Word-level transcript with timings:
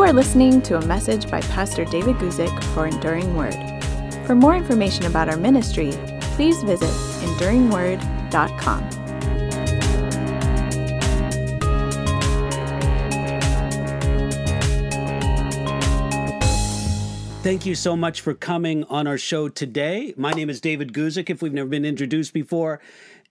You 0.00 0.06
are 0.06 0.14
listening 0.14 0.62
to 0.62 0.78
a 0.78 0.86
message 0.86 1.30
by 1.30 1.42
Pastor 1.42 1.84
David 1.84 2.16
Guzik 2.16 2.64
for 2.72 2.86
Enduring 2.86 3.36
Word. 3.36 3.54
For 4.24 4.34
more 4.34 4.56
information 4.56 5.04
about 5.04 5.28
our 5.28 5.36
ministry, 5.36 5.90
please 6.36 6.62
visit 6.62 6.88
enduringword.com. 6.88 8.90
Thank 17.42 17.66
you 17.66 17.74
so 17.74 17.94
much 17.94 18.22
for 18.22 18.32
coming 18.32 18.84
on 18.84 19.06
our 19.06 19.18
show 19.18 19.50
today. 19.50 20.14
My 20.16 20.32
name 20.32 20.48
is 20.48 20.62
David 20.62 20.94
Guzik 20.94 21.28
if 21.28 21.42
we've 21.42 21.52
never 21.52 21.68
been 21.68 21.84
introduced 21.84 22.32
before, 22.32 22.80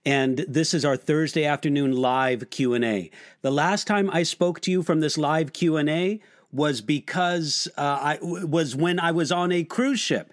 and 0.06 0.44
this 0.46 0.72
is 0.72 0.84
our 0.84 0.96
Thursday 0.96 1.44
afternoon 1.44 1.96
live 1.96 2.48
Q&A. 2.50 3.10
The 3.42 3.50
last 3.50 3.88
time 3.88 4.08
I 4.12 4.22
spoke 4.22 4.60
to 4.60 4.70
you 4.70 4.84
from 4.84 5.00
this 5.00 5.18
live 5.18 5.52
Q&A 5.52 6.20
was 6.52 6.80
because 6.80 7.68
uh, 7.76 7.80
I 7.80 8.18
was 8.22 8.74
when 8.74 8.98
I 8.98 9.12
was 9.12 9.30
on 9.30 9.52
a 9.52 9.64
cruise 9.64 10.00
ship. 10.00 10.32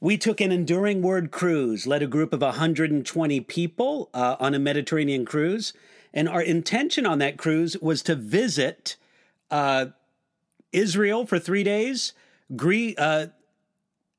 We 0.00 0.16
took 0.16 0.40
an 0.40 0.52
enduring 0.52 1.02
word 1.02 1.30
cruise, 1.30 1.86
led 1.86 2.02
a 2.02 2.06
group 2.06 2.32
of 2.32 2.40
120 2.40 3.40
people 3.40 4.10
uh, 4.14 4.36
on 4.38 4.54
a 4.54 4.58
Mediterranean 4.58 5.24
cruise, 5.24 5.72
and 6.14 6.28
our 6.28 6.40
intention 6.40 7.04
on 7.04 7.18
that 7.18 7.36
cruise 7.36 7.76
was 7.78 8.02
to 8.02 8.14
visit 8.14 8.96
uh, 9.50 9.86
Israel 10.72 11.26
for 11.26 11.38
three 11.38 11.64
days 11.64 12.12
Greece, 12.54 12.96
uh, 12.96 13.26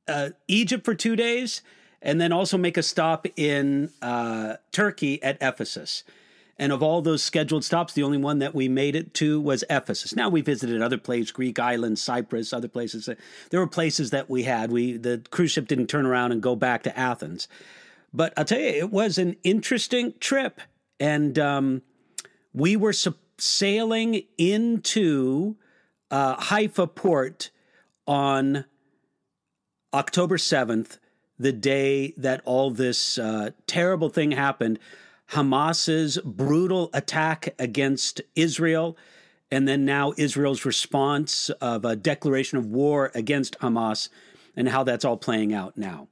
uh, 0.08 0.30
Egypt 0.48 0.86
for 0.86 0.95
two 0.95 1.16
days, 1.16 1.62
and 2.02 2.20
then 2.20 2.31
also 2.31 2.58
make 2.58 2.78
a 2.78 2.84
stop 2.84 3.26
in 3.36 3.91
uh, 4.02 4.55
Turkey 4.72 5.22
at 5.23 5.38
Ephesus. 5.41 6.03
And 6.59 6.73
of 6.73 6.84
all 6.84 7.02
those 7.02 7.23
scheduled 7.23 7.63
stops, 7.63 7.94
the 7.94 8.03
only 8.03 8.17
one 8.17 8.39
that 8.39 8.53
we 8.53 8.67
made 8.67 8.94
it 8.94 9.14
to 9.16 9.39
was 9.39 9.64
Ephesus. 9.70 10.14
Now 10.14 10.28
we 10.28 10.42
visited 10.42 10.81
other 10.81 10.97
places, 10.97 11.31
Greek 11.31 11.58
islands, 11.58 12.02
Cyprus, 12.02 12.52
other 12.52 12.67
places. 12.67 13.09
There 13.50 13.59
were 13.61 13.67
places 13.67 14.09
that 14.11 14.30
we 14.30 14.44
had. 14.44 14.69
We 14.69 14.97
the 14.97 15.23
cruise 15.31 15.52
ship 15.52 15.67
didn't 15.67 15.88
turn 15.88 16.06
around 16.06 16.34
and 16.34 16.42
go 16.42 16.58
back 16.58 16.84
to 16.84 17.00
Athens. 17.00 17.47
But 18.14 18.34
I'll 18.36 18.45
tell 18.45 18.59
you, 18.59 18.67
it 18.67 18.92
was 18.92 19.17
an 19.17 19.38
interesting 19.44 20.14
trip, 20.19 20.59
and 21.00 21.39
um, 21.39 21.81
we 22.53 22.75
were 22.75 22.94
sailing 23.38 24.23
into 24.38 25.56
uh, 26.12 26.36
Haifa 26.41 26.88
port 26.88 27.52
on 28.08 28.66
October 29.94 30.38
7th, 30.38 30.97
the 31.38 31.52
day 31.52 32.14
that 32.17 32.41
all 32.45 32.72
this 32.72 33.17
uh, 33.17 33.52
terrible 33.67 34.09
thing 34.09 34.31
happened, 34.31 34.80
Hamas's 35.31 36.17
brutal 36.23 36.89
attack 36.94 37.53
against 37.59 38.22
Israel, 38.35 38.97
and 39.52 39.67
then 39.67 39.85
now 39.85 40.13
Israel's 40.17 40.66
response 40.66 41.49
of 41.61 41.85
a 41.85 41.95
declaration 41.95 42.58
of 42.58 42.66
war 42.66 43.11
against 43.13 43.59
Hamas, 43.59 44.09
and 44.55 44.69
how 44.69 44.83
that's 44.83 45.05
all 45.05 45.17
playing 45.17 45.53
out 45.53 45.77
now. 45.77 46.07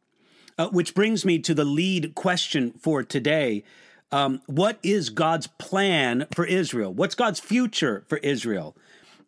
Uh, 0.57 0.69
which 0.69 0.95
brings 0.95 1.23
me 1.23 1.37
to 1.39 1.53
the 1.53 1.65
lead 1.65 2.15
question 2.15 2.71
for 2.79 3.03
today. 3.03 3.63
Um, 4.11 4.41
what 4.47 4.79
is 4.81 5.09
God's 5.09 5.47
plan 5.47 6.25
for 6.33 6.45
Israel? 6.45 6.93
What's 6.93 7.13
God's 7.13 7.39
future 7.39 8.05
for 8.07 8.17
Israel? 8.19 8.75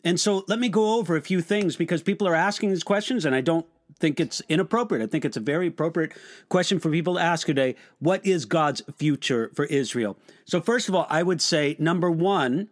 And 0.04 0.20
so 0.20 0.46
let 0.48 0.60
me 0.60 0.70
go 0.70 0.98
over 0.98 1.16
a 1.16 1.22
few 1.22 1.42
things 1.42 1.76
because 1.76 2.02
people 2.02 2.28
are 2.28 2.36
asking 2.36 2.70
these 2.70 2.84
questions 2.84 3.26
and 3.26 3.36
I 3.36 3.42
don't 3.42 3.66
think 4.00 4.20
it's 4.20 4.42
inappropriate. 4.50 5.04
I 5.04 5.08
think 5.08 5.26
it's 5.26 5.38
a 5.38 5.42
very 5.42 5.68
appropriate 5.68 6.14
question 6.48 6.80
for 6.80 6.90
people 6.90 7.16
to 7.16 7.22
ask 7.22 7.46
today. 7.46 7.76
What 8.00 8.26
is 8.26 8.46
God's 8.46 8.82
future 8.96 9.52
for 9.54 9.66
Israel? 9.66 10.18
So, 10.46 10.62
first 10.62 10.90
of 10.90 10.96
all, 10.96 11.06
I 11.10 11.24
would 11.24 11.42
say 11.42 11.76
number 11.80 12.10
one, 12.10 12.70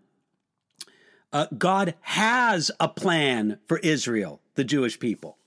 uh, 1.33 1.47
God 1.57 1.95
has 2.01 2.71
a 2.79 2.87
plan 2.87 3.59
for 3.67 3.79
Israel, 3.79 4.41
the 4.55 4.63
Jewish 4.63 4.99
people. 4.99 5.37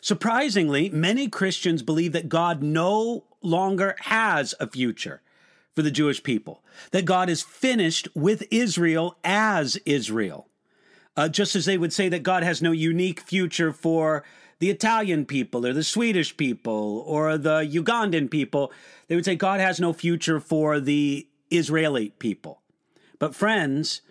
Surprisingly, 0.00 0.88
many 0.90 1.28
Christians 1.28 1.82
believe 1.82 2.12
that 2.12 2.28
God 2.28 2.62
no 2.62 3.24
longer 3.42 3.96
has 4.00 4.54
a 4.60 4.68
future 4.68 5.22
for 5.74 5.82
the 5.82 5.90
Jewish 5.90 6.22
people, 6.22 6.62
that 6.92 7.04
God 7.04 7.28
is 7.28 7.42
finished 7.42 8.08
with 8.14 8.44
Israel 8.50 9.16
as 9.24 9.76
Israel. 9.84 10.48
Uh, 11.16 11.28
just 11.28 11.56
as 11.56 11.64
they 11.64 11.76
would 11.76 11.92
say 11.92 12.08
that 12.08 12.22
God 12.22 12.44
has 12.44 12.62
no 12.62 12.70
unique 12.70 13.20
future 13.20 13.72
for 13.72 14.22
the 14.58 14.70
Italian 14.70 15.24
people 15.24 15.66
or 15.66 15.72
the 15.72 15.84
Swedish 15.84 16.36
people 16.36 17.04
or 17.06 17.38
the 17.38 17.60
Ugandan 17.60 18.30
people, 18.30 18.72
they 19.06 19.14
would 19.14 19.24
say 19.24 19.36
God 19.36 19.60
has 19.60 19.80
no 19.80 19.92
future 19.92 20.40
for 20.40 20.80
the 20.80 21.26
Israeli 21.50 22.10
people. 22.18 22.60
But, 23.18 23.34
friends, 23.34 24.02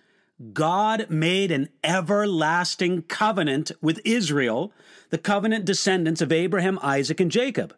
God 0.54 1.10
made 1.10 1.52
an 1.52 1.70
everlasting 1.84 3.04
covenant 3.04 3.72
with 3.82 4.00
Israel, 4.06 4.72
the 5.10 5.18
covenant 5.18 5.66
descendants 5.66 6.22
of 6.22 6.32
Abraham, 6.32 6.80
Isaac, 6.82 7.20
and 7.20 7.32
Jacob. 7.32 7.76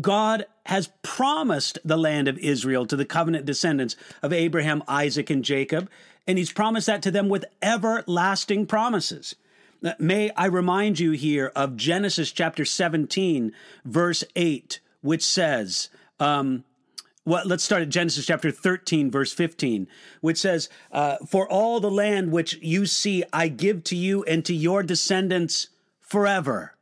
God 0.00 0.46
has 0.66 0.90
promised 1.02 1.78
the 1.84 1.96
land 1.96 2.28
of 2.28 2.38
Israel 2.38 2.86
to 2.86 2.96
the 2.96 3.04
covenant 3.04 3.44
descendants 3.44 3.96
of 4.22 4.32
Abraham, 4.32 4.84
Isaac, 4.86 5.30
and 5.30 5.44
Jacob 5.44 5.90
and 6.30 6.38
he's 6.38 6.52
promised 6.52 6.86
that 6.86 7.02
to 7.02 7.10
them 7.10 7.28
with 7.28 7.44
everlasting 7.60 8.66
promises. 8.66 9.34
May 9.98 10.30
I 10.36 10.46
remind 10.46 10.98
you 10.98 11.12
here 11.12 11.52
of 11.56 11.76
Genesis 11.76 12.32
chapter 12.32 12.64
17, 12.64 13.52
verse 13.84 14.24
8, 14.36 14.80
which 15.00 15.24
says, 15.24 15.88
um, 16.18 16.64
well, 17.24 17.42
let's 17.46 17.64
start 17.64 17.82
at 17.82 17.88
Genesis 17.88 18.26
chapter 18.26 18.50
13, 18.50 19.10
verse 19.10 19.32
15, 19.32 19.86
which 20.20 20.38
says, 20.38 20.68
uh, 20.92 21.16
For 21.26 21.48
all 21.48 21.80
the 21.80 21.90
land 21.90 22.32
which 22.32 22.58
you 22.60 22.86
see, 22.86 23.24
I 23.32 23.48
give 23.48 23.84
to 23.84 23.96
you 23.96 24.22
and 24.24 24.44
to 24.44 24.54
your 24.54 24.82
descendants 24.82 25.68
forever. 26.00 26.76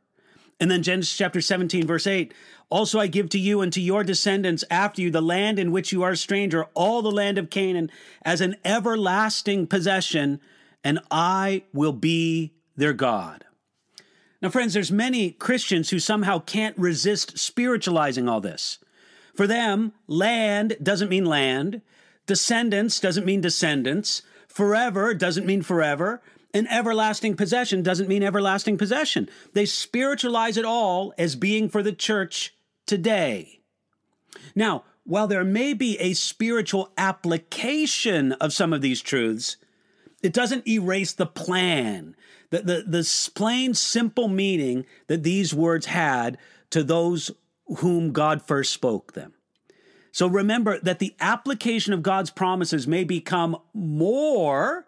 And 0.59 0.69
then 0.69 0.83
Genesis 0.83 1.15
chapter 1.15 1.39
17, 1.39 1.87
verse 1.87 2.07
8, 2.07 2.33
also, 2.69 2.99
I 2.99 3.07
give 3.07 3.29
to 3.29 3.39
you 3.39 3.61
and 3.61 3.73
to 3.73 3.81
your 3.81 4.03
descendants 4.03 4.63
after 4.69 5.01
you 5.01 5.09
the 5.09 5.21
land 5.21 5.57
in 5.57 5.71
which 5.71 5.91
you 5.91 6.03
are 6.03 6.11
a 6.11 6.17
stranger, 6.17 6.65
all 6.75 7.01
the 7.01 7.11
land 7.11 7.39
of 7.39 7.49
Canaan, 7.49 7.89
as 8.23 8.41
an 8.41 8.57
everlasting 8.63 9.65
possession, 9.65 10.39
and 10.83 10.99
I 11.09 11.63
will 11.73 11.93
be 11.93 12.53
their 12.79 12.93
God. 12.93 13.45
Now, 14.41 14.49
friends, 14.49 14.73
there's 14.73 14.91
many 14.91 15.31
Christians 15.31 15.89
who 15.89 15.99
somehow 15.99 16.39
can't 16.39 16.77
resist 16.77 17.37
spiritualizing 17.37 18.29
all 18.29 18.39
this. 18.39 18.79
For 19.35 19.47
them, 19.47 19.93
land 20.07 20.77
doesn't 20.81 21.09
mean 21.09 21.25
land, 21.25 21.81
descendants 22.25 22.99
doesn't 22.99 23.25
mean 23.25 23.41
descendants, 23.41 24.21
forever 24.47 25.13
doesn't 25.13 25.45
mean 25.45 25.61
forever, 25.61 26.21
an 26.53 26.67
everlasting 26.67 27.35
possession 27.35 27.83
doesn't 27.83 28.09
mean 28.09 28.23
everlasting 28.23 28.77
possession. 28.77 29.29
They 29.53 29.65
spiritualize 29.65 30.57
it 30.57 30.65
all 30.65 31.13
as 31.17 31.35
being 31.35 31.69
for 31.69 31.83
the 31.83 31.93
church 31.93 32.55
today. 32.87 33.59
Now, 34.55 34.83
while 35.03 35.27
there 35.27 35.43
may 35.43 35.73
be 35.73 35.99
a 35.99 36.13
spiritual 36.13 36.91
application 36.97 38.31
of 38.33 38.53
some 38.53 38.73
of 38.73 38.81
these 38.81 39.01
truths, 39.01 39.57
it 40.21 40.33
doesn't 40.33 40.67
erase 40.67 41.13
the 41.13 41.25
plan, 41.25 42.15
the, 42.49 42.59
the, 42.59 42.83
the 42.85 43.31
plain, 43.35 43.73
simple 43.73 44.27
meaning 44.27 44.85
that 45.07 45.23
these 45.23 45.53
words 45.53 45.85
had 45.87 46.37
to 46.71 46.83
those 46.83 47.31
whom 47.77 48.11
God 48.11 48.41
first 48.41 48.71
spoke 48.73 49.13
them. 49.13 49.33
So 50.11 50.27
remember 50.27 50.79
that 50.79 50.99
the 50.99 51.15
application 51.19 51.93
of 51.93 52.03
God's 52.03 52.31
promises 52.31 52.87
may 52.87 53.03
become 53.03 53.57
more, 53.73 54.87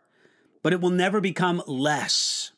but 0.64 0.74
it 0.74 0.82
will 0.82 0.90
never 0.90 1.22
become 1.22 1.62
less. 1.68 2.52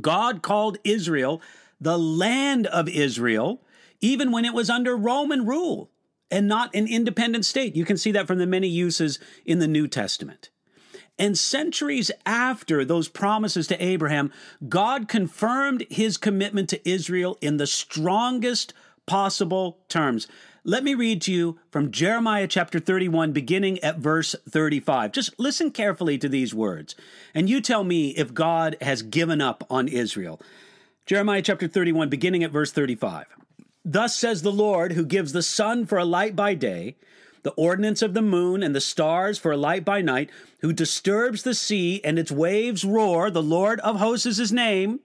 God 0.00 0.42
called 0.42 0.78
Israel 0.84 1.40
the 1.80 1.98
land 1.98 2.66
of 2.66 2.88
Israel 2.88 3.62
even 4.00 4.32
when 4.32 4.44
it 4.44 4.54
was 4.54 4.70
under 4.70 4.96
Roman 4.96 5.46
rule 5.46 5.90
and 6.30 6.46
not 6.46 6.74
an 6.74 6.86
independent 6.86 7.44
state. 7.44 7.76
You 7.76 7.84
can 7.84 7.96
see 7.96 8.12
that 8.12 8.26
from 8.26 8.38
the 8.38 8.46
many 8.46 8.68
uses 8.68 9.18
in 9.44 9.58
the 9.58 9.68
New 9.68 9.88
Testament. 9.88 10.50
And 11.20 11.36
centuries 11.36 12.10
after 12.24 12.82
those 12.82 13.08
promises 13.08 13.66
to 13.66 13.84
Abraham, 13.84 14.32
God 14.70 15.06
confirmed 15.06 15.84
his 15.90 16.16
commitment 16.16 16.70
to 16.70 16.88
Israel 16.88 17.36
in 17.42 17.58
the 17.58 17.66
strongest 17.66 18.72
possible 19.04 19.80
terms. 19.90 20.26
Let 20.64 20.82
me 20.82 20.94
read 20.94 21.20
to 21.22 21.32
you 21.32 21.58
from 21.70 21.90
Jeremiah 21.90 22.46
chapter 22.46 22.80
31, 22.80 23.32
beginning 23.32 23.78
at 23.80 23.98
verse 23.98 24.34
35. 24.48 25.12
Just 25.12 25.38
listen 25.38 25.70
carefully 25.70 26.16
to 26.16 26.28
these 26.28 26.54
words, 26.54 26.94
and 27.34 27.50
you 27.50 27.60
tell 27.60 27.84
me 27.84 28.10
if 28.10 28.32
God 28.32 28.78
has 28.80 29.02
given 29.02 29.42
up 29.42 29.66
on 29.68 29.88
Israel. 29.88 30.40
Jeremiah 31.04 31.42
chapter 31.42 31.68
31, 31.68 32.08
beginning 32.08 32.44
at 32.44 32.50
verse 32.50 32.72
35. 32.72 33.26
Thus 33.84 34.16
says 34.16 34.40
the 34.40 34.52
Lord, 34.52 34.92
who 34.92 35.04
gives 35.04 35.32
the 35.32 35.42
sun 35.42 35.84
for 35.84 35.98
a 35.98 36.04
light 36.04 36.34
by 36.34 36.54
day, 36.54 36.96
the 37.42 37.52
ordinance 37.52 38.02
of 38.02 38.14
the 38.14 38.22
moon 38.22 38.62
and 38.62 38.74
the 38.74 38.80
stars 38.80 39.38
for 39.38 39.52
a 39.52 39.56
light 39.56 39.84
by 39.84 40.00
night, 40.00 40.30
who 40.60 40.72
disturbs 40.72 41.42
the 41.42 41.54
sea 41.54 42.00
and 42.04 42.18
its 42.18 42.30
waves 42.30 42.84
roar, 42.84 43.30
the 43.30 43.42
Lord 43.42 43.80
of 43.80 43.96
hosts 43.96 44.26
is 44.26 44.36
his 44.36 44.52
name. 44.52 45.00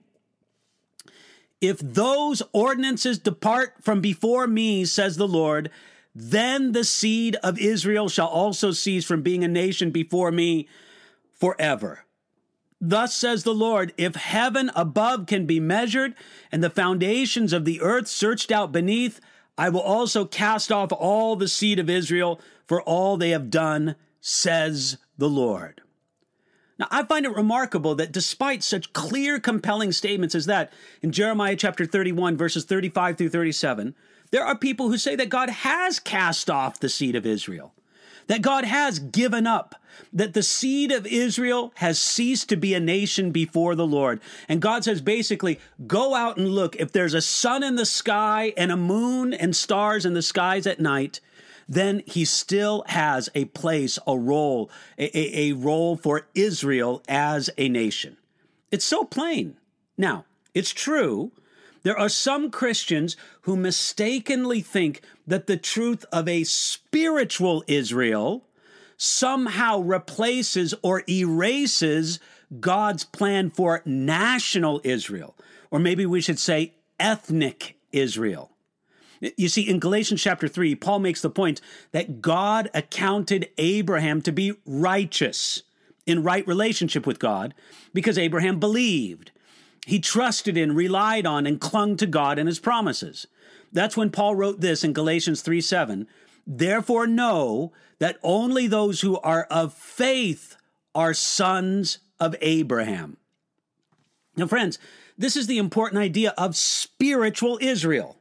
If 1.60 1.78
those 1.78 2.42
ordinances 2.52 3.18
depart 3.18 3.76
from 3.82 4.00
before 4.00 4.46
me, 4.46 4.84
says 4.84 5.16
the 5.16 5.28
Lord, 5.28 5.70
then 6.14 6.72
the 6.72 6.84
seed 6.84 7.36
of 7.42 7.58
Israel 7.58 8.08
shall 8.08 8.28
also 8.28 8.72
cease 8.72 9.04
from 9.04 9.22
being 9.22 9.44
a 9.44 9.48
nation 9.48 9.90
before 9.90 10.32
me 10.32 10.68
forever. 11.32 12.04
Thus 12.80 13.14
says 13.14 13.42
the 13.42 13.54
Lord, 13.54 13.94
if 13.96 14.16
heaven 14.16 14.70
above 14.74 15.26
can 15.26 15.46
be 15.46 15.60
measured 15.60 16.14
and 16.52 16.62
the 16.62 16.70
foundations 16.70 17.52
of 17.52 17.64
the 17.64 17.80
earth 17.80 18.06
searched 18.06 18.52
out 18.52 18.70
beneath, 18.70 19.20
I 19.58 19.68
will 19.68 19.80
also 19.80 20.24
cast 20.24 20.70
off 20.70 20.92
all 20.92 21.36
the 21.36 21.48
seed 21.48 21.78
of 21.78 21.88
Israel 21.88 22.40
for 22.66 22.82
all 22.82 23.16
they 23.16 23.30
have 23.30 23.50
done, 23.50 23.96
says 24.20 24.98
the 25.16 25.28
Lord. 25.28 25.80
Now, 26.78 26.88
I 26.90 27.04
find 27.04 27.24
it 27.24 27.34
remarkable 27.34 27.94
that 27.94 28.12
despite 28.12 28.62
such 28.62 28.92
clear, 28.92 29.40
compelling 29.40 29.92
statements 29.92 30.34
as 30.34 30.44
that 30.46 30.72
in 31.00 31.10
Jeremiah 31.10 31.56
chapter 31.56 31.86
31, 31.86 32.36
verses 32.36 32.64
35 32.64 33.16
through 33.16 33.30
37, 33.30 33.94
there 34.30 34.44
are 34.44 34.58
people 34.58 34.90
who 34.90 34.98
say 34.98 35.16
that 35.16 35.30
God 35.30 35.48
has 35.48 35.98
cast 35.98 36.50
off 36.50 36.78
the 36.78 36.90
seed 36.90 37.16
of 37.16 37.24
Israel 37.24 37.72
that 38.26 38.42
God 38.42 38.64
has 38.64 38.98
given 38.98 39.46
up, 39.46 39.74
that 40.12 40.34
the 40.34 40.42
seed 40.42 40.92
of 40.92 41.06
Israel 41.06 41.72
has 41.76 42.00
ceased 42.00 42.48
to 42.48 42.56
be 42.56 42.74
a 42.74 42.80
nation 42.80 43.30
before 43.30 43.74
the 43.74 43.86
Lord. 43.86 44.20
And 44.48 44.60
God 44.60 44.84
says 44.84 45.00
basically, 45.00 45.58
go 45.86 46.14
out 46.14 46.36
and 46.36 46.48
look. 46.48 46.76
If 46.76 46.92
there's 46.92 47.14
a 47.14 47.20
sun 47.20 47.62
in 47.62 47.76
the 47.76 47.86
sky 47.86 48.52
and 48.56 48.70
a 48.70 48.76
moon 48.76 49.32
and 49.32 49.54
stars 49.54 50.06
in 50.06 50.14
the 50.14 50.22
skies 50.22 50.66
at 50.66 50.80
night, 50.80 51.20
then 51.68 52.02
he 52.06 52.24
still 52.24 52.84
has 52.88 53.28
a 53.34 53.46
place, 53.46 53.98
a 54.06 54.16
role, 54.16 54.70
a, 54.98 55.16
a, 55.18 55.50
a 55.50 55.52
role 55.54 55.96
for 55.96 56.26
Israel 56.34 57.02
as 57.08 57.50
a 57.58 57.68
nation. 57.68 58.16
It's 58.70 58.84
so 58.84 59.04
plain. 59.04 59.56
Now, 59.98 60.24
it's 60.54 60.72
true 60.72 61.32
there 61.86 61.96
are 61.96 62.08
some 62.08 62.50
Christians 62.50 63.16
who 63.42 63.56
mistakenly 63.56 64.60
think 64.60 65.02
that 65.24 65.46
the 65.46 65.56
truth 65.56 66.04
of 66.10 66.26
a 66.26 66.42
spiritual 66.42 67.62
Israel 67.68 68.42
somehow 68.96 69.80
replaces 69.80 70.74
or 70.82 71.02
erases 71.08 72.20
God's 72.60 73.04
plan 73.04 73.50
for 73.50 73.82
national 73.84 74.80
Israel, 74.84 75.36
or 75.70 75.78
maybe 75.78 76.06
we 76.06 76.20
should 76.20 76.38
say 76.38 76.74
ethnic 76.98 77.76
Israel. 77.92 78.52
You 79.36 79.48
see, 79.48 79.68
in 79.68 79.80
Galatians 79.80 80.22
chapter 80.22 80.46
3, 80.46 80.74
Paul 80.74 80.98
makes 80.98 81.22
the 81.22 81.30
point 81.30 81.60
that 81.92 82.20
God 82.20 82.70
accounted 82.74 83.48
Abraham 83.56 84.20
to 84.22 84.32
be 84.32 84.54
righteous 84.66 85.62
in 86.04 86.22
right 86.22 86.46
relationship 86.46 87.06
with 87.06 87.18
God 87.18 87.54
because 87.94 88.18
Abraham 88.18 88.60
believed. 88.60 89.30
He 89.86 90.00
trusted 90.00 90.56
in, 90.56 90.74
relied 90.74 91.26
on, 91.26 91.46
and 91.46 91.60
clung 91.60 91.96
to 91.96 92.06
God 92.06 92.38
and 92.38 92.48
his 92.48 92.58
promises. 92.58 93.26
That's 93.72 93.96
when 93.96 94.10
Paul 94.10 94.34
wrote 94.34 94.60
this 94.60 94.84
in 94.84 94.92
Galatians 94.92 95.42
3 95.42 95.60
7. 95.60 96.06
Therefore, 96.46 97.06
know 97.06 97.72
that 97.98 98.18
only 98.22 98.66
those 98.66 99.00
who 99.00 99.18
are 99.18 99.44
of 99.50 99.72
faith 99.74 100.56
are 100.94 101.14
sons 101.14 101.98
of 102.20 102.34
Abraham. 102.40 103.16
Now, 104.36 104.46
friends, 104.46 104.78
this 105.16 105.36
is 105.36 105.46
the 105.46 105.58
important 105.58 106.00
idea 106.00 106.34
of 106.36 106.56
spiritual 106.56 107.58
Israel. 107.60 108.16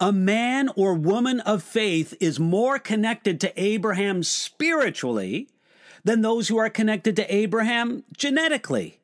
A 0.00 0.12
man 0.12 0.68
or 0.76 0.94
woman 0.94 1.40
of 1.40 1.62
faith 1.62 2.14
is 2.20 2.40
more 2.40 2.78
connected 2.78 3.40
to 3.40 3.60
Abraham 3.60 4.22
spiritually 4.22 5.48
than 6.04 6.22
those 6.22 6.48
who 6.48 6.56
are 6.56 6.70
connected 6.70 7.16
to 7.16 7.34
Abraham 7.34 8.04
genetically. 8.16 8.98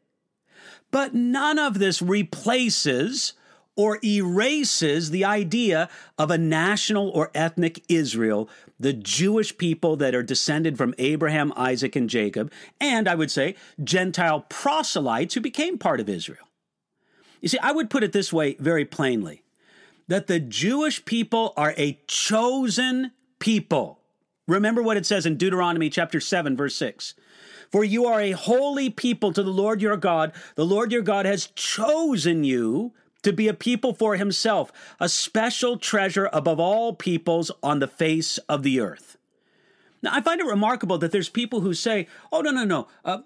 But 0.91 1.15
none 1.15 1.59
of 1.59 1.79
this 1.79 2.01
replaces 2.01 3.35
or 3.77 3.99
erases 4.05 5.11
the 5.11 5.25
idea 5.25 5.89
of 6.17 6.31
a 6.31 6.39
national 6.39 7.11
or 7.11 7.31
ethnic 7.35 7.83
Israel, 7.89 8.49
the 8.79 8.93
Jewish 8.93 9.57
people 9.57 9.97
that 9.97 10.15
are 10.15 10.23
descended 10.23 10.77
from 10.77 10.95
Abraham, 10.99 11.53
Isaac, 11.57 11.97
and 11.97 12.11
Jacob, 12.11 12.53
and 12.81 13.09
I 13.09 13.15
would 13.15 13.31
say 13.31 13.55
Gentile 13.83 14.41
proselytes 14.49 15.35
who 15.35 15.41
became 15.41 15.79
part 15.79 16.01
of 16.01 16.09
Israel. 16.09 16.49
You 17.41 17.49
see, 17.49 17.59
I 17.59 17.73
would 17.73 17.91
put 17.91 18.03
it 18.03 18.13
this 18.13 18.33
way 18.33 18.57
very 18.59 18.85
plainly 18.85 19.43
that 20.09 20.27
the 20.27 20.41
Jewish 20.41 21.05
people 21.05 21.53
are 21.57 21.75
a 21.77 22.01
chosen 22.07 23.13
people. 23.39 24.01
Remember 24.47 24.83
what 24.83 24.97
it 24.97 25.07
says 25.07 25.25
in 25.25 25.37
Deuteronomy 25.37 25.89
chapter 25.89 26.21
7, 26.21 26.57
verse 26.57 26.77
6. 26.77 27.15
For 27.71 27.83
you 27.83 28.07
are 28.07 28.21
a 28.21 28.33
holy 28.33 28.91
people 28.91 29.33
to 29.33 29.43
the 29.43 29.51
Lord 29.51 29.81
your 29.81 29.97
God. 29.97 30.33
The 30.55 30.67
Lord 30.67 30.93
your 30.93 31.03
God 31.03 31.27
has 31.27 31.47
chosen 31.49 32.45
you 32.45 32.93
to 33.25 33.33
be 33.33 33.49
a 33.49 33.55
people 33.55 33.93
for 33.93 34.17
himself, 34.17 34.73
a 35.01 35.09
special 35.09 35.77
treasure 35.77 36.31
above 36.33 36.61
all 36.61 36.95
peoples 36.95 37.51
on 37.63 37.81
the 37.81 37.89
face 37.89 38.39
of 38.49 38.63
the 38.63 38.81
earth. 38.81 39.17
Now, 40.03 40.11
I 40.13 40.21
find 40.21 40.41
it 40.41 40.47
remarkable 40.47 40.99
that 40.99 41.13
there's 41.13 41.29
people 41.29 41.61
who 41.61 41.75
say, 41.75 42.07
oh, 42.31 42.41
no, 42.41 42.51
no, 42.51 42.65
no. 42.65 42.89
Uh, 43.05 43.19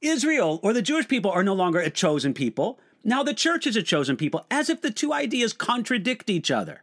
Israel 0.00 0.60
or 0.62 0.72
the 0.72 0.82
Jewish 0.82 1.08
people 1.08 1.30
are 1.30 1.42
no 1.42 1.54
longer 1.54 1.80
a 1.80 1.90
chosen 1.90 2.34
people. 2.34 2.78
Now 3.04 3.22
the 3.22 3.34
church 3.34 3.66
is 3.66 3.76
a 3.76 3.82
chosen 3.82 4.16
people, 4.16 4.44
as 4.50 4.68
if 4.68 4.80
the 4.80 4.90
two 4.90 5.12
ideas 5.12 5.52
contradict 5.52 6.30
each 6.30 6.50
other. 6.50 6.82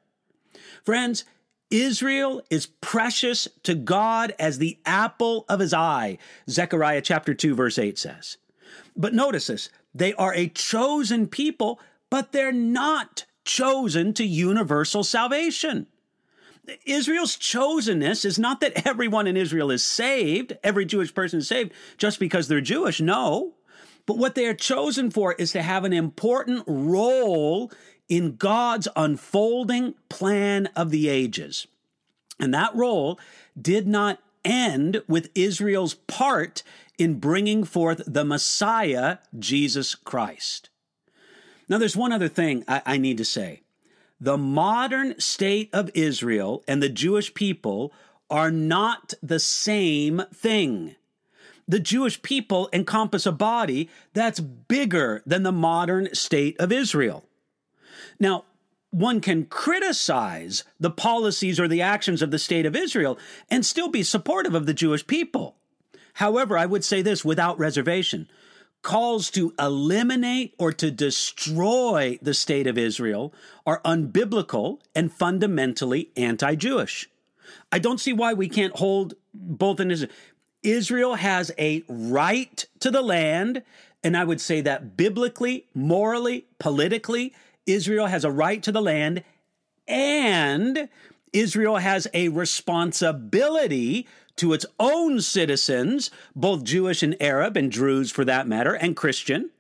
Friends, 0.84 1.26
Israel 1.72 2.42
is 2.50 2.68
precious 2.68 3.48
to 3.64 3.76
God 3.76 4.34
as 4.38 4.58
the 4.58 4.80
apple 4.86 5.46
of 5.50 5.60
his 5.60 5.74
eye, 5.74 6.18
Zechariah 6.50 7.02
chapter 7.02 7.34
2, 7.34 7.56
verse 7.56 7.78
8 7.78 7.98
says. 7.98 8.38
But 8.96 9.14
notice 9.14 9.48
this 9.48 9.70
they 9.94 10.14
are 10.14 10.34
a 10.34 10.50
chosen 10.50 11.28
people, 11.28 11.80
but 12.16 12.32
they're 12.32 12.54
not 12.54 13.26
chosen 13.44 14.14
to 14.14 14.26
universal 14.26 15.04
salvation. 15.04 15.86
Israel's 16.86 17.36
chosenness 17.36 18.24
is 18.24 18.40
not 18.40 18.62
that 18.62 18.88
everyone 18.88 19.28
in 19.28 19.36
Israel 19.36 19.70
is 19.70 19.84
saved, 19.84 20.58
every 20.64 20.86
Jewish 20.86 21.14
person 21.14 21.40
is 21.40 21.50
saved 21.50 21.74
just 21.98 22.18
because 22.18 22.48
they're 22.48 22.62
Jewish. 22.62 23.02
No. 23.02 23.56
But 24.06 24.18
what 24.18 24.34
they 24.34 24.46
are 24.46 24.54
chosen 24.54 25.12
for 25.12 25.34
is 25.34 25.52
to 25.52 25.62
have 25.62 25.84
an 25.84 25.92
important 25.92 26.64
role 26.66 27.70
in 28.08 28.38
God's 28.38 28.88
unfolding 28.96 29.96
plan 30.08 30.68
of 30.68 30.92
the 30.92 31.10
ages. 31.10 31.68
And 32.40 32.54
that 32.54 32.74
role 32.74 33.20
did 33.62 33.88
not 33.88 34.22
end 34.46 35.02
with 35.06 35.32
Israel's 35.36 35.96
part 35.96 36.64
in 36.98 37.20
bringing 37.20 37.66
forth 37.66 38.04
the 38.08 38.24
Messiah, 38.24 39.18
Jesus 39.38 39.96
Christ. 39.96 40.70
Now, 41.68 41.78
there's 41.78 41.98
one 41.98 42.12
other 42.12 42.28
thing 42.28 42.64
I, 42.68 42.82
I, 42.86 42.98
need 42.98 43.18
to 43.18 43.26
say. 43.26 43.62
The 44.20 44.38
modern 44.38 45.20
state 45.20 45.70
of 45.74 45.90
Israel 45.94 46.64
and 46.68 46.82
the 46.82 46.90
Jewish 46.90 47.34
people 47.34 47.92
are 48.30 48.52
not 48.52 49.14
the 49.22 49.40
same 49.40 50.22
thing. 50.34 50.96
The 51.68 51.80
Jewish 51.80 52.22
people 52.22 52.70
encompass 52.72 53.26
a 53.26 53.32
body 53.32 53.90
that's 54.14 54.40
bigger 54.40 55.24
than 55.26 55.44
the 55.44 55.52
modern 55.52 56.14
state 56.14 56.56
of 56.60 56.72
Israel. 56.72 57.26
Now, 58.20 58.46
one 58.92 59.20
can 59.20 59.46
criticize 59.46 60.64
the 60.80 60.92
policies 60.92 61.60
or 61.60 61.68
the 61.68 61.82
actions 61.82 62.22
of 62.22 62.32
the 62.32 62.40
state 62.40 62.66
of 62.66 62.76
Israel 62.76 63.18
and 63.50 63.66
still 63.66 63.90
be 63.90 64.04
supportive 64.04 64.54
of 64.54 64.68
the 64.68 64.74
Jewish 64.74 65.06
people. 65.06 65.56
However, 66.14 66.58
I 66.58 66.66
would 66.66 66.84
say 66.84 67.02
this 67.02 67.26
without 67.26 67.60
reservation 67.60 68.30
calls 68.86 69.32
to 69.32 69.52
eliminate 69.60 70.54
or 70.60 70.72
to 70.72 70.92
destroy 70.92 72.18
the 72.22 72.36
state 72.36 72.68
of 72.68 72.78
Israel 72.78 73.34
are 73.66 73.82
unbiblical 73.84 74.80
and 74.94 75.12
fundamentally 75.12 76.12
anti 76.16 76.54
Jewish. 76.56 77.10
I 77.72 77.80
don't 77.80 78.00
see 78.00 78.14
why 78.14 78.34
we 78.34 78.48
can't 78.48 78.76
hold 78.78 79.16
both 79.34 79.80
in 79.80 79.92
Israel. 79.92 80.12
Israel 80.62 81.16
has 81.16 81.52
a 81.58 81.84
right 81.90 82.66
to 82.80 82.92
the 82.92 83.02
land, 83.02 83.64
and 84.04 84.16
I 84.16 84.24
would 84.24 84.40
say 84.40 84.62
that 84.62 84.96
biblically, 84.96 85.66
morally, 85.74 86.46
politically, 86.60 87.34
Israel 87.66 88.06
has 88.06 88.24
a 88.24 88.32
right 88.32 88.62
to 88.64 88.72
the 88.72 88.82
land 88.82 89.24
and 89.88 90.90
Israel 91.34 91.78
has 91.78 92.08
a 92.14 92.30
responsibility 92.30 94.08
to 94.38 94.54
its 94.54 94.66
own 94.80 95.22
citizens, 95.22 96.12
both 96.36 96.64
Jewish 96.64 97.02
and 97.04 97.16
Arab, 97.22 97.56
and 97.56 97.72
Druze 97.72 98.12
for 98.12 98.26
that 98.26 98.48
matter, 98.48 98.74
and 98.74 98.96
Christian. 98.96 99.52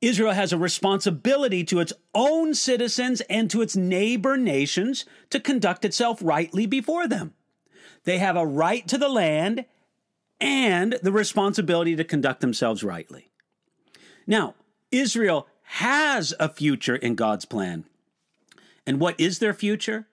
Israel 0.00 0.32
has 0.32 0.52
a 0.52 0.58
responsibility 0.58 1.62
to 1.64 1.78
its 1.78 1.92
own 2.14 2.54
citizens 2.54 3.20
and 3.22 3.48
to 3.50 3.62
its 3.62 3.76
neighbor 3.76 4.36
nations 4.36 5.04
to 5.30 5.38
conduct 5.38 5.84
itself 5.84 6.18
rightly 6.22 6.66
before 6.66 7.06
them. 7.06 7.34
They 8.04 8.18
have 8.18 8.36
a 8.36 8.46
right 8.46 8.86
to 8.88 8.98
the 8.98 9.08
land 9.08 9.64
and 10.40 10.98
the 11.02 11.12
responsibility 11.12 11.94
to 11.94 12.02
conduct 12.02 12.40
themselves 12.40 12.82
rightly. 12.82 13.30
Now, 14.26 14.56
Israel 14.90 15.46
has 15.62 16.34
a 16.40 16.48
future 16.48 16.96
in 16.96 17.14
God's 17.14 17.44
plan. 17.44 17.84
And 18.84 18.98
what 18.98 19.18
is 19.20 19.38
their 19.38 19.54
future? 19.54 20.08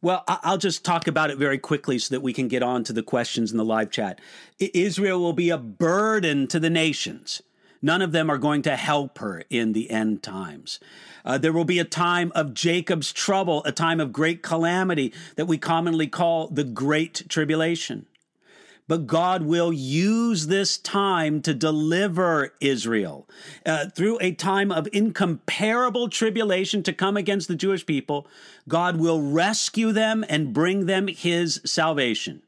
Well, 0.00 0.22
I'll 0.28 0.58
just 0.58 0.84
talk 0.84 1.08
about 1.08 1.30
it 1.30 1.38
very 1.38 1.58
quickly 1.58 1.98
so 1.98 2.14
that 2.14 2.20
we 2.20 2.32
can 2.32 2.46
get 2.46 2.62
on 2.62 2.84
to 2.84 2.92
the 2.92 3.02
questions 3.02 3.50
in 3.50 3.56
the 3.58 3.64
live 3.64 3.90
chat. 3.90 4.20
Israel 4.60 5.18
will 5.18 5.32
be 5.32 5.50
a 5.50 5.58
burden 5.58 6.46
to 6.48 6.60
the 6.60 6.70
nations. 6.70 7.42
None 7.82 8.00
of 8.00 8.12
them 8.12 8.30
are 8.30 8.38
going 8.38 8.62
to 8.62 8.76
help 8.76 9.18
her 9.18 9.42
in 9.50 9.72
the 9.72 9.90
end 9.90 10.22
times. 10.22 10.78
Uh, 11.24 11.38
there 11.38 11.52
will 11.52 11.64
be 11.64 11.80
a 11.80 11.84
time 11.84 12.30
of 12.34 12.54
Jacob's 12.54 13.12
trouble, 13.12 13.62
a 13.64 13.72
time 13.72 13.98
of 13.98 14.12
great 14.12 14.42
calamity 14.42 15.12
that 15.34 15.46
we 15.46 15.58
commonly 15.58 16.06
call 16.06 16.48
the 16.48 16.64
Great 16.64 17.28
Tribulation. 17.28 18.06
But 18.88 19.06
God 19.06 19.42
will 19.42 19.72
use 19.72 20.46
this 20.46 20.78
time 20.78 21.42
to 21.42 21.54
deliver 21.54 22.54
Israel 22.60 23.28
uh, 23.64 23.90
through 23.90 24.18
a 24.20 24.32
time 24.32 24.72
of 24.72 24.88
incomparable 24.92 26.08
tribulation 26.08 26.82
to 26.82 26.92
come 26.92 27.16
against 27.16 27.46
the 27.46 27.54
Jewish 27.54 27.84
people. 27.86 28.26
God 28.66 28.96
will 28.96 29.20
rescue 29.20 29.92
them 29.92 30.24
and 30.28 30.54
bring 30.54 30.86
them 30.86 31.06
his 31.06 31.60
salvation. 31.64 32.42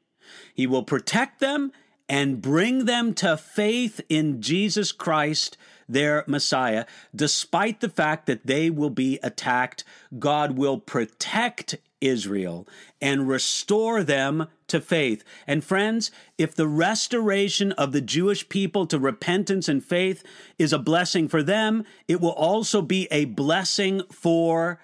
He 0.55 0.67
will 0.67 0.83
protect 0.83 1.41
them 1.41 1.73
and 2.09 2.43
bring 2.43 2.87
them 2.87 3.15
to 3.15 3.37
faith 3.37 4.01
in 4.09 4.43
Jesus 4.43 4.91
Christ, 4.91 5.57
their 5.89 6.25
Messiah. 6.27 6.87
Despite 7.15 7.81
the 7.81 7.89
fact 7.89 8.27
that 8.27 8.47
they 8.47 8.69
will 8.69 8.91
be 8.91 9.21
attacked, 9.23 9.85
God 10.19 10.57
will 10.57 10.79
protect 10.79 11.77
Israel 12.01 12.67
and 13.01 13.29
restore 13.29 14.03
them 14.03 14.49
to 14.69 14.81
faith. 14.81 15.25
And 15.47 15.65
friends, 15.65 16.11
if 16.39 16.55
the 16.55 16.69
restoration 16.69 17.73
of 17.73 17.93
the 17.93 18.01
Jewish 18.01 18.49
people 18.49 18.87
to 18.87 18.99
repentance 18.99 19.69
and 19.69 19.85
faith 19.85 20.23
is 20.59 20.73
a 20.73 20.79
blessing 20.79 21.29
for 21.29 21.43
them, 21.43 21.85
it 22.09 22.21
will 22.21 22.31
also 22.31 22.83
be 22.83 23.09
a 23.11 23.25
blessing 23.25 24.03
for 24.11 24.81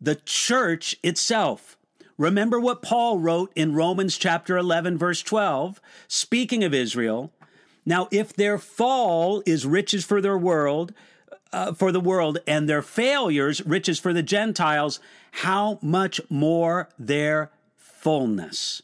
the 0.00 0.16
church 0.16 0.96
itself. 1.02 1.76
Remember 2.16 2.58
what 2.58 2.82
Paul 2.82 3.18
wrote 3.18 3.52
in 3.54 3.74
Romans 3.74 4.18
chapter 4.18 4.56
11, 4.56 4.98
verse 4.98 5.22
12, 5.22 5.80
speaking 6.08 6.64
of 6.64 6.74
Israel. 6.74 7.32
Now, 7.86 8.08
if 8.10 8.32
their 8.32 8.58
fall 8.58 9.42
is 9.46 9.64
riches 9.64 10.04
for 10.04 10.20
their 10.20 10.36
world, 10.36 10.92
uh, 11.52 11.72
for 11.72 11.92
the 11.92 12.00
world, 12.00 12.38
and 12.46 12.68
their 12.68 12.82
failures 12.82 13.64
riches 13.64 13.98
for 13.98 14.12
the 14.12 14.22
Gentiles, 14.22 15.00
how 15.32 15.78
much 15.82 16.20
more 16.28 16.88
their 16.98 17.50
fullness? 17.76 18.82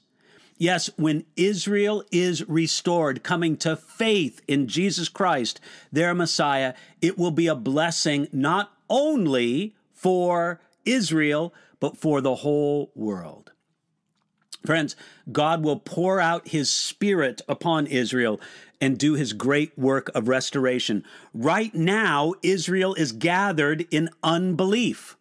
Yes, 0.57 0.89
when 0.97 1.25
Israel 1.37 2.05
is 2.13 2.49
restored, 2.49 3.23
coming 3.23 3.57
to 3.59 3.77
faith 3.77 4.41
in 4.47 4.69
Jesus 4.69 5.09
Christ, 5.09 5.61
their 5.93 6.15
Messiah, 6.15 6.75
it 7.03 7.19
will 7.19 7.33
be 7.33 7.49
a 7.49 7.57
blessing 7.57 8.29
not 8.33 8.73
only 8.89 9.75
for 9.93 10.61
Israel, 10.85 11.53
but 11.81 11.97
for 11.97 12.21
the 12.21 12.37
whole 12.37 12.93
world. 12.95 13.51
Friends, 14.65 14.97
God 15.31 15.63
will 15.63 15.79
pour 15.79 16.21
out 16.21 16.49
his 16.49 16.71
spirit 16.71 17.43
upon 17.49 17.87
Israel 17.87 18.41
and 18.81 18.99
do 18.99 19.15
his 19.15 19.33
great 19.33 19.77
work 19.79 20.11
of 20.15 20.29
restoration. 20.29 21.05
Right 21.33 21.75
now, 21.75 22.35
Israel 22.43 22.95
is 22.95 23.13
gathered 23.13 23.87
in 23.91 24.11
unbelief. 24.23 25.17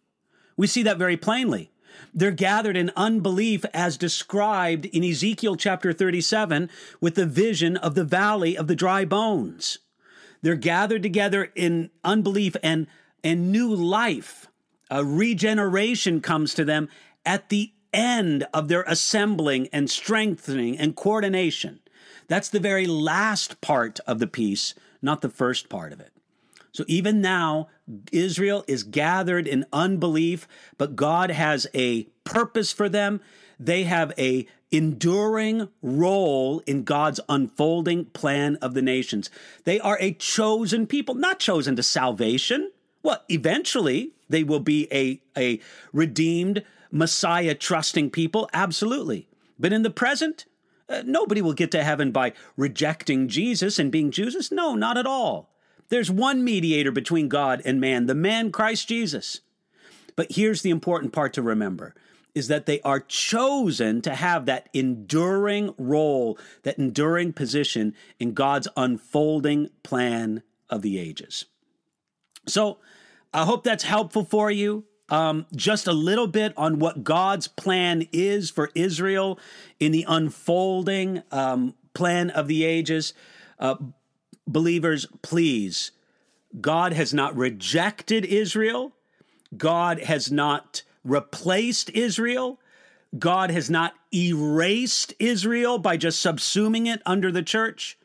We 0.56 0.66
see 0.66 0.82
that 0.84 0.98
very 0.98 1.16
plainly. 1.16 1.70
They're 2.12 2.30
gathered 2.30 2.76
in 2.76 2.90
unbelief 2.96 3.64
as 3.74 3.96
described 3.96 4.86
in 4.86 5.04
Ezekiel 5.04 5.56
chapter 5.56 5.92
37 5.92 6.70
with 7.00 7.14
the 7.14 7.26
vision 7.26 7.76
of 7.76 7.94
the 7.94 8.04
valley 8.04 8.56
of 8.56 8.66
the 8.66 8.76
dry 8.76 9.04
bones. 9.04 9.78
They're 10.42 10.54
gathered 10.54 11.02
together 11.02 11.50
in 11.54 11.90
unbelief 12.04 12.56
and, 12.62 12.86
and 13.22 13.50
new 13.50 13.74
life 13.74 14.48
a 14.90 15.04
regeneration 15.04 16.20
comes 16.20 16.54
to 16.54 16.64
them 16.64 16.88
at 17.24 17.48
the 17.48 17.72
end 17.94 18.46
of 18.52 18.68
their 18.68 18.82
assembling 18.82 19.68
and 19.72 19.88
strengthening 19.88 20.76
and 20.78 20.96
coordination. 20.96 21.80
That's 22.28 22.48
the 22.48 22.60
very 22.60 22.86
last 22.86 23.60
part 23.60 24.00
of 24.06 24.18
the 24.18 24.26
piece, 24.26 24.74
not 25.00 25.20
the 25.20 25.28
first 25.28 25.68
part 25.68 25.92
of 25.92 26.00
it. 26.00 26.10
So 26.72 26.84
even 26.88 27.20
now, 27.20 27.68
Israel 28.10 28.64
is 28.66 28.82
gathered 28.82 29.46
in 29.46 29.64
unbelief, 29.72 30.48
but 30.76 30.96
God 30.96 31.30
has 31.30 31.68
a 31.72 32.04
purpose 32.24 32.72
for 32.72 32.88
them. 32.88 33.20
They 33.60 33.84
have 33.84 34.12
a 34.18 34.48
enduring 34.72 35.68
role 35.82 36.60
in 36.66 36.82
God's 36.82 37.20
unfolding 37.28 38.06
plan 38.06 38.56
of 38.56 38.74
the 38.74 38.82
nations. 38.82 39.30
They 39.62 39.78
are 39.78 39.96
a 40.00 40.14
chosen 40.14 40.88
people, 40.88 41.14
not 41.14 41.38
chosen 41.38 41.76
to 41.76 41.82
salvation. 41.84 42.72
Well, 43.04 43.22
eventually 43.28 44.10
they 44.28 44.42
will 44.42 44.58
be 44.58 44.88
a, 44.90 45.20
a 45.38 45.60
redeemed, 45.92 46.64
Messiah 46.94 47.54
trusting 47.54 48.10
people, 48.10 48.48
absolutely. 48.52 49.28
But 49.58 49.72
in 49.72 49.82
the 49.82 49.90
present, 49.90 50.46
uh, 50.88 51.02
nobody 51.04 51.42
will 51.42 51.52
get 51.52 51.72
to 51.72 51.82
heaven 51.82 52.12
by 52.12 52.32
rejecting 52.56 53.28
Jesus 53.28 53.78
and 53.78 53.90
being 53.90 54.12
Jesus. 54.12 54.52
No, 54.52 54.74
not 54.76 54.96
at 54.96 55.06
all. 55.06 55.50
There's 55.88 56.10
one 56.10 56.44
mediator 56.44 56.92
between 56.92 57.28
God 57.28 57.60
and 57.64 57.80
man, 57.80 58.06
the 58.06 58.14
man 58.14 58.52
Christ 58.52 58.88
Jesus. 58.88 59.40
But 60.16 60.32
here's 60.32 60.62
the 60.62 60.70
important 60.70 61.12
part 61.12 61.32
to 61.34 61.42
remember 61.42 61.94
is 62.34 62.48
that 62.48 62.66
they 62.66 62.80
are 62.80 63.00
chosen 63.00 64.02
to 64.02 64.14
have 64.14 64.46
that 64.46 64.68
enduring 64.72 65.72
role, 65.78 66.38
that 66.62 66.78
enduring 66.78 67.32
position 67.32 67.94
in 68.18 68.34
God's 68.34 68.66
unfolding 68.76 69.68
plan 69.82 70.42
of 70.68 70.82
the 70.82 70.98
ages. 70.98 71.44
So 72.46 72.78
I 73.32 73.44
hope 73.44 73.64
that's 73.64 73.84
helpful 73.84 74.24
for 74.24 74.50
you. 74.50 74.84
Um, 75.10 75.46
just 75.54 75.86
a 75.86 75.92
little 75.92 76.26
bit 76.26 76.54
on 76.56 76.78
what 76.78 77.04
God's 77.04 77.46
plan 77.46 78.08
is 78.10 78.50
for 78.50 78.70
Israel 78.74 79.38
in 79.78 79.92
the 79.92 80.06
unfolding 80.08 81.22
um, 81.30 81.74
plan 81.92 82.30
of 82.30 82.48
the 82.48 82.64
ages. 82.64 83.12
Uh, 83.58 83.76
believers, 84.46 85.06
please, 85.22 85.90
God 86.60 86.92
has 86.92 87.12
not 87.12 87.36
rejected 87.36 88.24
Israel. 88.24 88.92
God 89.56 90.00
has 90.00 90.30
not 90.32 90.82
replaced 91.04 91.90
Israel. 91.90 92.58
God 93.18 93.50
has 93.50 93.70
not 93.70 93.94
erased 94.12 95.14
Israel 95.18 95.78
by 95.78 95.96
just 95.96 96.24
subsuming 96.24 96.92
it 96.92 97.02
under 97.06 97.30
the 97.30 97.42
church. 97.42 97.98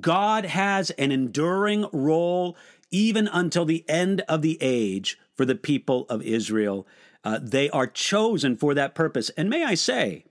God 0.00 0.44
has 0.44 0.90
an 0.92 1.12
enduring 1.12 1.86
role 1.92 2.56
even 2.90 3.28
until 3.28 3.64
the 3.64 3.84
end 3.88 4.22
of 4.22 4.42
the 4.42 4.58
age 4.60 5.18
for 5.34 5.44
the 5.44 5.54
people 5.54 6.06
of 6.08 6.22
Israel. 6.22 6.86
Uh, 7.24 7.38
they 7.42 7.68
are 7.70 7.86
chosen 7.86 8.56
for 8.56 8.74
that 8.74 8.94
purpose. 8.94 9.30
And 9.30 9.50
may 9.50 9.64
I 9.64 9.74
say, 9.74 10.24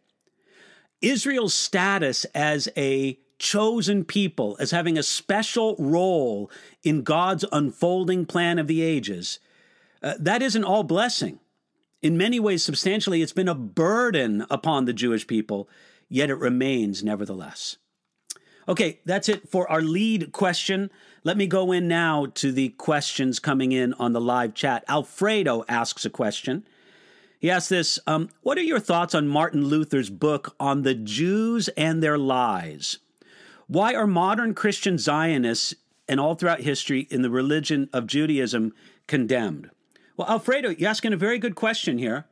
Israel's 1.01 1.53
status 1.53 2.25
as 2.33 2.69
a 2.75 3.19
chosen 3.39 4.03
people, 4.03 4.57
as 4.59 4.71
having 4.71 4.97
a 4.97 5.03
special 5.03 5.75
role 5.77 6.49
in 6.83 7.03
God's 7.03 7.45
unfolding 7.51 8.25
plan 8.25 8.57
of 8.57 8.67
the 8.67 8.81
ages, 8.81 9.39
uh, 10.01 10.15
that 10.19 10.41
isn't 10.41 10.63
all 10.63 10.83
blessing. 10.83 11.39
In 12.01 12.17
many 12.17 12.39
ways, 12.39 12.63
substantially, 12.63 13.21
it's 13.21 13.33
been 13.33 13.47
a 13.47 13.55
burden 13.55 14.45
upon 14.49 14.85
the 14.85 14.93
Jewish 14.93 15.27
people, 15.27 15.69
yet 16.09 16.29
it 16.29 16.35
remains 16.35 17.03
nevertheless. 17.03 17.77
Okay, 18.69 18.99
that's 19.05 19.29
it 19.29 19.47
for 19.49 19.69
our 19.71 19.81
lead 19.81 20.33
question. 20.33 20.91
Let 21.23 21.37
me 21.37 21.47
go 21.47 21.71
in 21.71 21.87
now 21.87 22.25
to 22.35 22.51
the 22.51 22.69
questions 22.69 23.39
coming 23.39 23.71
in 23.71 23.93
on 23.93 24.11
the 24.11 24.19
live 24.19 24.53
chat. 24.53 24.83
Alfredo 24.89 25.63
asks 25.69 26.05
a 26.05 26.09
question. 26.09 26.65
He 27.39 27.49
asks 27.49 27.69
this 27.69 27.99
um, 28.07 28.29
What 28.41 28.57
are 28.57 28.63
your 28.63 28.79
thoughts 28.79 29.15
on 29.15 29.27
Martin 29.27 29.65
Luther's 29.65 30.09
book 30.09 30.55
on 30.59 30.81
the 30.81 30.95
Jews 30.95 31.69
and 31.69 32.03
their 32.03 32.17
lies? 32.17 32.97
Why 33.67 33.93
are 33.93 34.07
modern 34.07 34.53
Christian 34.53 34.97
Zionists 34.97 35.73
and 36.07 36.19
all 36.19 36.35
throughout 36.35 36.61
history 36.61 37.07
in 37.09 37.21
the 37.21 37.29
religion 37.29 37.89
of 37.93 38.07
Judaism 38.07 38.73
condemned? 39.07 39.69
Well, 40.17 40.27
Alfredo, 40.27 40.69
you're 40.69 40.89
asking 40.89 41.13
a 41.13 41.17
very 41.17 41.39
good 41.39 41.55
question 41.55 41.97
here. 41.97 42.25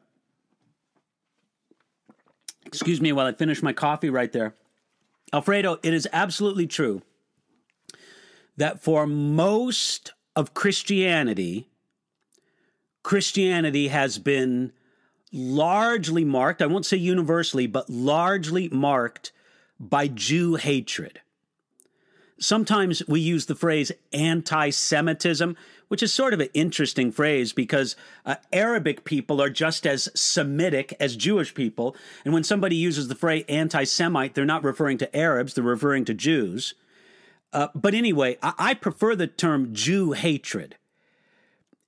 Excuse 2.65 2.99
me 2.99 3.13
while 3.13 3.27
I 3.27 3.31
finish 3.31 3.61
my 3.61 3.73
coffee 3.73 4.09
right 4.09 4.31
there. 4.31 4.55
Alfredo, 5.33 5.79
it 5.83 5.93
is 5.93 6.07
absolutely 6.13 6.67
true 6.67 7.01
that 8.57 8.81
for 8.81 9.05
most 9.05 10.13
of 10.35 10.53
Christianity, 10.53 11.67
Christianity 13.03 13.89
has 13.89 14.17
been 14.17 14.71
largely 15.31 16.23
marked, 16.23 16.61
I 16.61 16.67
won't 16.67 16.85
say 16.85 16.97
universally, 16.97 17.67
but 17.67 17.89
largely 17.89 18.69
marked 18.69 19.31
by 19.79 20.07
Jew 20.07 20.55
hatred. 20.55 21.19
Sometimes 22.39 23.01
we 23.07 23.21
use 23.21 23.45
the 23.45 23.55
phrase 23.55 23.91
anti 24.11 24.69
Semitism, 24.69 25.55
which 25.87 26.03
is 26.03 26.11
sort 26.11 26.33
of 26.33 26.41
an 26.41 26.49
interesting 26.53 27.11
phrase 27.11 27.53
because 27.53 27.95
uh, 28.25 28.35
Arabic 28.51 29.05
people 29.05 29.41
are 29.41 29.49
just 29.49 29.87
as 29.87 30.09
Semitic 30.13 30.95
as 30.99 31.15
Jewish 31.15 31.53
people. 31.53 31.95
And 32.25 32.33
when 32.33 32.43
somebody 32.43 32.75
uses 32.75 33.07
the 33.07 33.15
phrase 33.15 33.45
anti 33.47 33.85
Semite, 33.85 34.33
they're 34.33 34.45
not 34.45 34.63
referring 34.63 34.97
to 34.97 35.15
Arabs, 35.15 35.53
they're 35.53 35.63
referring 35.63 36.05
to 36.05 36.13
Jews. 36.13 36.73
Uh, 37.53 37.69
but 37.73 37.93
anyway, 37.93 38.37
I-, 38.43 38.53
I 38.57 38.73
prefer 38.73 39.15
the 39.15 39.27
term 39.27 39.73
Jew 39.73 40.11
hatred. 40.11 40.75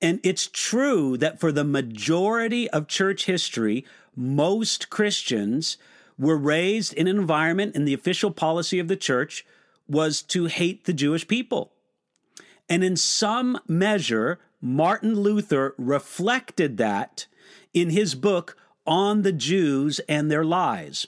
And 0.02 0.20
it's 0.24 0.48
true 0.48 1.18
that 1.18 1.40
for 1.40 1.52
the 1.52 1.64
majority 1.64 2.70
of 2.70 2.88
church 2.88 3.26
history, 3.26 3.84
most 4.16 4.90
Christians 4.90 5.78
were 6.18 6.38
raised 6.38 6.94
in 6.94 7.08
an 7.08 7.18
environment 7.18 7.76
in 7.76 7.86
the 7.86 7.94
official 7.94 8.32
policy 8.32 8.80
of 8.80 8.88
the 8.88 8.96
church 8.96 9.46
was 9.88 10.22
to 10.24 10.46
hate 10.46 10.86
the 10.86 10.94
Jewish 10.94 11.28
people. 11.28 11.72
And 12.70 12.84
in 12.84 12.98
some 12.98 13.60
measure, 13.68 14.40
Martin 14.62 15.16
Luther 15.16 15.74
reflected 15.78 16.78
that 16.78 17.28
in 17.74 17.90
his 17.92 18.16
book 18.16 18.58
on 18.86 19.22
the 19.22 19.32
Jews 19.32 20.00
and 20.10 20.32
their 20.32 20.44
lies. 20.44 21.08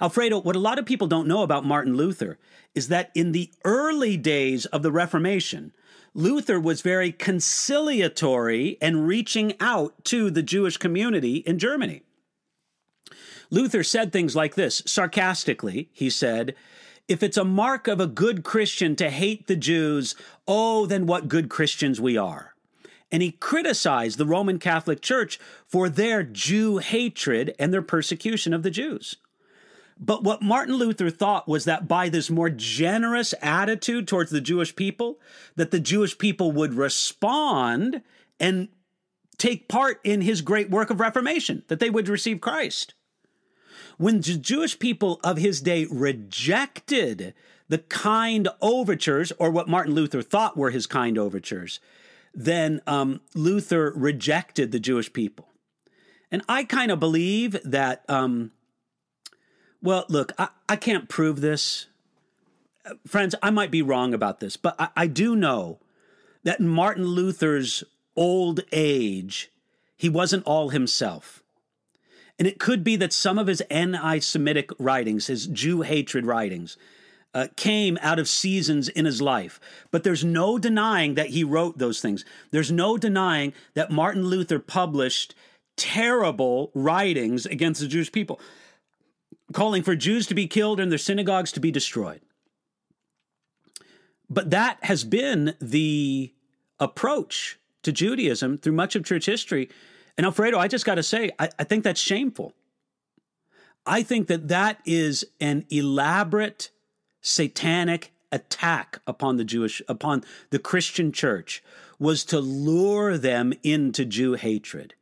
Alfredo, 0.00 0.40
what 0.40 0.56
a 0.56 0.60
lot 0.60 0.78
of 0.78 0.86
people 0.86 1.06
don't 1.06 1.28
know 1.28 1.42
about 1.42 1.64
Martin 1.64 1.96
Luther 1.96 2.38
is 2.74 2.88
that 2.88 3.10
in 3.14 3.32
the 3.32 3.50
early 3.64 4.16
days 4.16 4.66
of 4.66 4.82
the 4.82 4.92
Reformation, 4.92 5.72
Luther 6.14 6.58
was 6.60 6.82
very 6.82 7.12
conciliatory 7.12 8.76
and 8.80 9.06
reaching 9.06 9.54
out 9.60 10.04
to 10.06 10.30
the 10.30 10.42
Jewish 10.42 10.76
community 10.76 11.36
in 11.36 11.58
Germany. 11.58 12.02
Luther 13.50 13.82
said 13.82 14.12
things 14.12 14.34
like 14.34 14.54
this 14.54 14.82
sarcastically, 14.86 15.90
he 15.92 16.08
said, 16.08 16.54
If 17.08 17.22
it's 17.22 17.36
a 17.36 17.44
mark 17.44 17.88
of 17.88 18.00
a 18.00 18.06
good 18.06 18.44
Christian 18.44 18.96
to 18.96 19.10
hate 19.10 19.46
the 19.46 19.56
Jews, 19.56 20.14
oh, 20.46 20.86
then 20.86 21.06
what 21.06 21.28
good 21.28 21.48
Christians 21.48 22.00
we 22.00 22.16
are. 22.16 22.54
And 23.10 23.22
he 23.22 23.32
criticized 23.32 24.16
the 24.16 24.26
Roman 24.26 24.58
Catholic 24.58 25.02
Church 25.02 25.38
for 25.66 25.88
their 25.88 26.22
Jew 26.22 26.78
hatred 26.78 27.54
and 27.58 27.72
their 27.72 27.82
persecution 27.82 28.54
of 28.54 28.62
the 28.62 28.70
Jews. 28.70 29.16
But 29.98 30.24
what 30.24 30.42
Martin 30.42 30.76
Luther 30.76 31.10
thought 31.10 31.46
was 31.46 31.64
that 31.64 31.86
by 31.86 32.08
this 32.08 32.30
more 32.30 32.50
generous 32.50 33.34
attitude 33.42 34.08
towards 34.08 34.30
the 34.30 34.40
Jewish 34.40 34.74
people, 34.74 35.20
that 35.56 35.70
the 35.70 35.80
Jewish 35.80 36.16
people 36.16 36.50
would 36.52 36.74
respond 36.74 38.02
and 38.40 38.68
take 39.38 39.68
part 39.68 40.00
in 40.02 40.22
his 40.22 40.40
great 40.40 40.70
work 40.70 40.90
of 40.90 40.98
reformation, 40.98 41.62
that 41.68 41.78
they 41.78 41.90
would 41.90 42.08
receive 42.08 42.40
Christ. 42.40 42.94
When 44.02 44.20
the 44.20 44.36
Jewish 44.36 44.80
people 44.80 45.20
of 45.22 45.36
his 45.36 45.60
day 45.60 45.86
rejected 45.88 47.34
the 47.68 47.78
kind 47.78 48.48
overtures, 48.60 49.30
or 49.38 49.48
what 49.48 49.68
Martin 49.68 49.94
Luther 49.94 50.22
thought 50.22 50.56
were 50.56 50.70
his 50.70 50.88
kind 50.88 51.16
overtures, 51.16 51.78
then 52.34 52.80
um, 52.88 53.20
Luther 53.32 53.92
rejected 53.94 54.72
the 54.72 54.80
Jewish 54.80 55.12
people. 55.12 55.46
And 56.32 56.42
I 56.48 56.64
kind 56.64 56.90
of 56.90 56.98
believe 56.98 57.56
that 57.62 58.04
um, 58.08 58.50
well, 59.80 60.04
look, 60.08 60.32
I, 60.36 60.48
I 60.68 60.74
can't 60.74 61.08
prove 61.08 61.40
this. 61.40 61.86
Friends, 63.06 63.36
I 63.40 63.50
might 63.50 63.70
be 63.70 63.82
wrong 63.82 64.14
about 64.14 64.40
this, 64.40 64.56
but 64.56 64.74
I, 64.80 64.88
I 64.96 65.06
do 65.06 65.36
know 65.36 65.78
that 66.42 66.58
Martin 66.58 67.06
Luther's 67.06 67.84
old 68.16 68.62
age, 68.72 69.52
he 69.96 70.08
wasn't 70.08 70.44
all 70.44 70.70
himself. 70.70 71.41
And 72.42 72.48
it 72.48 72.58
could 72.58 72.82
be 72.82 72.96
that 72.96 73.12
some 73.12 73.38
of 73.38 73.46
his 73.46 73.60
anti 73.70 74.18
Semitic 74.18 74.70
writings, 74.80 75.28
his 75.28 75.46
Jew 75.46 75.82
hatred 75.82 76.26
writings, 76.26 76.76
uh, 77.32 77.46
came 77.54 77.96
out 78.02 78.18
of 78.18 78.28
seasons 78.28 78.88
in 78.88 79.04
his 79.04 79.22
life. 79.22 79.60
But 79.92 80.02
there's 80.02 80.24
no 80.24 80.58
denying 80.58 81.14
that 81.14 81.28
he 81.28 81.44
wrote 81.44 81.78
those 81.78 82.00
things. 82.00 82.24
There's 82.50 82.72
no 82.72 82.98
denying 82.98 83.52
that 83.74 83.92
Martin 83.92 84.26
Luther 84.26 84.58
published 84.58 85.36
terrible 85.76 86.72
writings 86.74 87.46
against 87.46 87.80
the 87.80 87.86
Jewish 87.86 88.10
people 88.10 88.40
calling 89.52 89.84
for 89.84 89.94
Jews 89.94 90.26
to 90.26 90.34
be 90.34 90.48
killed 90.48 90.80
and 90.80 90.90
their 90.90 90.98
synagogues 90.98 91.52
to 91.52 91.60
be 91.60 91.70
destroyed. 91.70 92.22
But 94.28 94.50
that 94.50 94.78
has 94.82 95.04
been 95.04 95.54
the 95.60 96.32
approach 96.80 97.60
to 97.84 97.92
Judaism 97.92 98.58
through 98.58 98.72
much 98.72 98.96
of 98.96 99.04
church 99.04 99.26
history. 99.26 99.68
And 100.16 100.26
Alfredo, 100.26 100.58
I 100.58 100.68
just 100.68 100.84
got 100.84 100.96
to 100.96 101.02
say, 101.02 101.30
I, 101.38 101.48
I, 101.58 101.64
think 101.64 101.84
that's 101.84 102.00
shameful. 102.00 102.52
I 103.86 104.02
think 104.02 104.28
that 104.28 104.48
that 104.48 104.78
is 104.84 105.24
an 105.40 105.64
elaborate 105.70 106.70
satanic 107.20 108.12
attack 108.30 109.00
upon 109.06 109.36
the 109.36 109.44
Jewish, 109.44 109.80
upon 109.88 110.24
the 110.50 110.58
Christian 110.58 111.12
church, 111.12 111.62
was 111.98 112.24
to 112.26 112.40
lure 112.40 113.16
them 113.16 113.52
into 113.62 114.04
Jew 114.04 114.34
hatred. 114.34 114.94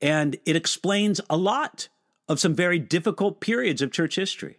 And 0.00 0.36
it 0.44 0.56
explains 0.56 1.20
a 1.28 1.36
lot 1.36 1.88
of 2.28 2.40
some 2.40 2.54
very 2.54 2.78
difficult 2.78 3.40
periods 3.40 3.82
of 3.82 3.92
church 3.92 4.16
history. 4.16 4.58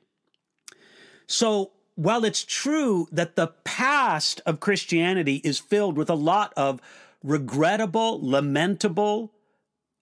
So, 1.27 1.72
while 1.95 2.25
it's 2.25 2.43
true 2.43 3.07
that 3.11 3.35
the 3.35 3.48
past 3.63 4.42
of 4.46 4.59
Christianity 4.59 5.37
is 5.46 5.59
filled 5.59 5.98
with 5.98 6.09
a 6.09 6.16
lot 6.16 6.53
of 6.57 6.81
regrettable, 7.24 8.20
lamentable 8.22 9.31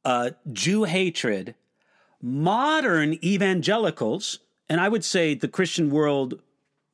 uh, 0.05 0.31
Jew 0.51 0.83
hatred, 0.83 1.55
modern 2.21 3.13
evangelicals, 3.23 4.39
and 4.69 4.79
I 4.79 4.89
would 4.89 5.03
say 5.03 5.35
the 5.35 5.47
Christian 5.47 5.89
world 5.89 6.39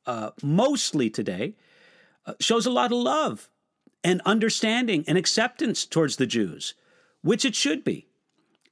uh, 0.06 0.30
mostly 0.42 1.10
today, 1.10 1.54
uh, 2.26 2.34
shows 2.40 2.66
a 2.66 2.70
lot 2.70 2.92
of 2.92 2.98
love 2.98 3.48
and 4.02 4.20
understanding 4.24 5.04
and 5.06 5.18
acceptance 5.18 5.84
towards 5.84 6.16
the 6.16 6.26
Jews, 6.26 6.74
which 7.22 7.44
it 7.44 7.54
should 7.54 7.84
be. 7.84 8.08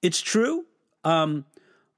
It's 0.02 0.20
true. 0.20 0.66
Um, 1.04 1.44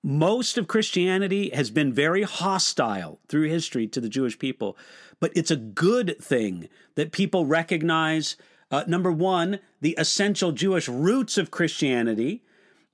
most 0.02 0.58
of 0.58 0.68
Christianity 0.68 1.50
has 1.50 1.70
been 1.70 1.92
very 1.92 2.22
hostile 2.22 3.20
through 3.28 3.48
history 3.48 3.86
to 3.88 4.00
the 4.00 4.08
Jewish 4.08 4.38
people, 4.38 4.76
but 5.20 5.32
it's 5.34 5.50
a 5.50 5.56
good 5.56 6.16
thing 6.20 6.68
that 6.94 7.12
people 7.12 7.46
recognize 7.46 8.36
uh, 8.70 8.84
number 8.86 9.10
one, 9.10 9.60
the 9.80 9.94
essential 9.98 10.52
Jewish 10.52 10.88
roots 10.88 11.36
of 11.36 11.50
Christianity. 11.50 12.42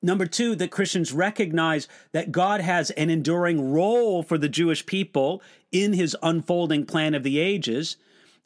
Number 0.02 0.26
two, 0.26 0.54
that 0.56 0.70
Christians 0.70 1.12
recognize 1.12 1.88
that 2.12 2.32
God 2.32 2.60
has 2.60 2.90
an 2.92 3.10
enduring 3.10 3.72
role 3.72 4.22
for 4.22 4.38
the 4.38 4.48
Jewish 4.48 4.86
people 4.86 5.42
in 5.72 5.92
his 5.92 6.16
unfolding 6.22 6.86
plan 6.86 7.14
of 7.14 7.22
the 7.22 7.38
ages. 7.38 7.96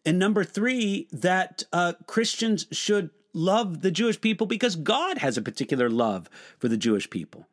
And 0.04 0.18
number 0.18 0.44
three, 0.44 1.06
that 1.12 1.64
uh, 1.72 1.94
Christians 2.06 2.66
should 2.72 3.10
love 3.32 3.82
the 3.82 3.90
Jewish 3.90 4.20
people 4.20 4.46
because 4.46 4.76
God 4.76 5.18
has 5.18 5.36
a 5.36 5.42
particular 5.42 5.88
love 5.88 6.28
for 6.58 6.68
the 6.68 6.76
Jewish 6.76 7.10
people. 7.10 7.46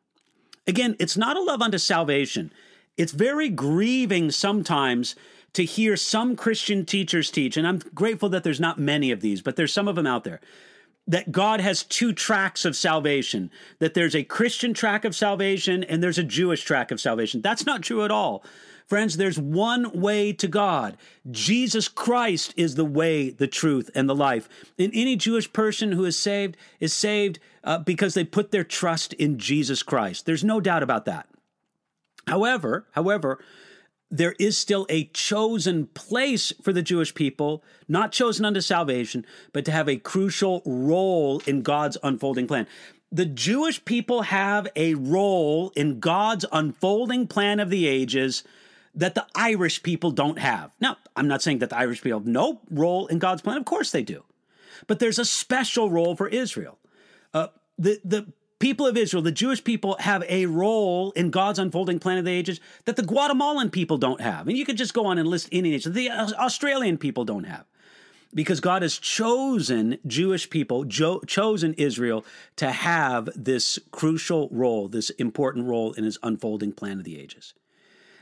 Again, 0.66 0.96
it's 0.98 1.16
not 1.16 1.36
a 1.36 1.42
love 1.42 1.62
unto 1.62 1.78
salvation. 1.78 2.52
It's 2.96 3.12
very 3.12 3.48
grieving 3.48 4.30
sometimes 4.30 5.14
to 5.54 5.64
hear 5.64 5.96
some 5.96 6.36
Christian 6.36 6.84
teachers 6.84 7.30
teach, 7.30 7.56
and 7.56 7.66
I'm 7.66 7.78
grateful 7.94 8.28
that 8.30 8.44
there's 8.44 8.60
not 8.60 8.78
many 8.78 9.10
of 9.10 9.20
these, 9.20 9.42
but 9.42 9.56
there's 9.56 9.72
some 9.72 9.88
of 9.88 9.96
them 9.96 10.06
out 10.06 10.24
there, 10.24 10.40
that 11.06 11.32
God 11.32 11.60
has 11.60 11.82
two 11.82 12.12
tracks 12.12 12.64
of 12.64 12.76
salvation, 12.76 13.50
that 13.78 13.94
there's 13.94 14.14
a 14.14 14.24
Christian 14.24 14.74
track 14.74 15.04
of 15.04 15.16
salvation 15.16 15.82
and 15.82 16.02
there's 16.02 16.18
a 16.18 16.22
Jewish 16.22 16.62
track 16.64 16.90
of 16.90 17.00
salvation. 17.00 17.40
That's 17.40 17.64
not 17.64 17.82
true 17.82 18.04
at 18.04 18.10
all. 18.10 18.44
Friends, 18.86 19.16
there's 19.18 19.38
one 19.38 20.00
way 20.00 20.32
to 20.32 20.48
God. 20.48 20.96
Jesus 21.30 21.88
Christ 21.88 22.54
is 22.56 22.74
the 22.74 22.86
way, 22.86 23.28
the 23.28 23.46
truth, 23.46 23.90
and 23.94 24.08
the 24.08 24.14
life. 24.14 24.48
And 24.78 24.90
any 24.94 25.14
Jewish 25.14 25.52
person 25.52 25.92
who 25.92 26.06
is 26.06 26.18
saved 26.18 26.56
is 26.80 26.94
saved 26.94 27.38
uh, 27.64 27.78
because 27.78 28.14
they 28.14 28.24
put 28.24 28.50
their 28.50 28.64
trust 28.64 29.12
in 29.14 29.38
Jesus 29.38 29.82
Christ. 29.82 30.24
There's 30.24 30.44
no 30.44 30.58
doubt 30.58 30.82
about 30.82 31.04
that. 31.04 31.28
However, 32.26 32.86
however, 32.92 33.38
there 34.10 34.34
is 34.38 34.56
still 34.56 34.86
a 34.88 35.04
chosen 35.06 35.86
place 35.86 36.52
for 36.62 36.72
the 36.72 36.82
Jewish 36.82 37.14
people, 37.14 37.62
not 37.88 38.12
chosen 38.12 38.44
unto 38.44 38.60
salvation, 38.60 39.26
but 39.52 39.64
to 39.66 39.72
have 39.72 39.88
a 39.88 39.96
crucial 39.96 40.62
role 40.64 41.40
in 41.46 41.62
God's 41.62 41.98
unfolding 42.02 42.46
plan. 42.46 42.66
The 43.12 43.26
Jewish 43.26 43.84
people 43.84 44.22
have 44.22 44.68
a 44.76 44.94
role 44.94 45.72
in 45.76 46.00
God's 46.00 46.44
unfolding 46.52 47.26
plan 47.26 47.60
of 47.60 47.70
the 47.70 47.86
ages 47.86 48.44
that 48.94 49.14
the 49.14 49.26
Irish 49.34 49.82
people 49.82 50.10
don't 50.10 50.38
have. 50.38 50.72
Now, 50.80 50.96
I'm 51.14 51.28
not 51.28 51.42
saying 51.42 51.58
that 51.58 51.70
the 51.70 51.78
Irish 51.78 52.02
people 52.02 52.18
have 52.18 52.28
no 52.28 52.60
role 52.70 53.06
in 53.06 53.18
God's 53.18 53.42
plan. 53.42 53.56
Of 53.56 53.64
course 53.64 53.90
they 53.90 54.02
do. 54.02 54.24
But 54.86 54.98
there's 54.98 55.18
a 55.18 55.24
special 55.24 55.90
role 55.90 56.16
for 56.16 56.28
Israel. 56.28 56.78
Uh, 57.34 57.48
the 57.78 58.00
the 58.04 58.32
people 58.58 58.86
of 58.86 58.96
Israel, 58.96 59.22
the 59.22 59.32
Jewish 59.32 59.62
people, 59.62 59.96
have 60.00 60.24
a 60.28 60.46
role 60.46 61.12
in 61.12 61.30
God's 61.30 61.58
unfolding 61.58 61.98
plan 61.98 62.18
of 62.18 62.24
the 62.24 62.32
ages 62.32 62.60
that 62.84 62.96
the 62.96 63.02
Guatemalan 63.02 63.70
people 63.70 63.98
don't 63.98 64.20
have. 64.20 64.48
And 64.48 64.56
you 64.56 64.64
could 64.64 64.76
just 64.76 64.94
go 64.94 65.06
on 65.06 65.18
and 65.18 65.28
list 65.28 65.48
any 65.52 65.70
nation. 65.70 65.92
The 65.92 66.10
uh, 66.10 66.30
Australian 66.38 66.98
people 66.98 67.24
don't 67.24 67.44
have. 67.44 67.64
Because 68.34 68.60
God 68.60 68.82
has 68.82 68.98
chosen 68.98 69.98
Jewish 70.06 70.50
people, 70.50 70.84
jo- 70.84 71.20
chosen 71.20 71.72
Israel 71.74 72.26
to 72.56 72.70
have 72.70 73.30
this 73.34 73.78
crucial 73.90 74.48
role, 74.52 74.88
this 74.88 75.08
important 75.10 75.66
role 75.66 75.92
in 75.94 76.04
his 76.04 76.18
unfolding 76.22 76.72
plan 76.72 76.98
of 76.98 77.04
the 77.04 77.18
ages. 77.18 77.54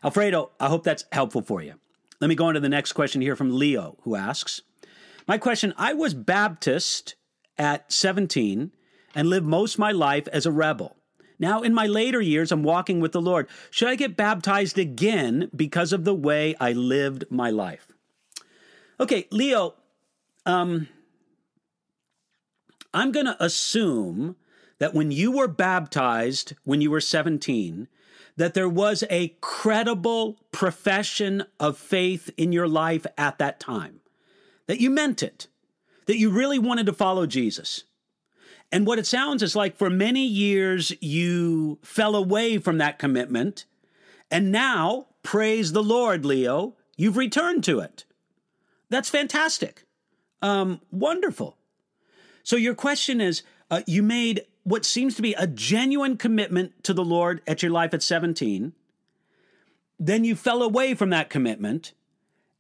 Alfredo, 0.05 0.51
I 0.61 0.69
hope 0.69 0.85
that's 0.85 1.05
helpful 1.11 1.43
for 1.43 1.61
you. 1.61 1.75
Let 2.21 2.29
me 2.29 2.37
go 2.37 2.47
on 2.47 2.55
to 2.55 2.61
the 2.61 2.69
next 2.69 2.93
question 2.93 3.21
here 3.21 3.35
from 3.35 3.59
Leo, 3.59 3.97
who 4.03 4.15
asks 4.15 4.63
My 5.27 5.39
question 5.39 5.75
I 5.77 5.93
was 5.93 6.15
Baptist 6.15 7.17
at 7.59 7.91
17 7.93 8.71
and 9.17 9.31
lived 9.31 9.47
most 9.47 9.75
of 9.75 9.81
my 9.81 9.91
life 9.91 10.29
as 10.29 10.45
a 10.47 10.53
rebel. 10.53 10.95
Now, 11.39 11.63
in 11.63 11.75
my 11.75 11.87
later 11.87 12.21
years, 12.21 12.53
I'm 12.53 12.63
walking 12.63 13.01
with 13.01 13.13
the 13.13 13.21
Lord. 13.21 13.49
Should 13.71 13.89
I 13.89 13.97
get 13.97 14.17
baptized 14.17 14.79
again 14.79 15.51
because 15.57 15.93
of 15.93 16.05
the 16.05 16.15
way 16.15 16.55
I 16.61 16.73
lived 16.73 17.25
my 17.31 17.51
life? 17.51 17.89
Okay, 19.01 19.27
Leo, 19.31 19.75
um, 20.45 20.89
I'm 22.95 23.11
going 23.11 23.27
to 23.27 23.43
assume 23.43 24.37
that 24.79 24.95
when 24.95 25.11
you 25.11 25.33
were 25.33 25.49
baptized 25.49 26.55
when 26.65 26.81
you 26.81 26.91
were 26.91 27.01
17, 27.01 27.89
that 28.37 28.53
there 28.53 28.69
was 28.69 29.03
a 29.09 29.35
credible 29.41 30.39
profession 30.53 31.45
of 31.59 31.79
faith 31.79 32.31
in 32.37 32.53
your 32.53 32.69
life 32.69 33.07
at 33.17 33.39
that 33.39 33.59
time, 33.59 34.01
that 34.67 34.81
you 34.81 34.91
meant 34.91 35.23
it, 35.23 35.49
that 36.07 36.19
you 36.19 36.29
really 36.31 36.59
wanted 36.59 36.85
to 36.87 36.93
follow 36.93 37.27
Jesus. 37.27 37.85
And 38.73 38.87
what 38.87 38.99
it 38.99 39.07
sounds 39.07 39.43
is 39.43 39.57
like 39.57 39.77
for 39.77 39.89
many 39.89 40.27
years 40.27 40.93
you 41.01 41.79
fell 41.83 42.17
away 42.17 42.59
from 42.59 42.79
that 42.79 42.99
commitment 42.99 43.65
And 44.31 44.51
now, 44.51 45.07
praise 45.23 45.73
the 45.73 45.83
Lord, 45.83 46.25
Leo, 46.25 46.75
you've 46.97 47.17
returned 47.17 47.63
to 47.65 47.79
it. 47.81 48.05
That's 48.91 49.09
fantastic. 49.09 49.85
Um, 50.43 50.81
wonderful. 50.91 51.57
So, 52.43 52.57
your 52.57 52.75
question 52.75 53.21
is 53.21 53.43
uh, 53.71 53.83
you 53.87 54.03
made 54.03 54.43
what 54.65 54.85
seems 54.85 55.15
to 55.15 55.23
be 55.23 55.35
a 55.35 55.47
genuine 55.47 56.17
commitment 56.17 56.83
to 56.85 56.93
the 56.93 57.05
Lord 57.05 57.41
at 57.47 57.63
your 57.63 57.71
life 57.71 57.95
at 57.95 58.03
17. 58.03 58.73
Then 59.99 60.25
you 60.25 60.35
fell 60.35 60.63
away 60.63 60.95
from 60.95 61.11
that 61.11 61.31
commitment. 61.31 61.93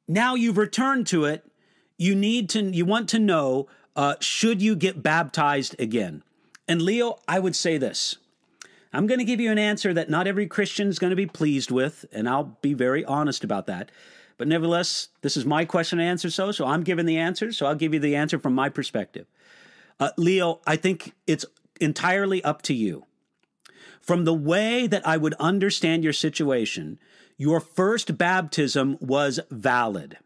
Now 0.09 0.35
you've 0.37 0.57
returned 0.57 1.07
to 1.09 1.25
it. 1.25 1.45
You 1.99 2.15
need 2.15 2.49
to, 2.51 2.63
you 2.63 2.85
want 2.85 3.09
to 3.11 3.19
know, 3.19 3.67
uh, 3.97 4.15
should 4.21 4.63
you 4.63 4.77
get 4.77 5.03
baptized 5.03 5.75
again? 5.81 6.23
And 6.69 6.83
Leo, 6.83 7.19
I 7.27 7.39
would 7.39 7.57
say 7.57 7.79
this. 7.79 8.17
I'm 8.93 9.07
going 9.07 9.19
to 9.19 9.25
give 9.25 9.41
you 9.41 9.51
an 9.51 9.59
answer 9.59 9.93
that 9.95 10.09
not 10.09 10.27
every 10.27 10.47
Christian 10.47 10.89
is 10.89 10.99
going 10.99 11.11
to 11.11 11.17
be 11.17 11.27
pleased 11.27 11.71
with, 11.71 12.05
and 12.13 12.29
I'll 12.29 12.57
be 12.63 12.75
very 12.75 13.05
honest 13.05 13.43
about 13.43 13.67
that. 13.67 13.91
But 14.39 14.49
nevertheless, 14.49 15.09
this 15.23 15.37
is 15.37 15.45
my 15.45 15.65
question 15.65 15.99
and 15.99 16.09
answer, 16.09 16.31
so 16.31 16.53
so 16.53 16.67
I'm 16.67 16.83
giving 16.83 17.07
the 17.07 17.17
answer, 17.17 17.53
so 17.53 17.67
I'll 17.67 17.75
give 17.75 17.95
you 17.95 18.01
the 18.01 18.17
answer 18.17 18.39
from 18.39 18.55
my 18.55 18.69
perspective. 18.69 19.27
Uh, 19.99 20.11
Leo, 20.17 20.61
I 20.67 20.77
think 20.77 21.15
it's 21.27 21.47
entirely 21.81 22.45
up 22.45 22.63
to 22.63 22.75
you. 22.75 23.07
From 24.01 24.25
the 24.25 24.35
way 24.35 24.87
that 24.87 25.07
I 25.07 25.17
would 25.17 25.35
understand 25.35 26.05
your 26.05 26.13
situation, 26.13 26.99
your 27.37 27.61
first 27.61 28.17
baptism 28.17 28.99
was 29.01 29.41
valid. 29.51 30.19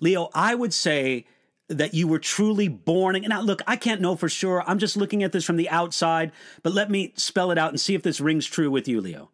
Leo, 0.00 0.30
I 0.32 0.54
would 0.54 0.72
say 0.72 1.26
that 1.70 1.94
you 1.94 2.08
were 2.08 2.18
truly 2.18 2.68
born. 2.68 3.14
And 3.16 3.28
now, 3.28 3.40
look, 3.40 3.62
I 3.66 3.76
can't 3.76 4.00
know 4.00 4.16
for 4.16 4.28
sure. 4.28 4.62
I'm 4.66 4.78
just 4.78 4.96
looking 4.96 5.22
at 5.22 5.32
this 5.32 5.44
from 5.44 5.56
the 5.56 5.70
outside, 5.70 6.32
but 6.62 6.74
let 6.74 6.90
me 6.90 7.12
spell 7.16 7.50
it 7.50 7.58
out 7.58 7.70
and 7.70 7.80
see 7.80 7.94
if 7.94 8.02
this 8.02 8.20
rings 8.20 8.46
true 8.46 8.70
with 8.70 8.88
you, 8.88 9.00
Leo. 9.00 9.30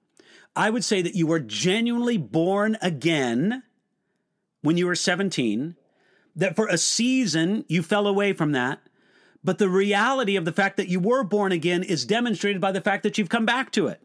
I 0.55 0.71
would 0.71 0.85
say 0.85 1.03
that 1.03 1.15
you 1.15 1.27
were 1.27 1.41
genuinely 1.41 2.19
born 2.19 2.77
again 2.83 3.63
when 4.63 4.77
you 4.77 4.87
were 4.87 4.95
17, 4.95 5.77
that 6.35 6.57
for 6.57 6.67
a 6.67 6.79
season 6.79 7.65
you 7.69 7.83
fell 7.83 8.07
away 8.07 8.33
from 8.33 8.53
that. 8.53 8.81
But 9.43 9.59
the 9.59 9.69
reality 9.69 10.37
of 10.37 10.45
the 10.45 10.53
fact 10.53 10.77
that 10.77 10.89
you 10.89 11.01
were 11.01 11.23
born 11.23 11.53
again 11.53 11.83
is 11.83 12.05
demonstrated 12.05 12.61
by 12.61 12.73
the 12.73 12.81
fact 12.81 13.03
that 13.05 13.17
you've 13.17 13.29
come 13.29 13.47
back 13.47 13.71
to 13.73 13.87
it. 13.87 14.01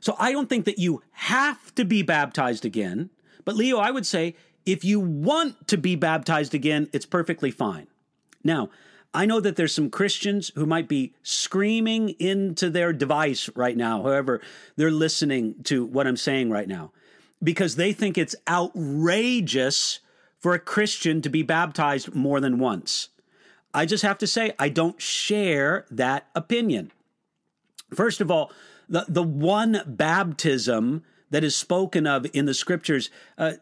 So 0.00 0.16
I 0.18 0.32
don't 0.32 0.48
think 0.48 0.64
that 0.64 0.78
you 0.78 1.02
have 1.12 1.74
to 1.76 1.84
be 1.84 2.02
baptized 2.02 2.64
again. 2.64 3.10
But 3.44 3.54
Leo, 3.54 3.78
I 3.78 3.90
would 3.90 4.06
say 4.06 4.34
if 4.66 4.84
you 4.84 5.00
want 5.00 5.68
to 5.68 5.78
be 5.78 5.96
baptized 5.96 6.54
again, 6.54 6.88
it's 6.92 7.06
perfectly 7.06 7.50
fine. 7.50 7.86
Now, 8.44 8.70
I 9.12 9.26
know 9.26 9.40
that 9.40 9.56
there's 9.56 9.74
some 9.74 9.90
Christians 9.90 10.52
who 10.54 10.66
might 10.66 10.88
be 10.88 11.14
screaming 11.22 12.10
into 12.20 12.70
their 12.70 12.92
device 12.92 13.50
right 13.56 13.76
now, 13.76 14.02
however, 14.02 14.40
they're 14.76 14.90
listening 14.90 15.62
to 15.64 15.84
what 15.84 16.06
I'm 16.06 16.16
saying 16.16 16.50
right 16.50 16.68
now, 16.68 16.92
because 17.42 17.76
they 17.76 17.92
think 17.92 18.16
it's 18.16 18.36
outrageous 18.48 20.00
for 20.38 20.54
a 20.54 20.60
Christian 20.60 21.22
to 21.22 21.28
be 21.28 21.42
baptized 21.42 22.14
more 22.14 22.40
than 22.40 22.58
once. 22.58 23.08
I 23.74 23.84
just 23.84 24.02
have 24.02 24.18
to 24.18 24.26
say, 24.26 24.52
I 24.58 24.68
don't 24.68 25.00
share 25.00 25.86
that 25.90 26.28
opinion. 26.34 26.92
First 27.94 28.20
of 28.20 28.30
all, 28.30 28.52
the, 28.88 29.04
the 29.08 29.22
one 29.22 29.82
baptism 29.86 31.04
that 31.30 31.44
is 31.44 31.54
spoken 31.54 32.06
of 32.06 32.26
in 32.32 32.46
the 32.46 32.54
scriptures, 32.54 33.10
uh, 33.38 33.54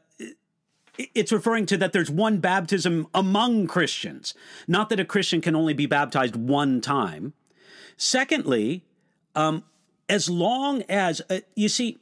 it's 0.99 1.33
referring 1.33 1.67
to 1.67 1.77
that 1.77 1.93
there's 1.93 2.11
one 2.11 2.39
baptism 2.39 3.07
among 3.15 3.67
Christians, 3.67 4.35
not 4.67 4.89
that 4.89 5.01
a 5.01 5.05
Christian 5.05 5.41
can 5.41 5.55
only 5.55 5.75
be 5.75 5.87
baptized 5.87 6.37
one 6.37 6.81
time. 6.81 7.35
Secondly, 7.97 8.85
um, 9.35 9.65
as 10.09 10.29
long 10.29 10.83
as, 10.89 11.23
uh, 11.31 11.41
you 11.55 11.69
see, 11.69 11.99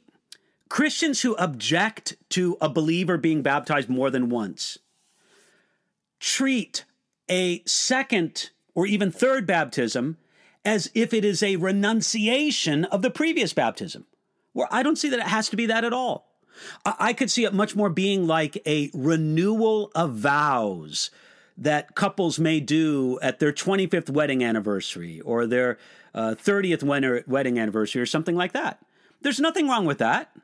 Christians 0.69 1.21
who 1.21 1.35
object 1.35 2.15
to 2.29 2.57
a 2.59 2.69
believer 2.69 3.17
being 3.17 3.41
baptized 3.41 3.89
more 3.89 4.09
than 4.09 4.29
once 4.29 4.77
treat 6.19 6.83
a 7.29 7.61
second 7.65 8.49
or 8.73 8.85
even 8.85 9.11
third 9.11 9.45
baptism 9.45 10.17
as 10.65 10.89
if 10.93 11.13
it 11.13 11.23
is 11.23 11.41
a 11.41 11.55
renunciation 11.57 12.85
of 12.85 13.01
the 13.01 13.09
previous 13.09 13.53
baptism. 13.53 14.05
Where 14.53 14.67
I 14.71 14.83
don't 14.83 14.97
see 14.97 15.09
that 15.09 15.19
it 15.19 15.27
has 15.27 15.49
to 15.49 15.55
be 15.55 15.67
that 15.67 15.85
at 15.85 15.93
all. 15.93 16.26
I 16.85 17.13
could 17.13 17.31
see 17.31 17.45
it 17.45 17.53
much 17.53 17.75
more 17.75 17.89
being 17.89 18.27
like 18.27 18.61
a 18.65 18.89
renewal 18.93 19.91
of 19.95 20.13
vows 20.13 21.09
that 21.57 21.95
couples 21.95 22.39
may 22.39 22.59
do 22.59 23.19
at 23.21 23.39
their 23.39 23.51
25th 23.51 24.09
wedding 24.09 24.43
anniversary 24.43 25.21
or 25.21 25.47
their 25.47 25.77
uh, 26.13 26.35
30th 26.35 27.27
wedding 27.27 27.59
anniversary 27.59 28.01
or 28.01 28.05
something 28.05 28.35
like 28.35 28.53
that. 28.53 28.79
There's 29.21 29.39
nothing 29.39 29.67
wrong 29.67 29.85
with 29.85 29.97
that. 29.97 30.35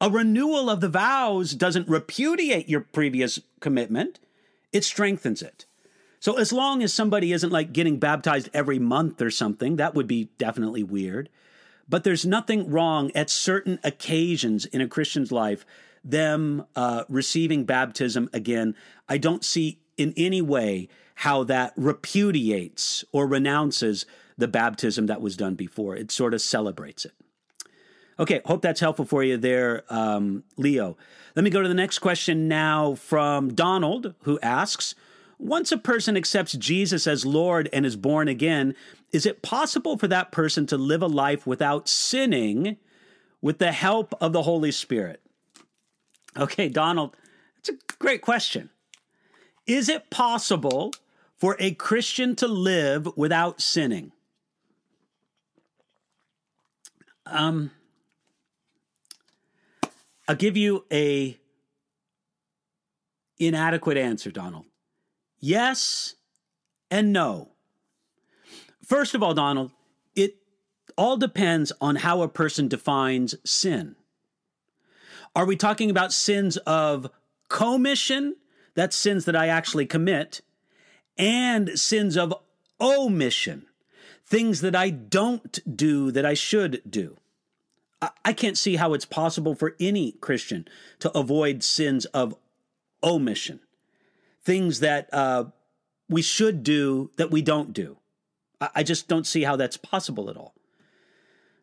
A 0.00 0.10
renewal 0.10 0.68
of 0.70 0.80
the 0.80 0.88
vows 0.88 1.54
doesn't 1.54 1.88
repudiate 1.88 2.68
your 2.68 2.80
previous 2.80 3.38
commitment, 3.60 4.18
it 4.72 4.84
strengthens 4.84 5.40
it. 5.40 5.66
So, 6.18 6.38
as 6.38 6.52
long 6.52 6.82
as 6.82 6.92
somebody 6.92 7.32
isn't 7.32 7.52
like 7.52 7.72
getting 7.72 7.98
baptized 7.98 8.48
every 8.54 8.78
month 8.78 9.20
or 9.20 9.30
something, 9.30 9.76
that 9.76 9.94
would 9.94 10.06
be 10.06 10.30
definitely 10.38 10.82
weird. 10.82 11.28
But 11.88 12.04
there's 12.04 12.24
nothing 12.24 12.70
wrong 12.70 13.10
at 13.14 13.30
certain 13.30 13.78
occasions 13.84 14.64
in 14.66 14.80
a 14.80 14.88
Christian's 14.88 15.30
life, 15.30 15.66
them 16.02 16.64
uh, 16.74 17.04
receiving 17.08 17.64
baptism 17.64 18.30
again. 18.32 18.74
I 19.08 19.18
don't 19.18 19.44
see 19.44 19.80
in 19.96 20.14
any 20.16 20.42
way 20.42 20.88
how 21.16 21.44
that 21.44 21.72
repudiates 21.76 23.04
or 23.12 23.26
renounces 23.26 24.06
the 24.36 24.48
baptism 24.48 25.06
that 25.06 25.20
was 25.20 25.36
done 25.36 25.54
before. 25.54 25.96
It 25.96 26.10
sort 26.10 26.34
of 26.34 26.40
celebrates 26.40 27.04
it. 27.04 27.12
Okay, 28.18 28.40
hope 28.44 28.62
that's 28.62 28.80
helpful 28.80 29.04
for 29.04 29.22
you 29.24 29.36
there, 29.36 29.82
um, 29.90 30.44
Leo. 30.56 30.96
Let 31.34 31.42
me 31.42 31.50
go 31.50 31.62
to 31.62 31.68
the 31.68 31.74
next 31.74 31.98
question 31.98 32.46
now 32.46 32.94
from 32.94 33.54
Donald, 33.54 34.14
who 34.22 34.38
asks 34.40 34.94
once 35.38 35.72
a 35.72 35.78
person 35.78 36.16
accepts 36.16 36.52
Jesus 36.52 37.06
as 37.06 37.26
Lord 37.26 37.68
and 37.72 37.84
is 37.84 37.96
born 37.96 38.28
again, 38.28 38.74
is 39.12 39.26
it 39.26 39.42
possible 39.42 39.96
for 39.98 40.08
that 40.08 40.32
person 40.32 40.66
to 40.66 40.76
live 40.76 41.02
a 41.02 41.06
life 41.06 41.46
without 41.46 41.88
sinning 41.88 42.76
with 43.40 43.58
the 43.58 43.72
help 43.72 44.14
of 44.20 44.32
the 44.32 44.42
Holy 44.42 44.70
Spirit? 44.70 45.20
Okay, 46.36 46.68
Donald, 46.68 47.16
it's 47.58 47.68
a 47.68 47.74
great 47.98 48.22
question. 48.22 48.70
Is 49.66 49.88
it 49.88 50.10
possible 50.10 50.92
for 51.36 51.56
a 51.58 51.72
Christian 51.72 52.36
to 52.36 52.48
live 52.48 53.08
without 53.16 53.60
sinning? 53.60 54.12
Um, 57.26 57.70
I'll 60.28 60.36
give 60.36 60.56
you 60.56 60.84
a 60.92 61.38
inadequate 63.38 63.96
answer, 63.96 64.30
Donald. 64.30 64.66
Yes 65.46 66.14
and 66.90 67.12
no. 67.12 67.50
First 68.82 69.14
of 69.14 69.22
all, 69.22 69.34
Donald, 69.34 69.72
it 70.16 70.36
all 70.96 71.18
depends 71.18 71.70
on 71.82 71.96
how 71.96 72.22
a 72.22 72.28
person 72.28 72.66
defines 72.66 73.34
sin. 73.44 73.94
Are 75.36 75.44
we 75.44 75.54
talking 75.56 75.90
about 75.90 76.14
sins 76.14 76.56
of 76.56 77.10
commission? 77.50 78.36
That's 78.74 78.96
sins 78.96 79.26
that 79.26 79.36
I 79.36 79.48
actually 79.48 79.84
commit, 79.84 80.40
and 81.18 81.78
sins 81.78 82.16
of 82.16 82.32
omission, 82.80 83.66
things 84.24 84.62
that 84.62 84.74
I 84.74 84.88
don't 84.88 85.76
do 85.76 86.10
that 86.10 86.24
I 86.24 86.32
should 86.32 86.80
do. 86.88 87.18
I 88.24 88.32
can't 88.32 88.56
see 88.56 88.76
how 88.76 88.94
it's 88.94 89.04
possible 89.04 89.54
for 89.54 89.76
any 89.78 90.12
Christian 90.12 90.66
to 91.00 91.14
avoid 91.14 91.62
sins 91.62 92.06
of 92.06 92.34
omission 93.02 93.60
things 94.44 94.80
that 94.80 95.08
uh, 95.12 95.44
we 96.08 96.22
should 96.22 96.62
do 96.62 97.10
that 97.16 97.30
we 97.30 97.42
don't 97.42 97.72
do. 97.72 97.98
I, 98.60 98.70
I 98.76 98.82
just 98.82 99.08
don't 99.08 99.26
see 99.26 99.42
how 99.42 99.56
that's 99.56 99.76
possible 99.76 100.30
at 100.30 100.36
all. 100.36 100.54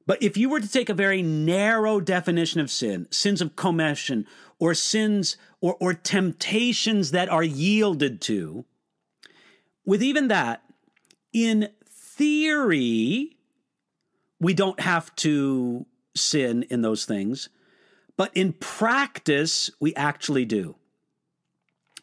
But 0.08 0.22
if 0.22 0.36
you 0.36 0.50
were 0.50 0.60
to 0.60 0.70
take 0.70 0.90
a 0.90 0.96
very 0.96 1.22
narrow 1.22 2.00
definition 2.00 2.60
of 2.60 2.72
sin, 2.72 3.08
sins 3.12 3.42
of 3.42 3.56
commission, 3.56 4.26
or 4.60 4.74
sins 4.74 5.38
or, 5.62 5.78
or 5.80 5.94
temptations 5.94 7.12
that 7.12 7.30
are 7.30 7.44
yielded 7.44 8.20
to, 8.22 8.66
with 9.86 10.02
even 10.02 10.28
that, 10.28 10.64
in 11.34 11.70
theory, 11.88 13.38
we 14.40 14.54
don't 14.54 14.80
have 14.80 15.16
to 15.18 15.86
sin 16.16 16.64
in 16.70 16.82
those 16.82 17.06
things, 17.06 17.50
but 18.18 18.36
in 18.36 18.54
practice, 18.54 19.70
we 19.80 19.96
actually 19.96 20.46
do. 20.46 20.76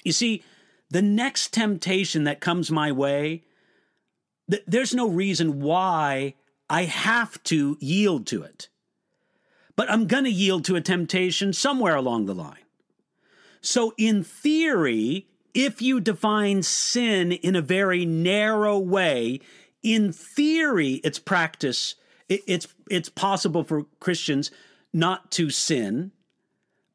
You 0.05 0.13
see, 0.13 0.43
the 0.91 1.03
next 1.03 1.53
temptation 1.53 2.25
that 2.25 2.41
comes 2.41 2.71
my 2.71 2.93
way, 2.93 3.45
th- 4.51 4.63
there's 4.67 4.95
no 4.95 5.09
reason 5.09 5.61
why 5.61 6.35
I 6.71 6.85
have 6.85 7.43
to 7.45 7.77
yield 7.81 8.27
to 8.29 8.43
it. 8.43 8.69
But 9.77 9.91
I'm 9.91 10.07
going 10.07 10.25
to 10.25 10.31
yield 10.31 10.65
to 10.65 10.77
a 10.77 10.81
temptation 10.81 11.53
somewhere 11.53 11.95
along 11.95 12.27
the 12.27 12.35
line. 12.35 12.57
So, 13.61 13.93
in 13.97 14.25
theory, 14.25 15.29
if 15.55 15.83
you 15.83 16.01
define 16.01 16.63
sin 16.63 17.33
in 17.33 17.57
a 17.57 17.63
very 17.63 18.05
narrow 18.05 18.79
way, 18.79 19.41
in 19.83 20.13
theory, 20.13 20.95
it's 21.05 21.19
practice. 21.19 21.95
It's 22.29 22.69
it's 22.91 23.09
possible 23.09 23.65
for 23.65 23.85
Christians 24.01 24.51
not 24.93 25.31
to 25.33 25.51
sin 25.51 26.13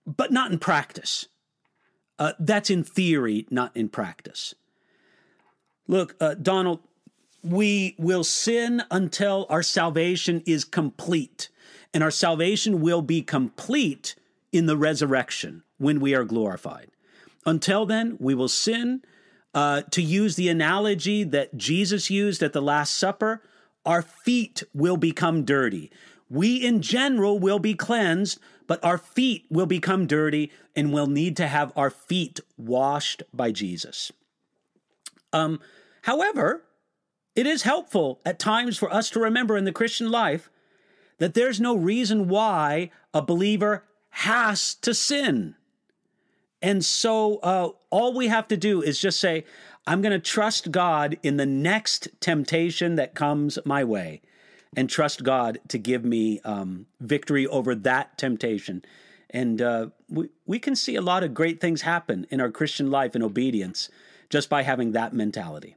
but 0.05 0.31
not 0.31 0.51
in 0.51 0.59
practice. 0.59 1.27
Uh, 2.19 2.33
that's 2.39 2.69
in 2.69 2.83
theory, 2.83 3.45
not 3.49 3.75
in 3.75 3.89
practice. 3.89 4.53
Look, 5.87 6.15
uh, 6.19 6.35
Donald, 6.35 6.79
we 7.43 7.95
will 7.97 8.23
sin 8.23 8.83
until 8.89 9.45
our 9.49 9.63
salvation 9.63 10.41
is 10.45 10.63
complete, 10.63 11.49
and 11.93 12.03
our 12.03 12.11
salvation 12.11 12.81
will 12.81 13.01
be 13.01 13.21
complete 13.21 14.15
in 14.51 14.65
the 14.67 14.77
resurrection 14.77 15.63
when 15.77 15.99
we 15.99 16.15
are 16.15 16.23
glorified. 16.23 16.91
Until 17.45 17.85
then, 17.85 18.17
we 18.19 18.33
will 18.33 18.47
sin. 18.47 19.01
Uh, 19.55 19.83
to 19.91 20.01
use 20.01 20.35
the 20.35 20.49
analogy 20.49 21.23
that 21.23 21.55
Jesus 21.55 22.09
used 22.09 22.41
at 22.41 22.53
the 22.53 22.61
Last 22.61 22.95
Supper, 22.95 23.43
our 23.85 24.01
feet 24.01 24.63
will 24.73 24.97
become 24.97 25.45
dirty. 25.45 25.91
We 26.29 26.55
in 26.55 26.81
general 26.81 27.37
will 27.37 27.59
be 27.59 27.75
cleansed, 27.75 28.39
but 28.67 28.83
our 28.83 28.97
feet 28.97 29.45
will 29.49 29.65
become 29.65 30.07
dirty 30.07 30.51
and 30.75 30.93
we'll 30.93 31.07
need 31.07 31.37
to 31.37 31.47
have 31.47 31.71
our 31.75 31.89
feet 31.89 32.39
washed 32.57 33.23
by 33.33 33.51
Jesus. 33.51 34.11
Um, 35.31 35.59
however, 36.03 36.63
it 37.35 37.47
is 37.47 37.63
helpful 37.63 38.19
at 38.25 38.39
times 38.39 38.77
for 38.77 38.93
us 38.93 39.09
to 39.11 39.19
remember 39.19 39.57
in 39.57 39.65
the 39.65 39.71
Christian 39.71 40.11
life 40.11 40.49
that 41.17 41.33
there's 41.33 41.59
no 41.59 41.75
reason 41.75 42.27
why 42.27 42.91
a 43.13 43.21
believer 43.21 43.83
has 44.09 44.75
to 44.75 44.93
sin. 44.93 45.55
And 46.61 46.85
so 46.85 47.37
uh, 47.37 47.69
all 47.89 48.13
we 48.13 48.27
have 48.27 48.47
to 48.49 48.57
do 48.57 48.81
is 48.81 48.99
just 48.99 49.19
say, 49.19 49.45
I'm 49.85 50.01
going 50.01 50.13
to 50.13 50.19
trust 50.19 50.71
God 50.71 51.17
in 51.23 51.37
the 51.37 51.45
next 51.45 52.07
temptation 52.19 52.95
that 52.95 53.15
comes 53.15 53.59
my 53.65 53.83
way 53.83 54.21
and 54.75 54.89
trust 54.89 55.23
God 55.23 55.59
to 55.69 55.77
give 55.77 56.03
me 56.03 56.39
um, 56.41 56.87
victory 56.99 57.47
over 57.47 57.75
that 57.75 58.17
temptation. 58.17 58.83
And 59.29 59.61
uh, 59.61 59.87
we, 60.09 60.29
we 60.45 60.59
can 60.59 60.75
see 60.75 60.95
a 60.95 61.01
lot 61.01 61.23
of 61.23 61.33
great 61.33 61.59
things 61.59 61.81
happen 61.81 62.27
in 62.29 62.39
our 62.39 62.51
Christian 62.51 62.91
life 62.91 63.15
and 63.15 63.23
obedience 63.23 63.89
just 64.29 64.49
by 64.49 64.63
having 64.63 64.91
that 64.91 65.13
mentality. 65.13 65.75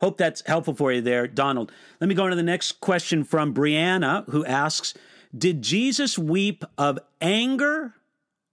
Hope 0.00 0.16
that's 0.16 0.42
helpful 0.46 0.74
for 0.74 0.92
you 0.92 1.02
there, 1.02 1.26
Donald. 1.26 1.70
Let 2.00 2.08
me 2.08 2.14
go 2.14 2.24
on 2.24 2.30
to 2.30 2.36
the 2.36 2.42
next 2.42 2.80
question 2.80 3.22
from 3.22 3.52
Brianna, 3.52 4.28
who 4.30 4.44
asks 4.46 4.94
Did 5.36 5.62
Jesus 5.62 6.18
weep 6.18 6.64
of 6.78 6.98
anger 7.20 7.94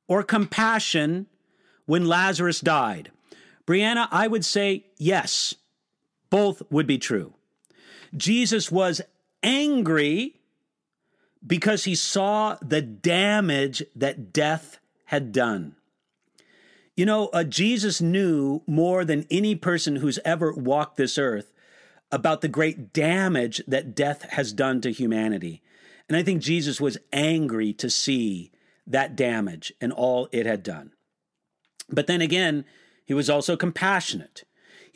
or 0.10 0.24
compassion 0.24 1.28
when 1.86 2.06
Lazarus 2.06 2.60
died? 2.60 3.12
Brianna, 3.66 4.08
I 4.12 4.28
would 4.28 4.44
say 4.44 4.86
yes. 4.98 5.56
Both 6.30 6.62
would 6.70 6.88
be 6.88 6.98
true. 6.98 7.34
Jesus 8.16 8.70
was 8.70 9.02
angry 9.48 10.36
because 11.46 11.86
he 11.86 11.96
saw 11.96 12.58
the 12.62 12.82
damage 12.82 13.82
that 13.96 14.34
death 14.34 14.80
had 15.06 15.32
done. 15.32 15.76
You 16.98 17.06
know, 17.06 17.28
uh, 17.28 17.46
Jesus 17.46 18.02
knew 18.02 18.62
more 18.68 19.06
than 19.06 19.26
any 19.32 19.56
person 19.56 19.98
who's 19.98 20.20
ever 20.26 20.52
walked 20.52 20.98
this 20.98 21.18
earth 21.18 21.54
about 22.12 22.42
the 22.42 22.48
great 22.48 22.92
damage 22.92 23.62
that 23.68 23.96
death 23.96 24.24
has 24.32 24.52
done 24.52 24.82
to 24.82 24.92
humanity. 24.92 25.62
And 26.10 26.18
I 26.18 26.24
think 26.24 26.42
Jesus 26.42 26.82
was 26.82 26.98
angry 27.14 27.72
to 27.74 27.90
see 27.90 28.52
that 28.86 29.16
damage 29.16 29.72
and 29.80 29.94
all 29.94 30.28
it 30.32 30.46
had 30.46 30.64
done. 30.64 30.92
But 31.90 32.08
then 32.08 32.22
again, 32.22 32.66
he 33.06 33.14
was 33.14 33.30
also 33.30 33.56
compassionate. 33.56 34.44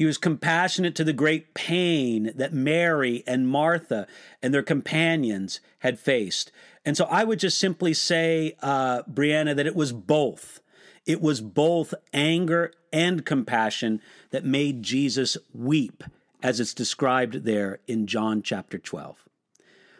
He 0.01 0.05
was 0.07 0.17
compassionate 0.17 0.95
to 0.95 1.03
the 1.03 1.13
great 1.13 1.53
pain 1.53 2.31
that 2.33 2.53
Mary 2.53 3.23
and 3.27 3.47
Martha 3.47 4.07
and 4.41 4.51
their 4.51 4.63
companions 4.63 5.59
had 5.81 5.99
faced. 5.99 6.51
And 6.83 6.97
so 6.97 7.05
I 7.05 7.23
would 7.23 7.37
just 7.37 7.59
simply 7.59 7.93
say, 7.93 8.57
uh, 8.63 9.03
Brianna, 9.03 9.55
that 9.55 9.67
it 9.67 9.75
was 9.75 9.93
both. 9.93 10.59
It 11.05 11.21
was 11.21 11.39
both 11.39 11.93
anger 12.13 12.73
and 12.91 13.23
compassion 13.23 14.01
that 14.31 14.43
made 14.43 14.81
Jesus 14.81 15.37
weep, 15.53 16.03
as 16.41 16.59
it's 16.59 16.73
described 16.73 17.43
there 17.45 17.77
in 17.85 18.07
John 18.07 18.41
chapter 18.41 18.79
12. 18.79 19.23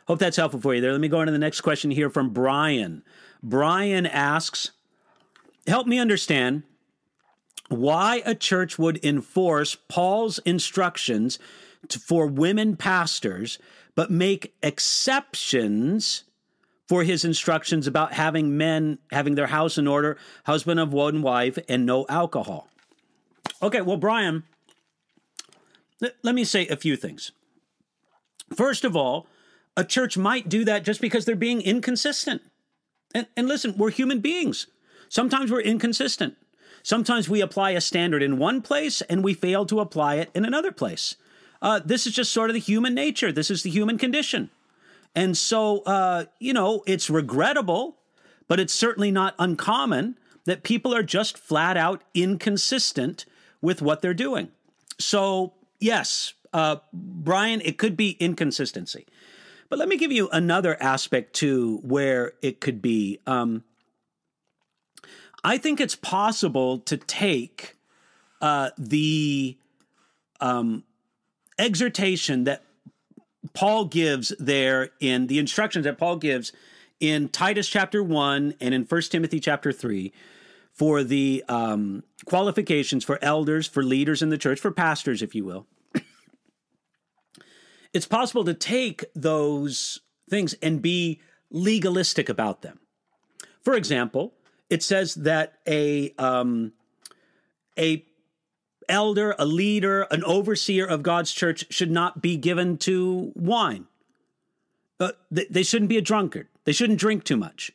Hope 0.08 0.18
that's 0.18 0.38
helpful 0.38 0.62
for 0.62 0.74
you 0.74 0.82
there. 0.82 0.94
Let 0.94 1.02
me 1.02 1.10
go 1.10 1.20
on 1.20 1.28
to 1.28 1.32
the 1.32 1.38
next 1.38 1.62
question 1.62 1.92
here 1.92 2.10
from 2.10 2.32
Brian. 2.32 3.04
Brian 3.44 4.08
asks, 4.08 4.72
Help 5.68 5.86
me 5.86 6.00
understand 6.00 6.64
why 7.72 8.22
a 8.26 8.36
church 8.36 8.78
would 8.78 9.04
enforce 9.04 9.76
Paul's 9.88 10.40
instructions 10.40 11.40
to, 11.88 12.00
for 12.00 12.28
women 12.28 12.76
pastors, 12.76 13.60
but 13.96 14.12
make 14.12 14.54
exceptions 14.62 16.24
for 16.88 17.04
his 17.04 17.24
instructions 17.24 17.88
about 17.88 18.14
having 18.14 18.58
men 18.58 19.00
having 19.12 19.36
their 19.36 19.48
house 19.48 19.78
in 19.78 19.88
order, 19.88 20.18
husband 20.46 20.80
of 20.80 20.92
one 20.92 21.22
wife, 21.22 21.58
and 21.70 21.86
no 21.86 22.06
alcohol. 22.10 22.68
Okay, 23.62 23.82
well, 23.82 23.98
Brian, 23.98 24.44
let, 26.02 26.16
let 26.24 26.36
me 26.36 26.44
say 26.44 26.68
a 26.68 26.76
few 26.76 26.98
things. 26.98 27.32
First 28.54 28.84
of 28.84 28.96
all, 28.96 29.28
a 29.78 29.86
church 29.86 30.18
might 30.18 30.50
do 30.50 30.66
that 30.66 30.84
just 30.84 31.00
because 31.00 31.24
they're 31.24 31.36
being 31.36 31.62
inconsistent. 31.62 32.42
And, 33.16 33.28
and 33.38 33.48
listen, 33.48 33.76
we're 33.78 33.92
human 33.92 34.20
beings. 34.20 34.68
Sometimes 35.08 35.52
we're 35.52 35.62
inconsistent. 35.62 36.36
Sometimes 36.84 37.30
we 37.30 37.42
apply 37.42 37.72
a 37.72 37.82
standard 37.82 38.24
in 38.24 38.38
one 38.38 38.62
place 38.62 39.02
and 39.02 39.24
we 39.24 39.34
fail 39.34 39.66
to 39.68 39.80
apply 39.80 40.16
it 40.16 40.30
in 40.34 40.46
another 40.46 40.72
place. 40.72 41.16
Uh, 41.62 41.80
this 41.84 42.08
is 42.08 42.14
just 42.14 42.32
sort 42.32 42.50
of 42.50 42.54
the 42.56 42.60
human 42.60 42.96
nature. 42.96 43.32
This 43.32 43.52
is 43.52 43.64
the 43.64 43.70
human 43.70 43.98
condition. 43.98 44.50
And 45.16 45.38
so, 45.38 45.82
uh, 45.82 46.26
you 46.40 46.54
know, 46.54 46.84
it's 46.88 47.10
regrettable, 47.10 47.98
but 48.48 48.60
it's 48.60 48.74
certainly 48.74 49.12
not 49.12 49.36
uncommon 49.38 50.18
that 50.46 50.64
people 50.64 50.94
are 50.96 51.04
just 51.04 51.38
flat 51.38 51.78
out 51.78 52.02
inconsistent 52.14 53.26
with 53.62 53.82
what 53.82 54.02
they're 54.02 54.14
doing. 54.14 54.50
So, 54.98 55.54
yes, 55.80 56.34
uh, 56.54 56.78
Brian, 56.94 57.62
it 57.62 57.78
could 57.78 57.96
be 57.96 58.12
inconsistency. 58.12 59.06
But 59.70 59.80
let 59.80 59.88
me 59.88 59.98
give 59.98 60.12
you 60.12 60.30
another 60.30 60.82
aspect 60.82 61.34
too 61.34 61.80
where 61.84 62.34
it 62.42 62.60
could 62.60 62.82
be. 62.82 63.20
Um, 63.28 63.64
I 65.44 65.58
think 65.58 65.80
it's 65.80 65.96
possible 65.96 66.80
to 66.80 66.98
take 66.98 67.78
uh, 68.42 68.72
the 68.78 69.58
um, 70.40 70.84
exhortation 71.58 72.44
that 72.44 72.64
Paul 73.54 73.86
gives 73.86 74.34
there 74.40 74.92
in 75.00 75.28
the 75.28 75.40
instructions 75.40 75.86
that 75.86 75.98
Paul 75.98 76.18
gives 76.18 76.52
in 77.00 77.30
Titus 77.30 77.68
chapter 77.68 78.04
1 78.04 78.56
and 78.62 78.74
in 78.74 78.84
1 78.84 79.02
Timothy 79.04 79.40
chapter 79.40 79.72
3 79.72 80.14
for 80.74 81.04
the 81.04 81.44
um, 81.50 82.04
qualifications 82.26 83.04
for 83.04 83.20
elders, 83.22 83.68
for 83.68 83.84
leaders 83.84 84.22
in 84.22 84.30
the 84.30 84.38
church, 84.38 84.60
for 84.60 84.72
pastors, 84.72 85.22
if 85.22 85.34
you 85.36 85.44
will. 85.44 85.68
it's 87.94 88.06
possible 88.06 88.46
to 88.46 88.54
take 88.54 89.04
those 89.16 90.00
things 90.30 90.54
and 90.62 90.82
be 90.82 91.20
legalistic 91.50 92.30
about 92.30 92.62
them. 92.62 92.80
For 93.64 93.74
example, 93.74 94.34
it 94.72 94.82
says 94.82 95.16
that 95.16 95.60
a 95.68 96.14
um, 96.18 96.72
a 97.78 98.06
elder, 98.88 99.36
a 99.38 99.46
leader, 99.46 100.04
an 100.04 100.24
overseer 100.24 100.86
of 100.86 101.04
God's 101.04 101.34
church 101.34 101.66
should 101.70 101.92
not 101.92 102.22
be 102.22 102.38
given 102.38 102.78
to 102.80 103.34
wine. 103.36 103.86
Uh, 105.00 105.12
they, 105.30 105.46
they 105.50 105.64
shouldn't 105.64 105.90
be 105.90 105.98
a 105.98 106.02
drunkard. 106.02 106.48
They 106.64 106.72
shouldn't 106.72 107.00
drink 107.00 107.26
too 107.26 107.38
much. 107.38 107.74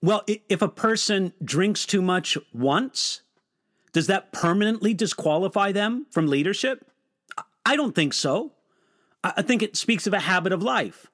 Well, 0.00 0.24
if 0.48 0.62
a 0.62 0.68
person 0.68 1.32
drinks 1.44 1.84
too 1.84 2.02
much 2.02 2.38
once, 2.52 3.22
does 3.92 4.06
that 4.06 4.32
permanently 4.32 4.94
disqualify 4.94 5.72
them 5.72 6.06
from 6.10 6.26
leadership? 6.26 6.86
I 7.64 7.76
don't 7.76 7.94
think 7.94 8.14
so. 8.14 8.52
I 9.24 9.42
think 9.42 9.62
it 9.62 9.76
speaks 9.76 10.06
of 10.06 10.12
a 10.12 10.20
habit 10.20 10.52
of 10.52 10.62
life. 10.62 11.06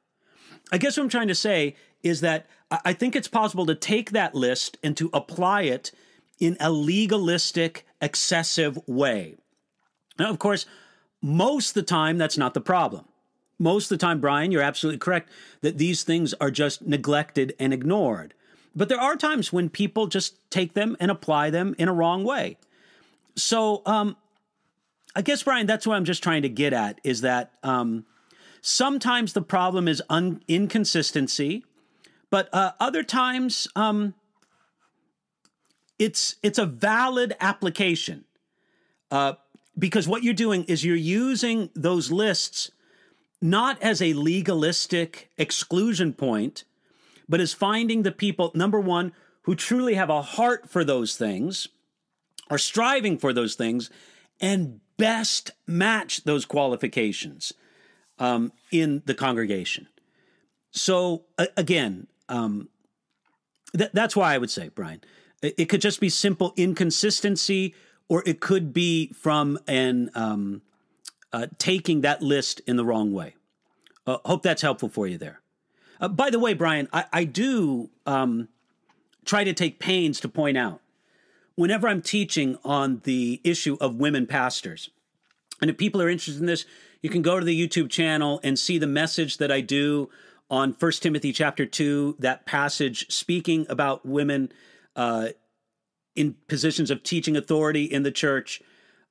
I 0.72 0.78
guess 0.78 0.96
what 0.96 1.04
I'm 1.04 1.10
trying 1.10 1.28
to 1.28 1.34
say 1.34 1.76
is 2.02 2.20
that 2.22 2.46
I 2.70 2.92
think 2.92 3.16
it's 3.16 3.28
possible 3.28 3.64
to 3.66 3.74
take 3.74 4.10
that 4.10 4.34
list 4.34 4.76
and 4.82 4.96
to 4.98 5.08
apply 5.12 5.62
it 5.62 5.90
in 6.38 6.56
a 6.60 6.70
legalistic, 6.70 7.86
excessive 8.00 8.78
way. 8.86 9.36
Now, 10.18 10.30
of 10.30 10.38
course, 10.38 10.66
most 11.22 11.74
the 11.74 11.82
time, 11.82 12.18
that's 12.18 12.38
not 12.38 12.54
the 12.54 12.60
problem. 12.60 13.04
Most 13.58 13.90
of 13.90 13.98
the 13.98 14.06
time, 14.06 14.20
Brian, 14.20 14.52
you're 14.52 14.62
absolutely 14.62 14.98
correct 14.98 15.30
that 15.62 15.78
these 15.78 16.04
things 16.04 16.34
are 16.34 16.50
just 16.50 16.86
neglected 16.86 17.54
and 17.58 17.72
ignored. 17.72 18.34
But 18.76 18.88
there 18.88 19.00
are 19.00 19.16
times 19.16 19.52
when 19.52 19.68
people 19.68 20.06
just 20.06 20.36
take 20.50 20.74
them 20.74 20.96
and 21.00 21.10
apply 21.10 21.50
them 21.50 21.74
in 21.78 21.88
a 21.88 21.92
wrong 21.92 22.22
way. 22.22 22.58
So, 23.34 23.82
um, 23.86 24.16
I 25.16 25.22
guess, 25.22 25.42
Brian, 25.42 25.66
that's 25.66 25.86
what 25.86 25.96
I'm 25.96 26.04
just 26.04 26.22
trying 26.22 26.42
to 26.42 26.48
get 26.48 26.72
at 26.72 27.00
is 27.02 27.22
that 27.22 27.52
um, 27.64 28.04
sometimes 28.60 29.32
the 29.32 29.42
problem 29.42 29.88
is 29.88 30.02
un- 30.08 30.42
inconsistency 30.46 31.64
but 32.30 32.48
uh, 32.52 32.72
other 32.78 33.02
times, 33.02 33.68
um, 33.74 34.14
it's 35.98 36.36
it's 36.42 36.58
a 36.58 36.66
valid 36.66 37.36
application 37.40 38.24
uh, 39.10 39.34
because 39.78 40.06
what 40.06 40.22
you're 40.22 40.34
doing 40.34 40.64
is 40.64 40.84
you're 40.84 40.96
using 40.96 41.70
those 41.74 42.10
lists 42.10 42.70
not 43.40 43.80
as 43.82 44.02
a 44.02 44.12
legalistic 44.14 45.30
exclusion 45.38 46.12
point, 46.12 46.64
but 47.28 47.40
as 47.40 47.52
finding 47.52 48.02
the 48.02 48.12
people 48.12 48.50
number 48.54 48.80
one 48.80 49.12
who 49.42 49.54
truly 49.54 49.94
have 49.94 50.10
a 50.10 50.22
heart 50.22 50.68
for 50.68 50.84
those 50.84 51.16
things, 51.16 51.68
are 52.50 52.58
striving 52.58 53.16
for 53.16 53.32
those 53.32 53.54
things, 53.54 53.90
and 54.40 54.80
best 54.96 55.52
match 55.66 56.24
those 56.24 56.44
qualifications 56.44 57.52
um, 58.18 58.52
in 58.70 59.02
the 59.06 59.14
congregation. 59.14 59.86
So, 60.70 61.24
again, 61.56 62.08
um, 62.28 62.68
th- 63.76 63.90
that's 63.92 64.16
why 64.16 64.34
I 64.34 64.38
would 64.38 64.50
say, 64.50 64.68
Brian, 64.68 65.00
it, 65.42 65.54
it, 65.58 65.64
could 65.66 65.80
just 65.80 66.00
be 66.00 66.08
simple 66.08 66.52
inconsistency, 66.56 67.74
or 68.08 68.22
it 68.26 68.40
could 68.40 68.72
be 68.72 69.12
from 69.12 69.58
an 69.66 70.10
um, 70.14 70.62
uh, 71.32 71.46
taking 71.58 72.02
that 72.02 72.22
list 72.22 72.60
in 72.66 72.76
the 72.76 72.84
wrong 72.84 73.12
way. 73.12 73.34
Uh, 74.06 74.18
hope 74.24 74.42
that's 74.42 74.62
helpful 74.62 74.88
for 74.88 75.06
you 75.06 75.18
there. 75.18 75.40
Uh, 76.00 76.08
by 76.08 76.30
the 76.30 76.38
way, 76.38 76.54
Brian, 76.54 76.88
I, 76.92 77.04
I 77.12 77.24
do 77.24 77.90
um, 78.06 78.48
try 79.24 79.44
to 79.44 79.52
take 79.52 79.78
pains 79.78 80.20
to 80.20 80.28
point 80.28 80.56
out 80.56 80.80
whenever 81.56 81.88
I'm 81.88 82.02
teaching 82.02 82.56
on 82.64 83.00
the 83.04 83.40
issue 83.44 83.76
of 83.80 83.96
women 83.96 84.26
pastors, 84.26 84.90
and 85.60 85.68
if 85.68 85.76
people 85.76 86.00
are 86.00 86.08
interested 86.08 86.40
in 86.40 86.46
this, 86.46 86.64
you 87.02 87.10
can 87.10 87.22
go 87.22 87.38
to 87.38 87.44
the 87.44 87.68
YouTube 87.68 87.90
channel 87.90 88.40
and 88.42 88.58
see 88.58 88.78
the 88.78 88.86
message 88.86 89.38
that 89.38 89.52
I 89.52 89.60
do 89.60 90.08
on 90.50 90.74
1 90.78 90.92
Timothy 90.92 91.32
chapter 91.32 91.66
2, 91.66 92.16
that 92.18 92.46
passage 92.46 93.10
speaking 93.10 93.66
about 93.68 94.06
women 94.06 94.50
uh, 94.96 95.28
in 96.16 96.34
positions 96.48 96.90
of 96.90 97.02
teaching 97.02 97.36
authority 97.36 97.84
in 97.84 98.02
the 98.02 98.10
church. 98.10 98.60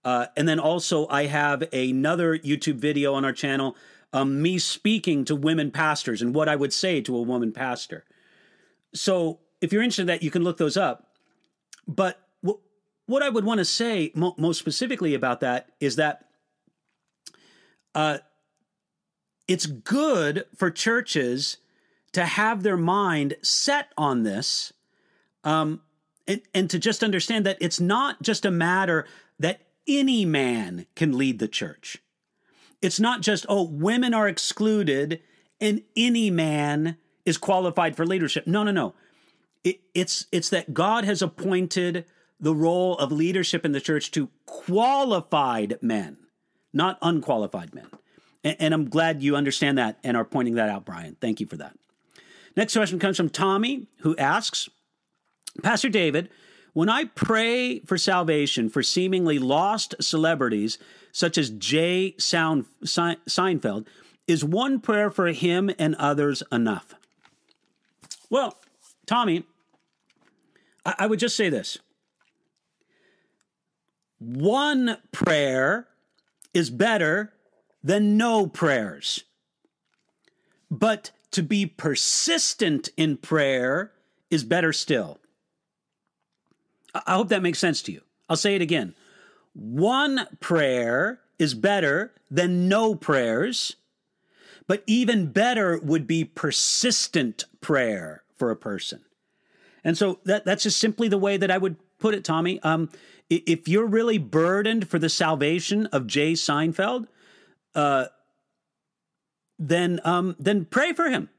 Uh, 0.04 0.28
and 0.36 0.48
then 0.48 0.60
also, 0.60 1.08
I 1.08 1.26
have 1.26 1.64
another 1.74 2.38
YouTube 2.38 2.76
video 2.76 3.14
on 3.14 3.24
our 3.24 3.34
channel, 3.34 3.76
um, 4.14 4.42
me 4.42 4.58
speaking 4.58 5.26
to 5.26 5.36
women 5.36 5.72
pastors 5.72 6.22
and 6.22 6.34
what 6.34 6.50
I 6.50 6.56
would 6.56 6.74
say 6.74 7.02
to 7.02 7.16
a 7.16 7.22
woman 7.22 7.52
pastor. 7.52 8.06
So 8.94 9.40
if 9.62 9.72
you're 9.72 9.82
interested 9.82 10.04
in 10.04 10.08
that, 10.08 10.24
you 10.24 10.32
can 10.32 10.44
look 10.44 10.58
those 10.58 10.78
up. 10.78 11.08
But 11.88 12.20
w- 12.44 12.60
what 13.06 13.24
I 13.24 13.30
would 13.30 13.46
want 13.46 13.60
to 13.60 13.66
say 13.66 14.12
mo- 14.16 14.36
most 14.38 14.60
specifically 14.60 15.14
about 15.14 15.42
that 15.42 15.70
is 15.80 15.98
that 15.98 16.26
uh, 17.96 18.20
it's 19.48 19.66
good 19.66 20.46
for 20.56 20.70
churches 20.70 21.58
to 22.14 22.26
have 22.26 22.64
their 22.64 22.78
mind 22.78 23.36
set 23.42 23.90
on 23.98 24.24
this 24.24 24.74
um, 25.44 25.82
and, 26.28 26.42
and 26.54 26.70
to 26.70 26.80
just 26.80 27.04
understand 27.04 27.46
that 27.46 27.58
it's 27.62 27.80
not 27.80 28.22
just 28.22 28.46
a 28.46 28.52
matter 28.52 29.06
that 29.40 29.62
any 29.88 30.26
man 30.26 30.86
can 30.96 31.18
lead 31.18 31.40
the 31.40 31.48
church. 31.48 31.98
It's 32.82 33.00
not 33.00 33.22
just, 33.22 33.46
oh, 33.48 33.64
women 33.64 34.14
are 34.14 34.28
excluded 34.28 35.22
and 35.60 35.82
any 35.96 36.30
man 36.30 36.98
is 37.26 37.38
qualified 37.38 37.96
for 37.96 38.06
leadership. 38.06 38.46
No, 38.46 38.64
no, 38.64 38.72
no. 38.72 38.94
It, 39.64 39.82
it's 39.94 40.28
it's 40.32 40.50
that 40.50 40.74
God 40.74 41.04
has 41.04 41.22
appointed 41.22 42.06
the 42.40 42.54
role 42.54 42.98
of 42.98 43.12
leadership 43.12 43.66
in 43.66 43.72
the 43.72 43.82
church 43.82 44.12
to 44.12 44.30
qualified 44.46 45.78
men, 45.82 46.18
not 46.72 47.00
unqualified 47.02 47.74
men. 47.74 47.88
And, 48.44 48.56
and 48.60 48.74
I'm 48.74 48.90
glad 48.90 49.22
you 49.22 49.36
understand 49.36 49.78
that 49.78 50.00
and 50.04 50.18
are 50.18 50.26
pointing 50.26 50.56
that 50.56 50.70
out, 50.70 50.86
Brian. 50.86 51.16
Thank 51.20 51.40
you 51.40 51.48
for 51.48 51.58
that. 51.58 51.78
Next 52.56 52.74
question 52.74 53.00
comes 53.00 53.18
from 53.18 53.30
Tommy, 53.30 53.88
who 54.00 54.16
asks 54.18 54.70
Pastor 55.62 55.90
David, 55.90 56.30
when 56.74 56.90
I 56.90 57.06
pray 57.06 57.80
for 57.80 57.98
salvation 57.98 58.70
for 58.70 58.84
seemingly 58.84 59.40
lost 59.40 59.96
celebrities 60.00 60.78
such 61.12 61.38
as 61.38 61.50
Jay 61.50 62.14
Sound, 62.20 62.66
Seinfeld, 62.84 63.88
is 64.28 64.44
one 64.44 64.80
prayer 64.80 65.10
for 65.10 65.28
him 65.28 65.72
and 65.80 65.96
others 65.96 66.44
enough? 66.52 66.94
Well, 68.30 68.60
Tommy, 69.06 69.44
I, 70.86 70.96
I 71.00 71.08
would 71.08 71.20
just 71.20 71.36
say 71.36 71.50
this 71.50 71.80
one 74.20 74.98
prayer 75.12 75.88
is 76.54 76.70
better 76.70 77.34
than 77.88 78.18
no 78.18 78.46
prayers. 78.46 79.24
But 80.70 81.12
to 81.32 81.42
be 81.42 81.66
persistent 81.66 82.90
in 82.98 83.16
prayer 83.16 83.94
is 84.30 84.44
better 84.44 84.74
still. 84.74 85.20
I 86.94 87.14
hope 87.14 87.30
that 87.30 87.42
makes 87.42 87.60
sense 87.60 87.82
to 87.84 87.94
you. 87.94 88.02
I'll 88.28 88.36
say 88.36 88.56
it 88.56 88.62
again. 88.62 88.94
One 89.54 90.28
prayer 90.42 91.22
is 91.40 91.54
better 91.54 92.12
than 92.30 92.68
no 92.68 92.94
prayers, 92.94 93.78
but 94.68 94.84
even 94.86 95.32
better 95.32 95.80
would 95.80 96.06
be 96.08 96.26
persistent 96.26 97.46
prayer 97.62 98.24
for 98.36 98.52
a 98.52 98.58
person. 98.58 99.06
And 99.86 99.98
so 99.98 100.20
that, 100.26 100.44
that's 100.44 100.64
just 100.64 100.80
simply 100.80 101.08
the 101.08 101.18
way 101.18 101.38
that 101.38 101.52
I 101.52 101.58
would 101.58 101.78
put 102.00 102.16
it, 102.16 102.26
Tommy. 102.26 102.60
Um, 102.64 102.90
if 103.30 103.70
you're 103.70 103.88
really 103.88 104.18
burdened 104.18 104.90
for 104.90 105.00
the 105.00 105.08
salvation 105.10 105.86
of 105.88 106.06
Jay 106.06 106.34
Seinfeld, 106.34 107.08
uh, 107.78 108.08
then 109.60 110.02
um, 110.04 110.36
then 110.40 110.66
pray 110.66 110.92
for 110.94 111.10
him. 111.10 111.30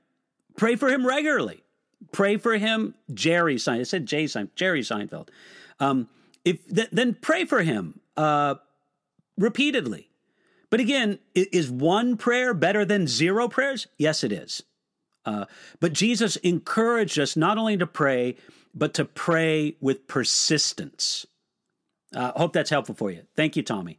Pray 0.57 0.77
for 0.77 0.89
him 0.89 1.07
regularly. 1.07 1.63
Pray 2.13 2.37
for 2.37 2.57
him, 2.57 2.95
Jerry 3.13 3.57
Seinfeld. 3.57 3.81
I 3.81 3.83
said 3.83 4.07
Jay 4.07 4.25
Seinfeld, 4.25 4.55
Jerry 4.55 4.81
Seinfeld. 4.81 5.29
Um, 5.81 6.09
if 6.45 6.67
th- 6.69 6.89
then 6.93 7.15
pray 7.21 7.45
for 7.45 7.63
him 7.63 8.01
uh, 8.17 8.55
repeatedly. 9.37 10.09
But 10.71 10.81
again, 10.81 11.19
is 11.35 11.71
one 11.71 12.17
prayer 12.17 12.55
better 12.55 12.85
than 12.85 13.07
zero 13.07 13.49
prayers? 13.49 13.87
Yes, 13.97 14.23
it 14.23 14.33
is. 14.33 14.63
Uh, 15.25 15.47
but 15.81 15.93
Jesus 15.93 16.37
encouraged 16.37 17.19
us 17.19 17.37
not 17.37 17.59
only 17.59 17.77
to 17.79 17.87
pray, 17.87 18.37
but 18.75 18.95
to 18.95 19.05
pray 19.05 19.77
with 19.81 20.07
persistence. 20.07 21.27
I 22.15 22.19
uh, 22.19 22.39
hope 22.39 22.53
that's 22.53 22.71
helpful 22.71 22.95
for 22.95 23.11
you. 23.11 23.23
Thank 23.35 23.57
you, 23.57 23.63
Tommy. 23.63 23.99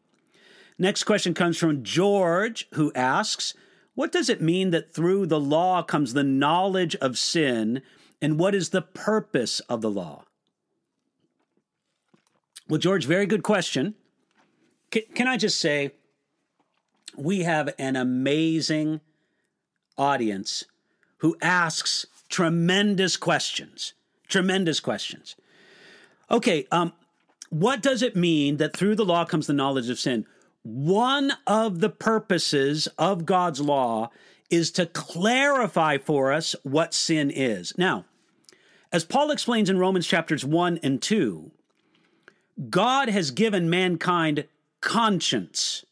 Next 0.81 1.03
question 1.03 1.33
comes 1.33 1.57
from 1.57 1.83
George, 1.83 2.67
who 2.73 2.93
asks, 2.95 3.53
What 3.95 4.13
does 4.13 4.29
it 4.29 4.41
mean 4.41 4.69
that 4.71 4.93
through 4.93 5.25
the 5.25 5.39
law 5.39 5.83
comes 5.83 6.13
the 6.13 6.23
knowledge 6.23 6.95
of 6.95 7.17
sin, 7.17 7.81
and 8.21 8.39
what 8.39 8.55
is 8.55 8.69
the 8.69 8.81
purpose 8.81 9.59
of 9.61 9.81
the 9.81 9.91
law? 9.91 10.23
Well, 12.69 12.79
George, 12.79 13.05
very 13.05 13.25
good 13.25 13.43
question. 13.43 13.95
Can, 14.89 15.01
can 15.13 15.27
I 15.27 15.35
just 15.35 15.59
say, 15.59 15.91
we 17.17 17.41
have 17.41 17.73
an 17.77 17.97
amazing 17.97 19.01
audience 19.97 20.63
who 21.17 21.35
asks 21.41 22.05
tremendous 22.29 23.17
questions. 23.17 23.93
Tremendous 24.29 24.79
questions. 24.79 25.35
Okay, 26.31 26.67
um, 26.71 26.93
what 27.49 27.81
does 27.81 28.01
it 28.01 28.15
mean 28.15 28.57
that 28.57 28.75
through 28.75 28.95
the 28.95 29.03
law 29.03 29.25
comes 29.25 29.47
the 29.47 29.53
knowledge 29.53 29.89
of 29.89 29.99
sin? 29.99 30.25
One 30.63 31.33
of 31.47 31.79
the 31.79 31.89
purposes 31.89 32.87
of 32.97 33.25
God's 33.25 33.61
law 33.61 34.11
is 34.49 34.71
to 34.71 34.85
clarify 34.85 35.97
for 35.97 36.31
us 36.31 36.55
what 36.63 36.93
sin 36.93 37.31
is. 37.31 37.77
Now, 37.77 38.05
as 38.91 39.05
Paul 39.05 39.31
explains 39.31 39.69
in 39.69 39.77
Romans 39.77 40.07
chapters 40.07 40.43
1 40.43 40.79
and 40.81 41.01
2, 41.01 41.51
God 42.69 43.09
has 43.09 43.31
given 43.31 43.69
mankind 43.69 44.45
conscience. 44.81 45.85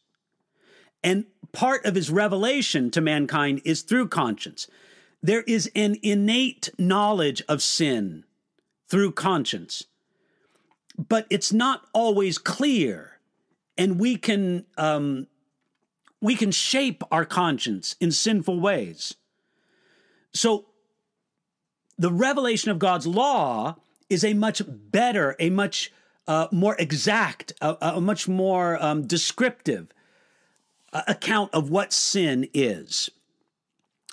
And 1.02 1.26
part 1.52 1.84
of 1.86 1.94
his 1.94 2.10
revelation 2.10 2.90
to 2.90 3.00
mankind 3.00 3.62
is 3.64 3.82
through 3.82 4.08
conscience. 4.08 4.66
There 5.22 5.42
is 5.42 5.70
an 5.74 5.96
innate 6.02 6.70
knowledge 6.78 7.42
of 7.48 7.62
sin 7.62 8.24
through 8.88 9.12
conscience, 9.12 9.84
but 10.96 11.26
it's 11.30 11.52
not 11.52 11.86
always 11.92 12.38
clear 12.38 13.17
and 13.78 13.98
we 13.98 14.16
can 14.16 14.66
um, 14.76 15.28
we 16.20 16.34
can 16.34 16.50
shape 16.50 17.02
our 17.10 17.24
conscience 17.24 17.96
in 18.00 18.10
sinful 18.10 18.60
ways. 18.60 19.14
So 20.34 20.66
the 21.96 22.12
revelation 22.12 22.70
of 22.70 22.78
God's 22.78 23.06
law 23.06 23.76
is 24.10 24.24
a 24.24 24.34
much 24.34 24.62
better, 24.66 25.36
a 25.38 25.50
much 25.50 25.92
uh, 26.26 26.48
more 26.52 26.76
exact, 26.78 27.52
a, 27.60 27.76
a 27.80 28.00
much 28.00 28.28
more 28.28 28.82
um, 28.82 29.06
descriptive 29.06 29.88
uh, 30.92 31.02
account 31.06 31.52
of 31.54 31.70
what 31.70 31.92
sin 31.92 32.48
is. 32.52 33.10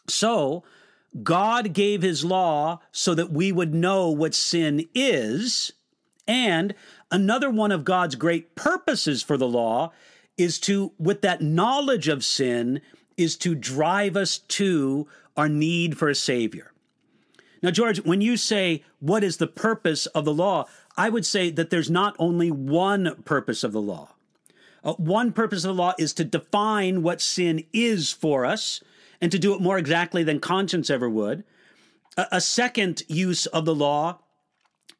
So, 0.07 0.63
God 1.23 1.73
gave 1.73 2.01
his 2.01 2.25
law 2.25 2.81
so 2.91 3.15
that 3.15 3.31
we 3.31 3.51
would 3.51 3.73
know 3.73 4.09
what 4.09 4.35
sin 4.35 4.87
is, 4.93 5.71
and 6.27 6.75
Another 7.15 7.49
one 7.49 7.71
of 7.71 7.85
God's 7.85 8.15
great 8.15 8.55
purposes 8.55 9.23
for 9.23 9.37
the 9.37 9.47
law 9.47 9.93
is 10.37 10.59
to, 10.59 10.91
with 10.99 11.21
that 11.21 11.39
knowledge 11.41 12.09
of 12.09 12.25
sin, 12.25 12.81
is 13.15 13.37
to 13.37 13.55
drive 13.55 14.17
us 14.17 14.39
to 14.39 15.07
our 15.37 15.47
need 15.47 15.97
for 15.97 16.09
a 16.09 16.13
Savior. 16.15 16.73
Now, 17.63 17.71
George, 17.71 18.03
when 18.03 18.19
you 18.19 18.35
say, 18.35 18.83
what 18.99 19.23
is 19.23 19.37
the 19.37 19.47
purpose 19.47 20.07
of 20.07 20.25
the 20.25 20.33
law? 20.33 20.65
I 20.97 21.07
would 21.07 21.25
say 21.25 21.49
that 21.51 21.69
there's 21.69 21.89
not 21.89 22.17
only 22.19 22.51
one 22.51 23.23
purpose 23.23 23.63
of 23.63 23.71
the 23.71 23.81
law. 23.81 24.09
Uh, 24.83 24.95
one 24.95 25.31
purpose 25.31 25.63
of 25.63 25.69
the 25.69 25.81
law 25.81 25.93
is 25.97 26.11
to 26.15 26.25
define 26.25 27.01
what 27.01 27.21
sin 27.21 27.63
is 27.71 28.11
for 28.11 28.45
us 28.45 28.83
and 29.21 29.31
to 29.31 29.39
do 29.39 29.53
it 29.53 29.61
more 29.61 29.77
exactly 29.77 30.21
than 30.21 30.41
conscience 30.41 30.89
ever 30.89 31.09
would. 31.09 31.45
A, 32.17 32.27
a 32.33 32.41
second 32.41 33.03
use 33.07 33.45
of 33.45 33.63
the 33.63 33.73
law 33.73 34.19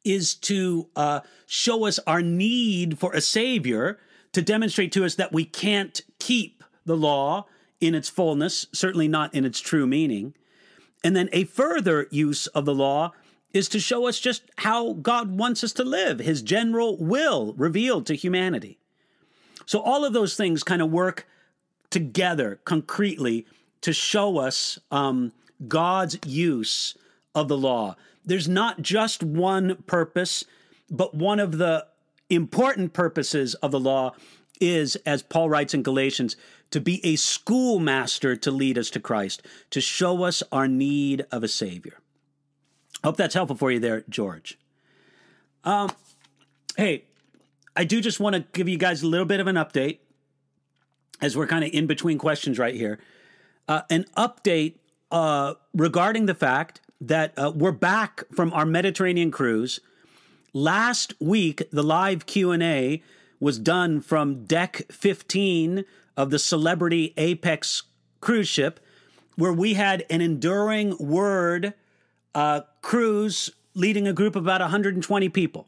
is 0.06 0.36
to 0.36 0.88
uh, 0.96 1.20
show 1.46 1.86
us 1.86 2.00
our 2.08 2.22
need 2.22 2.98
for 2.98 3.12
a 3.14 3.22
Savior, 3.22 4.00
to 4.32 4.42
demonstrate 4.42 4.92
to 4.94 5.04
us 5.04 5.16
that 5.16 5.34
we 5.34 5.44
can't 5.44 6.02
keep 6.20 6.64
the 6.86 6.96
law 6.96 7.48
in 7.82 7.96
its 7.96 8.10
fullness, 8.10 8.68
certainly 8.72 9.08
not 9.08 9.34
in 9.34 9.44
its 9.44 9.60
true 9.60 9.88
meaning. 9.88 10.34
And 11.04 11.16
then 11.16 11.30
a 11.34 11.44
further 11.44 12.08
use 12.10 12.48
of 12.48 12.66
the 12.66 12.74
law 12.74 13.12
is 13.54 13.70
to 13.70 13.80
show 13.80 14.08
us 14.08 14.20
just 14.20 14.44
how 14.58 14.94
God 14.94 15.38
wants 15.38 15.64
us 15.64 15.72
to 15.74 15.84
live, 15.84 16.20
his 16.20 16.42
general 16.42 16.98
will 16.98 17.54
revealed 17.54 18.06
to 18.08 18.16
humanity. 18.16 18.78
So 19.66 19.80
all 19.80 20.04
of 20.04 20.14
those 20.14 20.36
things 20.36 20.64
kind 20.64 20.82
of 20.82 20.92
work 20.92 21.28
together 21.90 22.60
concretely 22.66 23.46
to 23.82 23.94
show 23.94 24.38
us 24.38 24.78
um, 24.92 25.32
God's 25.68 26.18
use 26.26 26.98
of 27.34 27.48
the 27.48 27.58
law. 27.58 27.96
There's 28.26 28.48
not 28.48 28.82
just 28.82 29.24
one 29.24 29.84
purpose, 29.88 30.46
but 30.90 31.14
one 31.14 31.40
of 31.40 31.58
the 31.58 31.86
important 32.30 32.94
purposes 32.94 33.54
of 33.56 33.72
the 33.72 33.80
law 33.80 34.14
is, 34.60 34.96
as 35.06 35.22
Paul 35.22 35.50
writes 35.50 35.74
in 35.74 35.84
Galatians, 35.84 36.36
to 36.72 36.82
be 36.82 37.06
a 37.06 37.16
schoolmaster 37.16 38.36
to 38.36 38.52
lead 38.52 38.78
us 38.78 38.90
to 38.92 39.00
Christ, 39.00 39.42
to 39.70 39.82
show 39.82 40.24
us 40.24 40.42
our 40.52 40.68
need 40.68 41.26
of 41.32 41.44
a 41.44 41.48
Savior. 41.48 42.00
Hope 43.04 43.18
that's 43.18 43.36
helpful 43.36 43.56
for 43.56 43.72
you 43.72 43.80
there, 43.80 44.04
George. 44.10 44.58
Um, 45.64 45.92
hey, 46.78 47.06
I 47.76 47.84
do 47.84 48.02
just 48.02 48.20
want 48.20 48.36
to 48.36 48.46
give 48.54 48.68
you 48.68 48.78
guys 48.78 49.04
a 49.04 49.08
little 49.08 49.26
bit 49.26 49.40
of 49.40 49.48
an 49.48 49.56
update 49.56 50.00
as 51.22 51.38
we're 51.38 51.48
kind 51.48 51.64
of 51.64 51.72
in 51.72 51.88
between 51.88 52.18
questions 52.18 52.58
right 52.58 52.76
here. 52.76 53.00
Uh, 53.68 53.82
an 53.90 54.06
update 54.18 54.76
uh, 55.12 55.54
regarding 55.74 56.26
the 56.26 56.36
fact 56.36 56.82
that 57.02 57.34
uh, 57.38 57.52
we're 57.54 57.72
back 57.72 58.24
from 58.34 58.54
our 58.54 58.66
Mediterranean 58.66 59.32
cruise. 59.32 59.80
Last 60.54 61.14
week, 61.20 61.64
the 61.72 61.84
live 61.84 62.26
Q 62.26 62.52
and 62.52 62.64
A 62.64 63.04
was 63.40 63.60
done 63.60 64.00
from 64.00 64.46
deck 64.46 64.84
15 64.92 65.84
of 66.16 66.30
the 66.30 66.40
Celebrity 66.40 67.14
Apex 67.18 67.84
cruise 68.22 68.48
ship, 68.48 68.80
where 69.36 69.52
we 69.52 69.74
had 69.74 70.06
an 70.10 70.22
enduring 70.22 70.98
word 70.98 71.74
uh, 72.34 72.62
cruise 72.82 73.50
leading 73.74 74.08
a 74.08 74.14
group 74.14 74.36
of 74.36 74.44
about 74.44 74.62
120 74.62 75.30
people. 75.30 75.68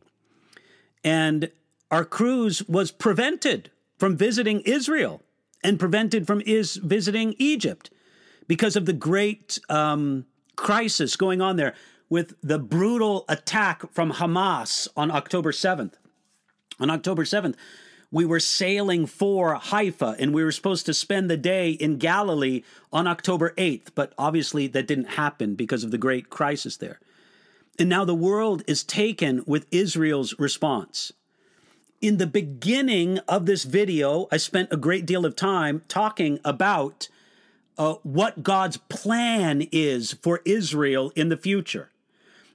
And 1.04 1.52
our 1.92 2.06
cruise 2.06 2.64
was 2.68 2.92
prevented 2.92 3.70
from 3.98 4.16
visiting 4.16 4.62
Israel 4.62 5.22
and 5.64 5.80
prevented 5.80 6.26
from 6.26 6.42
is 6.46 6.78
visiting 6.78 7.36
Egypt 7.38 7.90
because 8.48 8.76
of 8.76 8.86
the 8.86 8.94
great 8.94 9.60
um, 9.70 10.26
crisis 10.58 11.16
going 11.16 11.40
on 11.40 11.56
there 11.56 11.74
with 12.10 12.36
the 12.42 12.60
brutal 12.60 13.24
attack 13.30 13.90
from 13.94 14.14
Hamas 14.14 14.90
on 14.98 15.10
October 15.10 15.54
7th. 15.54 15.94
On 16.80 16.90
October 16.90 17.24
7th, 17.24 17.56
we 18.12 18.26
were 18.26 18.40
sailing 18.40 19.06
for 19.06 19.56
Haifa 19.56 20.16
and 20.20 20.34
we 20.34 20.44
were 20.44 20.52
supposed 20.52 20.86
to 20.86 20.94
spend 20.94 21.30
the 21.30 21.38
day 21.38 21.72
in 21.72 21.98
Galilee 21.98 22.64
on 22.92 23.08
October 23.08 23.54
8th, 23.58 23.90
but 23.96 24.14
obviously 24.18 24.68
that 24.68 24.88
didn't 24.88 25.12
happen 25.12 25.56
because 25.56 25.84
of 25.84 25.92
the 25.92 25.98
great 25.98 26.30
crisis 26.30 26.78
there. 26.78 27.00
And 27.80 27.90
now 27.90 28.06
the 28.06 28.16
world 28.16 28.64
is 28.68 28.84
taken 28.84 29.44
with 29.46 29.68
Israel's 29.72 30.38
response. 30.40 31.12
In 32.02 32.18
the 32.18 32.28
beginning 32.28 33.20
of 33.28 33.46
this 33.46 33.64
video, 33.64 34.28
I 34.32 34.38
spent 34.38 34.72
a 34.72 34.78
great 34.78 35.06
deal 35.06 35.26
of 35.26 35.36
time 35.36 35.82
talking 35.88 36.40
about 36.46 37.10
uh, 37.78 37.96
what 38.04 38.44
God's 38.44 38.78
plan 38.78 39.68
is 39.72 40.14
for 40.14 40.42
Israel 40.46 41.12
in 41.16 41.30
the 41.30 41.38
future. 41.38 41.92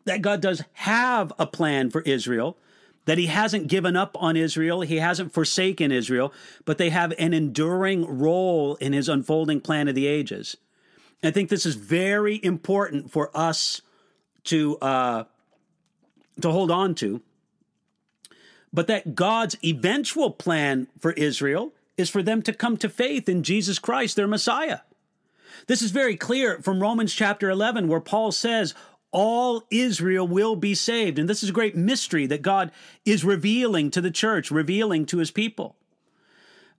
That 0.05 0.23
God 0.23 0.41
does 0.41 0.63
have 0.75 1.33
a 1.39 1.47
plan 1.47 1.91
for 1.91 2.01
Israel, 2.03 2.57
that 3.05 3.19
he 3.19 3.27
hasn't 3.27 3.69
given 3.69 3.97
up 3.97 4.17
on 4.21 4.37
Israel, 4.37 4.81
he 4.81 4.97
hasn't 4.97 5.33
forsaken 5.33 5.93
Israel, 5.93 6.33
but 6.65 6.79
they 6.79 6.91
have 6.91 7.13
an 7.19 7.33
enduring 7.33 8.19
role 8.19 8.77
in 8.77 8.93
his 8.93 9.09
unfolding 9.09 9.61
plan 9.61 9.89
of 9.89 9.95
the 9.95 10.07
ages. 10.07 10.57
I 11.23 11.31
think 11.31 11.51
this 11.51 11.67
is 11.67 11.77
very 11.77 12.41
important 12.43 13.13
for 13.13 13.31
us 13.33 13.81
to 14.45 14.77
uh, 14.79 15.25
to 16.41 16.51
hold 16.51 16.71
on 16.71 16.95
to. 16.97 17.21
But 18.73 18.87
that 18.87 19.15
God's 19.15 19.57
eventual 19.63 20.31
plan 20.31 20.89
for 20.99 21.13
Israel 21.13 21.73
is 21.97 22.09
for 22.09 22.23
them 22.23 22.43
to 22.43 22.53
come 22.53 22.77
to 22.79 22.89
faith 22.89 23.29
in 23.29 23.43
Jesus 23.43 23.79
Christ, 23.79 24.17
their 24.17 24.27
Messiah. 24.27 24.81
This 25.67 25.83
is 25.83 25.91
very 25.91 26.17
clear 26.17 26.61
from 26.61 26.81
Romans 26.81 27.15
chapter 27.15 27.51
11, 27.51 27.89
where 27.89 28.01
Paul 28.01 28.33
says, 28.33 28.75
all 29.13 29.63
Israel 29.71 30.27
will 30.27 30.57
be 30.57 30.75
saved. 30.75 31.19
And 31.19 31.29
this 31.29 31.43
is 31.43 31.51
a 31.51 31.53
great 31.53 31.77
mystery 31.77 32.27
that 32.27 32.43
God 32.43 32.73
is 33.05 33.25
revealing 33.25 33.91
to 33.91 34.01
the 34.01 34.11
church, 34.11 34.51
revealing 34.51 35.05
to 35.07 35.19
his 35.19 35.31
people. 35.31 35.77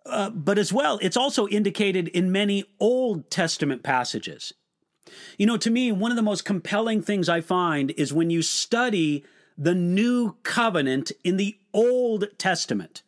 Uh, 0.05 0.29
but 0.31 0.57
as 0.57 0.73
well, 0.73 0.99
it's 1.01 1.15
also 1.15 1.47
indicated 1.47 2.09
in 2.09 2.31
many 2.31 2.65
Old 2.79 3.29
Testament 3.29 3.83
passages. 3.83 4.53
You 5.37 5.45
know, 5.45 5.57
to 5.57 5.69
me, 5.69 5.91
one 5.91 6.11
of 6.11 6.17
the 6.17 6.23
most 6.23 6.43
compelling 6.43 7.01
things 7.01 7.29
I 7.29 7.39
find 7.39 7.91
is 7.91 8.11
when 8.11 8.29
you 8.29 8.41
study 8.41 9.23
the 9.57 9.75
new 9.75 10.35
covenant 10.43 11.11
in 11.23 11.37
the 11.37 11.57
Old 11.73 12.25
Testament. 12.37 13.02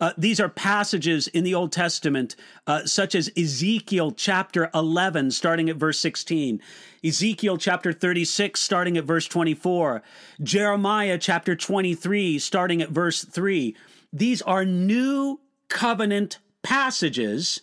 Uh, 0.00 0.12
these 0.18 0.40
are 0.40 0.48
passages 0.48 1.28
in 1.28 1.44
the 1.44 1.54
Old 1.54 1.72
Testament, 1.72 2.36
uh, 2.66 2.84
such 2.84 3.14
as 3.14 3.30
Ezekiel 3.36 4.12
chapter 4.12 4.70
11, 4.74 5.30
starting 5.30 5.70
at 5.70 5.76
verse 5.76 5.98
16, 6.00 6.60
Ezekiel 7.04 7.56
chapter 7.56 7.92
36, 7.92 8.60
starting 8.60 8.96
at 8.96 9.04
verse 9.04 9.26
24, 9.26 10.02
Jeremiah 10.42 11.18
chapter 11.18 11.54
23, 11.54 12.38
starting 12.38 12.82
at 12.82 12.90
verse 12.90 13.24
3. 13.24 13.76
These 14.12 14.42
are 14.42 14.64
new 14.64 15.40
covenant 15.68 16.38
passages, 16.62 17.62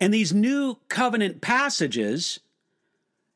and 0.00 0.12
these 0.12 0.32
new 0.32 0.78
covenant 0.88 1.40
passages 1.40 2.40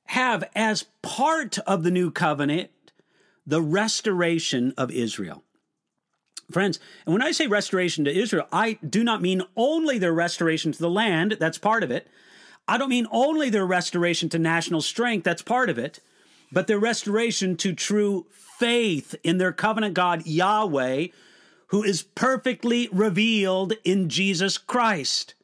have 0.06 0.48
as 0.54 0.86
part 1.02 1.58
of 1.60 1.82
the 1.82 1.90
new 1.90 2.10
covenant 2.10 2.70
the 3.46 3.62
restoration 3.62 4.74
of 4.76 4.90
Israel. 4.90 5.44
Friends, 6.50 6.78
and 7.04 7.12
when 7.12 7.22
I 7.22 7.32
say 7.32 7.46
restoration 7.46 8.04
to 8.04 8.16
Israel, 8.16 8.46
I 8.52 8.78
do 8.88 9.02
not 9.02 9.22
mean 9.22 9.42
only 9.56 9.98
their 9.98 10.12
restoration 10.12 10.72
to 10.72 10.78
the 10.78 10.90
land, 10.90 11.36
that's 11.40 11.58
part 11.58 11.82
of 11.82 11.90
it. 11.90 12.06
I 12.68 12.78
don't 12.78 12.88
mean 12.88 13.06
only 13.10 13.50
their 13.50 13.66
restoration 13.66 14.28
to 14.30 14.38
national 14.38 14.80
strength, 14.80 15.24
that's 15.24 15.42
part 15.42 15.68
of 15.70 15.78
it, 15.78 16.00
but 16.52 16.66
their 16.66 16.78
restoration 16.78 17.56
to 17.58 17.72
true 17.72 18.26
faith 18.30 19.14
in 19.22 19.38
their 19.38 19.52
covenant 19.52 19.94
God, 19.94 20.26
Yahweh, 20.26 21.08
who 21.68 21.82
is 21.82 22.02
perfectly 22.02 22.88
revealed 22.92 23.74
in 23.84 24.08
Jesus 24.08 24.56
Christ. 24.56 25.34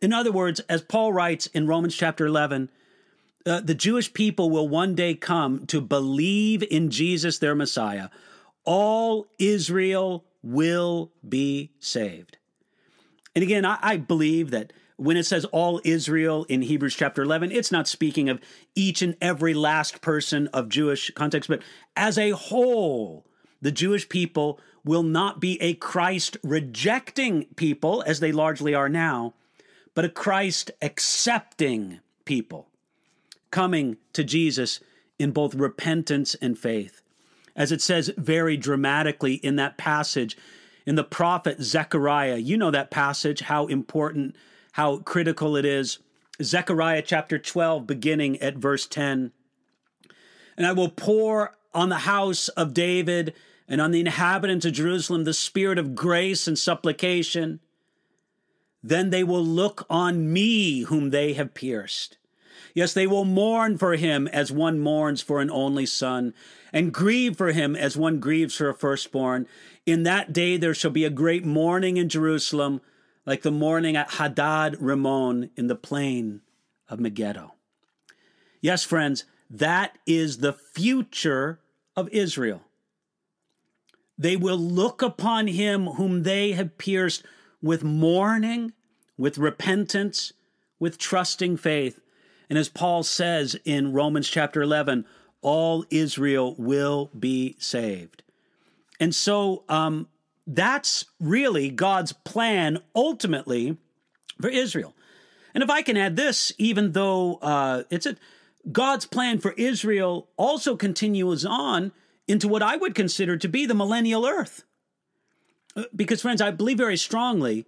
In 0.00 0.12
other 0.12 0.32
words, 0.32 0.60
as 0.60 0.82
Paul 0.82 1.12
writes 1.12 1.46
in 1.48 1.66
Romans 1.66 1.94
chapter 1.94 2.26
11, 2.26 2.70
uh, 3.46 3.60
the 3.60 3.74
Jewish 3.74 4.12
people 4.12 4.50
will 4.50 4.68
one 4.68 4.94
day 4.94 5.14
come 5.14 5.66
to 5.66 5.80
believe 5.80 6.62
in 6.62 6.90
Jesus, 6.90 7.38
their 7.38 7.54
Messiah. 7.54 8.08
All 8.64 9.26
Israel 9.38 10.24
will 10.52 11.10
be 11.28 11.72
saved. 11.80 12.38
And 13.34 13.42
again, 13.42 13.64
I, 13.64 13.78
I 13.82 13.96
believe 13.96 14.50
that 14.52 14.72
when 14.96 15.16
it 15.16 15.26
says 15.26 15.44
all 15.46 15.80
Israel 15.84 16.44
in 16.48 16.62
Hebrews 16.62 16.94
chapter 16.94 17.22
11, 17.22 17.52
it's 17.52 17.72
not 17.72 17.88
speaking 17.88 18.28
of 18.28 18.40
each 18.74 19.02
and 19.02 19.16
every 19.20 19.52
last 19.52 20.00
person 20.00 20.46
of 20.48 20.68
Jewish 20.68 21.10
context, 21.10 21.48
but 21.48 21.62
as 21.96 22.16
a 22.16 22.30
whole, 22.30 23.26
the 23.60 23.72
Jewish 23.72 24.08
people 24.08 24.58
will 24.84 25.02
not 25.02 25.40
be 25.40 25.60
a 25.60 25.74
Christ 25.74 26.36
rejecting 26.42 27.46
people, 27.56 28.02
as 28.06 28.20
they 28.20 28.32
largely 28.32 28.74
are 28.74 28.88
now, 28.88 29.34
but 29.94 30.04
a 30.04 30.08
Christ 30.08 30.70
accepting 30.80 32.00
people 32.24 32.68
coming 33.50 33.96
to 34.12 34.22
Jesus 34.22 34.80
in 35.18 35.32
both 35.32 35.54
repentance 35.54 36.34
and 36.36 36.58
faith. 36.58 37.02
As 37.56 37.72
it 37.72 37.80
says 37.80 38.12
very 38.18 38.56
dramatically 38.56 39.34
in 39.34 39.56
that 39.56 39.78
passage 39.78 40.36
in 40.84 40.94
the 40.94 41.02
prophet 41.02 41.62
Zechariah, 41.62 42.36
you 42.36 42.56
know 42.56 42.70
that 42.70 42.90
passage, 42.90 43.40
how 43.40 43.66
important, 43.66 44.36
how 44.72 44.98
critical 44.98 45.56
it 45.56 45.64
is. 45.64 45.98
Zechariah 46.42 47.02
chapter 47.02 47.38
12, 47.38 47.86
beginning 47.86 48.40
at 48.40 48.56
verse 48.56 48.86
10. 48.86 49.32
And 50.56 50.66
I 50.66 50.72
will 50.72 50.90
pour 50.90 51.56
on 51.74 51.88
the 51.88 51.96
house 51.96 52.48
of 52.48 52.74
David 52.74 53.34
and 53.66 53.80
on 53.80 53.90
the 53.90 54.00
inhabitants 54.00 54.64
of 54.64 54.74
Jerusalem 54.74 55.24
the 55.24 55.34
spirit 55.34 55.78
of 55.78 55.94
grace 55.94 56.46
and 56.46 56.58
supplication. 56.58 57.60
Then 58.82 59.10
they 59.10 59.24
will 59.24 59.44
look 59.44 59.84
on 59.90 60.32
me, 60.32 60.82
whom 60.82 61.10
they 61.10 61.32
have 61.32 61.54
pierced 61.54 62.18
Yes, 62.74 62.92
they 62.92 63.06
will 63.06 63.24
mourn 63.24 63.78
for 63.78 63.96
him 63.96 64.28
as 64.28 64.52
one 64.52 64.78
mourns 64.78 65.22
for 65.22 65.40
an 65.40 65.50
only 65.50 65.86
son, 65.86 66.34
and 66.72 66.92
grieve 66.92 67.36
for 67.36 67.52
him 67.52 67.74
as 67.74 67.96
one 67.96 68.20
grieves 68.20 68.56
for 68.56 68.68
a 68.68 68.74
firstborn. 68.74 69.46
In 69.84 70.02
that 70.02 70.32
day 70.32 70.56
there 70.56 70.74
shall 70.74 70.90
be 70.90 71.04
a 71.04 71.10
great 71.10 71.44
mourning 71.44 71.96
in 71.96 72.08
Jerusalem, 72.08 72.80
like 73.24 73.42
the 73.42 73.50
mourning 73.50 73.96
at 73.96 74.12
Hadad 74.12 74.80
Rimmon 74.80 75.50
in 75.56 75.66
the 75.66 75.74
plain 75.74 76.42
of 76.88 77.00
Megiddo. 77.00 77.54
Yes, 78.60 78.84
friends, 78.84 79.24
that 79.50 79.98
is 80.06 80.38
the 80.38 80.52
future 80.52 81.60
of 81.94 82.08
Israel. 82.10 82.62
They 84.18 84.36
will 84.36 84.58
look 84.58 85.02
upon 85.02 85.46
him 85.46 85.86
whom 85.86 86.22
they 86.22 86.52
have 86.52 86.78
pierced 86.78 87.22
with 87.62 87.84
mourning, 87.84 88.72
with 89.18 89.38
repentance, 89.38 90.32
with 90.78 90.98
trusting 90.98 91.56
faith. 91.56 92.00
And 92.48 92.58
as 92.58 92.68
Paul 92.68 93.02
says 93.02 93.56
in 93.64 93.92
Romans 93.92 94.28
chapter 94.28 94.62
11, 94.62 95.04
all 95.42 95.84
Israel 95.90 96.54
will 96.58 97.10
be 97.18 97.56
saved. 97.58 98.22
And 98.98 99.14
so 99.14 99.64
um, 99.68 100.08
that's 100.46 101.06
really 101.20 101.70
God's 101.70 102.12
plan 102.12 102.78
ultimately 102.94 103.76
for 104.40 104.48
Israel. 104.48 104.94
And 105.54 105.62
if 105.62 105.70
I 105.70 105.82
can 105.82 105.96
add 105.96 106.16
this, 106.16 106.52
even 106.58 106.92
though 106.92 107.36
uh, 107.36 107.84
it's 107.90 108.06
a 108.06 108.16
God's 108.70 109.06
plan 109.06 109.38
for 109.38 109.52
Israel 109.52 110.28
also 110.36 110.76
continues 110.76 111.44
on 111.44 111.92
into 112.26 112.48
what 112.48 112.62
I 112.62 112.76
would 112.76 112.94
consider 112.94 113.36
to 113.36 113.48
be 113.48 113.64
the 113.64 113.74
millennial 113.74 114.26
earth. 114.26 114.64
Uh, 115.76 115.84
because, 115.94 116.22
friends, 116.22 116.40
I 116.40 116.50
believe 116.50 116.78
very 116.78 116.96
strongly 116.96 117.66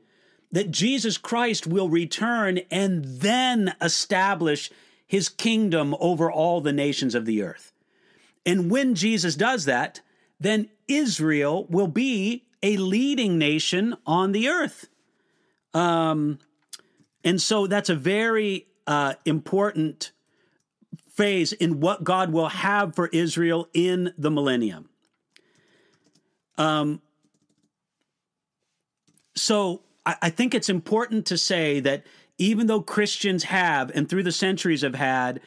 that 0.51 0.71
Jesus 0.71 1.19
Christ 1.19 1.67
will 1.67 1.89
return 1.89 2.61
and 2.71 3.05
then 3.05 3.75
establish 3.81 4.71
his 5.07 5.29
kingdom 5.29 5.95
over 6.01 6.31
all 6.31 6.61
the 6.61 6.73
nations 6.73 7.15
of 7.15 7.25
the 7.25 7.43
earth. 7.43 7.73
And 8.45 8.71
when 8.71 8.95
Jesus 8.95 9.35
does 9.35 9.65
that, 9.67 10.01
then 10.41 10.69
Israel 10.87 11.67
will 11.69 11.89
be 11.89 12.45
a 12.63 12.77
leading 12.77 13.39
nation 13.39 13.97
on 14.07 14.33
the 14.33 14.49
earth. 14.49 14.89
Um, 15.75 16.39
and 17.25 17.41
so 17.41 17.67
that's 17.67 17.91
a 17.91 17.95
very 17.95 18.67
uh, 18.87 19.15
important 19.25 20.13
phase 21.11 21.53
in 21.53 21.81
what 21.81 22.05
God 22.05 22.33
will 22.33 22.49
have 22.49 22.95
for 22.95 23.09
Israel 23.09 23.69
in 23.75 24.15
the 24.17 24.31
millennium. 24.31 24.89
Um, 26.57 27.03
so 29.35 29.83
I, 30.09 30.17
I 30.23 30.31
think 30.31 30.55
it's 30.55 30.71
important 30.71 31.27
to 31.27 31.39
say 31.39 31.79
that 31.81 32.05
even 32.39 32.67
though 32.67 32.81
Christians 32.81 33.45
have, 33.45 33.93
and 33.95 34.09
through 34.09 34.23
the 34.25 34.33
centuries 34.33 34.83
have 34.83 34.95
had, 34.95 35.41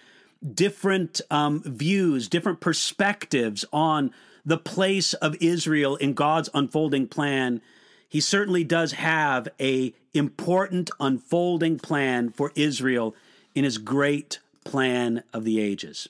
different 0.53 1.19
um, 1.29 1.61
views, 1.65 2.29
different 2.29 2.61
perspectives 2.61 3.65
on 3.73 4.11
the 4.45 4.57
place 4.57 5.13
of 5.15 5.35
Israel 5.41 5.95
in 5.97 6.13
God's 6.13 6.49
unfolding 6.53 7.07
plan, 7.07 7.61
he 8.07 8.19
certainly 8.19 8.63
does 8.63 8.93
have 8.93 9.47
a 9.59 9.93
important 10.13 10.89
unfolding 10.99 11.79
plan 11.79 12.29
for 12.29 12.51
Israel 12.55 13.15
in 13.55 13.63
his 13.63 13.77
great 13.77 14.39
plan 14.65 15.23
of 15.33 15.43
the 15.43 15.59
ages. 15.59 16.09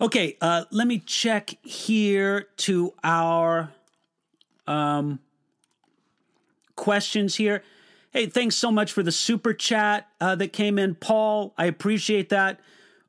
Okay, 0.00 0.36
uh, 0.40 0.64
let 0.70 0.86
me 0.86 0.98
check 0.98 1.56
here 1.62 2.46
to 2.58 2.94
our 3.02 3.72
um, 4.66 5.18
questions 6.80 7.36
here. 7.36 7.62
Hey, 8.10 8.26
thanks 8.26 8.56
so 8.56 8.72
much 8.72 8.90
for 8.90 9.02
the 9.02 9.12
super 9.12 9.52
chat 9.52 10.08
uh, 10.18 10.34
that 10.36 10.52
came 10.52 10.78
in, 10.78 10.94
Paul. 10.94 11.52
I 11.58 11.66
appreciate 11.66 12.30
that. 12.30 12.58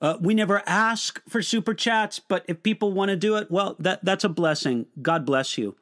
Uh, 0.01 0.17
we 0.19 0.33
never 0.33 0.61
ask 0.67 1.21
for 1.29 1.41
super 1.41 1.73
chats, 1.73 2.19
but 2.19 2.43
if 2.49 2.61
people 2.63 2.91
want 2.91 3.09
to 3.09 3.15
do 3.15 3.37
it, 3.37 3.49
well, 3.49 3.77
that 3.79 4.03
that's 4.03 4.25
a 4.25 4.29
blessing. 4.29 4.87
God 5.01 5.25
bless 5.25 5.57
you. 5.57 5.75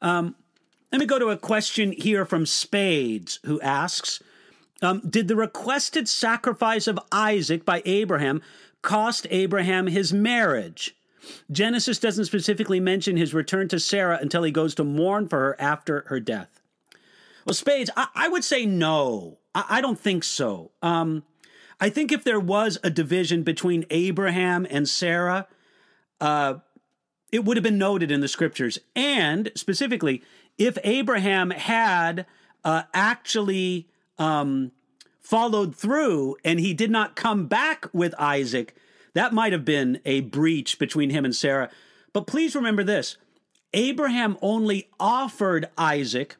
Um, 0.00 0.34
let 0.90 0.98
me 0.98 1.06
go 1.06 1.18
to 1.18 1.28
a 1.28 1.36
question 1.36 1.92
here 1.92 2.24
from 2.24 2.46
Spades, 2.46 3.38
who 3.44 3.60
asks 3.60 4.22
um, 4.80 5.02
Did 5.08 5.28
the 5.28 5.36
requested 5.36 6.08
sacrifice 6.08 6.86
of 6.86 6.98
Isaac 7.12 7.66
by 7.66 7.82
Abraham 7.84 8.40
cost 8.80 9.26
Abraham 9.30 9.88
his 9.88 10.12
marriage? 10.12 10.96
Genesis 11.50 11.98
doesn't 11.98 12.24
specifically 12.24 12.80
mention 12.80 13.16
his 13.16 13.34
return 13.34 13.68
to 13.68 13.78
Sarah 13.78 14.18
until 14.22 14.42
he 14.42 14.52
goes 14.52 14.74
to 14.76 14.84
mourn 14.84 15.28
for 15.28 15.38
her 15.40 15.60
after 15.60 16.04
her 16.08 16.18
death. 16.18 16.62
Well, 17.46 17.54
Spades, 17.54 17.90
I, 17.96 18.08
I 18.14 18.28
would 18.28 18.44
say 18.44 18.66
no. 18.66 19.38
I, 19.54 19.64
I 19.70 19.80
don't 19.80 19.98
think 19.98 20.24
so. 20.24 20.72
Um, 20.82 21.22
I 21.80 21.88
think 21.88 22.10
if 22.10 22.24
there 22.24 22.40
was 22.40 22.78
a 22.82 22.90
division 22.90 23.44
between 23.44 23.86
Abraham 23.88 24.66
and 24.68 24.88
Sarah, 24.88 25.46
uh, 26.20 26.54
it 27.30 27.44
would 27.44 27.56
have 27.56 27.64
been 27.64 27.78
noted 27.78 28.10
in 28.10 28.20
the 28.20 28.28
scriptures. 28.28 28.78
And 28.96 29.52
specifically, 29.54 30.22
if 30.58 30.76
Abraham 30.82 31.50
had 31.50 32.26
uh, 32.64 32.82
actually 32.92 33.88
um, 34.18 34.72
followed 35.20 35.76
through 35.76 36.36
and 36.44 36.58
he 36.58 36.74
did 36.74 36.90
not 36.90 37.14
come 37.14 37.46
back 37.46 37.86
with 37.92 38.12
Isaac, 38.18 38.74
that 39.14 39.32
might 39.32 39.52
have 39.52 39.64
been 39.64 40.00
a 40.04 40.20
breach 40.22 40.80
between 40.80 41.10
him 41.10 41.24
and 41.24 41.34
Sarah. 41.34 41.70
But 42.12 42.26
please 42.26 42.56
remember 42.56 42.82
this 42.82 43.18
Abraham 43.72 44.36
only 44.42 44.88
offered 44.98 45.68
Isaac 45.78 46.36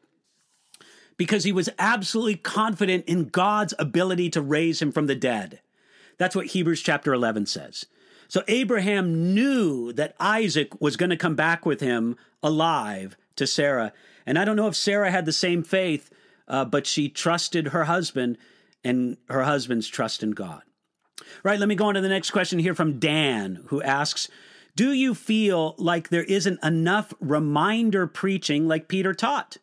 because 1.17 1.45
he 1.45 1.53
was 1.53 1.71
absolutely 1.79 2.37
confident 2.37 3.05
in 3.07 3.29
God's 3.29 3.75
ability 3.79 4.31
to 4.31 4.41
raise 4.41 4.83
him 4.83 4.93
from 4.93 5.07
the 5.07 5.14
dead. 5.14 5.61
That's 6.19 6.37
what 6.37 6.47
Hebrews 6.47 6.83
chapter 6.83 7.12
11 7.12 7.47
says. 7.47 7.87
So 8.29 8.43
Abraham 8.49 9.35
knew 9.35 9.93
that 9.93 10.17
Isaac 10.19 10.81
was 10.81 10.97
going 10.97 11.11
to 11.11 11.17
come 11.17 11.37
back 11.37 11.64
with 11.64 11.81
him 11.81 12.17
alive 12.43 13.17
to 13.37 13.47
Sarah. 13.47 13.93
And 14.25 14.39
I 14.39 14.45
don't 14.45 14.57
know 14.57 14.67
if 14.67 14.75
Sarah 14.75 15.11
had 15.11 15.27
the 15.27 15.33
same 15.33 15.62
faith, 15.62 16.11
uh, 16.49 16.64
but 16.64 16.87
she 16.87 17.09
trusted 17.09 17.69
her 17.69 17.85
husband 17.85 18.39
and 18.83 19.17
her 19.29 19.45
husband's 19.45 19.89
trust 19.89 20.23
in 20.23 20.33
God. 20.33 20.62
Right, 21.43 21.59
let 21.59 21.69
me 21.69 21.75
go 21.75 21.87
on 21.87 21.95
to 21.95 22.01
the 22.01 22.09
next 22.09 22.31
question 22.31 22.59
here 22.59 22.75
from 22.75 22.99
Dan, 22.99 23.64
who 23.67 23.83
asks 23.83 24.29
Do 24.75 24.93
you 24.93 25.14
feel 25.14 25.75
like 25.79 26.09
there 26.09 26.25
isn't 26.25 26.62
enough 26.62 27.14
reminder 27.21 28.07
preaching 28.07 28.69
like 28.69 28.89
Peter 28.89 29.14
taught? 29.14 29.59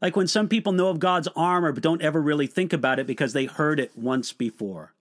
Like 0.00 0.16
when 0.16 0.28
some 0.28 0.48
people 0.48 0.72
know 0.72 0.88
of 0.88 1.00
God's 1.00 1.28
armor 1.34 1.72
but 1.72 1.82
don't 1.82 2.02
ever 2.02 2.20
really 2.20 2.46
think 2.46 2.72
about 2.72 2.98
it 2.98 3.06
because 3.06 3.32
they 3.32 3.46
heard 3.46 3.80
it 3.80 3.92
once 3.96 4.32
before. 4.32 4.92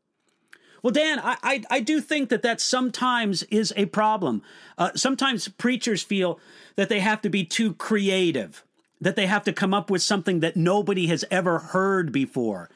Well, 0.82 0.91
Dan, 0.91 1.20
I, 1.20 1.38
I, 1.41 1.64
I 1.72 1.80
do 1.80 2.00
think 2.00 2.30
that 2.30 2.43
that 2.43 2.62
sometimes 2.62 3.41
is 3.43 3.74
a 3.76 3.88
problem. 3.88 4.43
Uh, 4.78 4.91
sometimes 4.96 5.48
preachers 5.48 6.04
feel 6.04 6.39
that 6.76 6.89
they 6.89 7.00
have 7.00 7.22
to 7.24 7.30
be 7.30 7.43
too 7.43 7.74
creative, 7.74 8.64
that 9.02 9.16
they 9.16 9.26
have 9.26 9.43
to 9.46 9.54
come 9.54 9.74
up 9.74 9.89
with 9.89 10.04
something 10.04 10.41
that 10.41 10.56
nobody 10.56 11.08
has 11.08 11.26
ever 11.32 11.58
heard 11.58 12.12
before. 12.12 12.70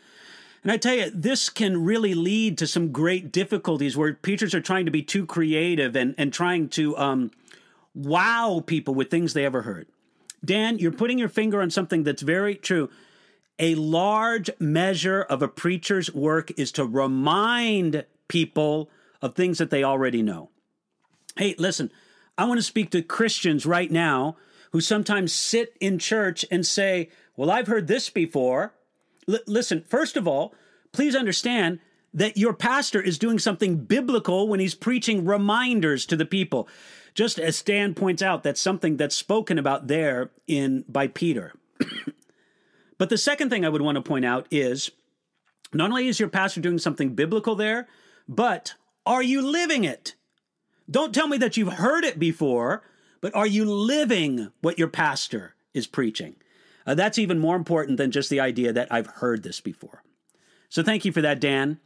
And 0.64 0.72
I 0.72 0.78
tell 0.78 0.96
you, 0.96 1.12
this 1.12 1.50
can 1.50 1.84
really 1.84 2.16
lead 2.16 2.58
to 2.58 2.68
some 2.68 2.92
great 2.92 3.32
difficulties 3.32 3.96
where 3.96 4.14
preachers 4.16 4.56
are 4.56 4.62
trying 4.62 4.86
to 4.86 4.92
be 4.92 5.04
too 5.04 5.26
creative 5.26 5.96
and, 5.96 6.16
and 6.18 6.34
trying 6.34 6.68
to 6.70 6.98
um, 6.98 7.32
wow 7.94 8.64
people 8.66 8.96
with 8.96 9.12
things 9.12 9.34
they 9.34 9.46
ever 9.46 9.62
heard. 9.62 9.88
Dan, 10.44 10.80
you're 10.80 10.92
putting 10.92 11.20
your 11.20 11.30
finger 11.30 11.62
on 11.62 11.70
something 11.70 12.04
that's 12.04 12.22
very 12.22 12.56
true. 12.56 12.90
A 13.58 13.76
large 13.76 14.50
measure 14.60 15.22
of 15.22 15.42
a 15.42 15.48
preacher's 15.48 16.14
work 16.14 16.52
is 16.58 16.72
to 16.74 16.86
remind 16.86 18.06
people 18.28 18.90
of 19.22 19.36
things 19.36 19.58
that 19.58 19.70
they 19.70 19.84
already 19.84 20.22
know. 20.22 20.50
Hey, 21.36 21.56
listen, 21.58 21.92
I 22.38 22.46
want 22.46 22.58
to 22.58 22.64
speak 22.64 22.92
to 22.92 23.02
Christians 23.02 23.66
right 23.66 23.92
now 23.92 24.38
who 24.72 24.82
sometimes 24.82 25.34
sit 25.34 25.76
in 25.80 26.00
church 26.00 26.46
and 26.50 26.66
say, 26.66 27.10
Well, 27.36 27.52
I've 27.52 27.68
heard 27.68 27.88
this 27.88 28.10
before. 28.10 28.74
L- 29.28 29.40
listen, 29.46 29.84
first 29.88 30.16
of 30.16 30.28
all, 30.28 30.54
please 30.92 31.16
understand 31.16 31.80
that 32.14 32.38
your 32.38 32.54
pastor 32.54 33.02
is 33.02 33.20
doing 33.20 33.40
something 33.40 33.78
biblical 33.78 34.48
when 34.48 34.60
he's 34.60 34.76
preaching 34.76 35.26
reminders 35.26 36.06
to 36.08 36.16
the 36.16 36.26
people. 36.26 36.68
Just 37.14 37.40
as 37.40 37.56
Stan 37.56 37.94
points 37.94 38.22
out, 38.22 38.44
that's 38.44 38.62
something 38.62 38.98
that's 38.98 39.16
spoken 39.16 39.58
about 39.58 39.88
there 39.88 40.32
in 40.48 40.86
by 40.88 41.08
Peter. 41.08 41.54
but 42.98 43.10
the 43.10 43.18
second 43.18 43.50
thing 43.50 43.66
I 43.66 43.70
would 43.70 43.82
want 43.82 43.96
to 43.96 44.02
point 44.02 44.26
out 44.26 44.48
is 44.52 44.92
not 45.74 45.90
only 45.90 46.08
is 46.08 46.20
your 46.20 46.30
pastor 46.30 46.62
doing 46.62 46.80
something 46.80 47.16
biblical 47.16 47.56
there, 47.56 47.88
but 48.28 48.74
are 49.06 49.24
you 49.24 49.42
living 49.42 49.84
it? 49.84 50.16
Don't 50.90 51.14
tell 51.14 51.28
me 51.28 51.38
that 51.38 51.58
you've 51.58 51.74
heard 51.74 52.04
it 52.04 52.18
before, 52.18 52.84
but 53.22 53.36
are 53.36 53.48
you 53.48 53.66
living 53.66 54.52
what 54.62 54.80
your 54.80 54.88
pastor 54.88 55.56
is 55.74 55.88
preaching? 55.88 56.36
Uh, 56.86 56.96
that's 56.96 57.20
even 57.20 57.38
more 57.38 57.56
important 57.56 57.98
than 57.98 58.12
just 58.12 58.30
the 58.30 58.40
idea 58.40 58.74
that 58.74 58.92
I've 58.92 59.08
heard 59.08 59.44
this 59.44 59.62
before. 59.62 60.04
So 60.70 60.82
thank 60.82 61.06
you 61.06 61.12
for 61.12 61.22
that, 61.22 61.40
Dan. 61.40 61.80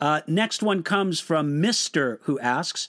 Uh, 0.00 0.20
next 0.26 0.62
one 0.62 0.82
comes 0.82 1.18
from 1.18 1.62
Mr. 1.62 2.18
who 2.22 2.38
asks, 2.38 2.88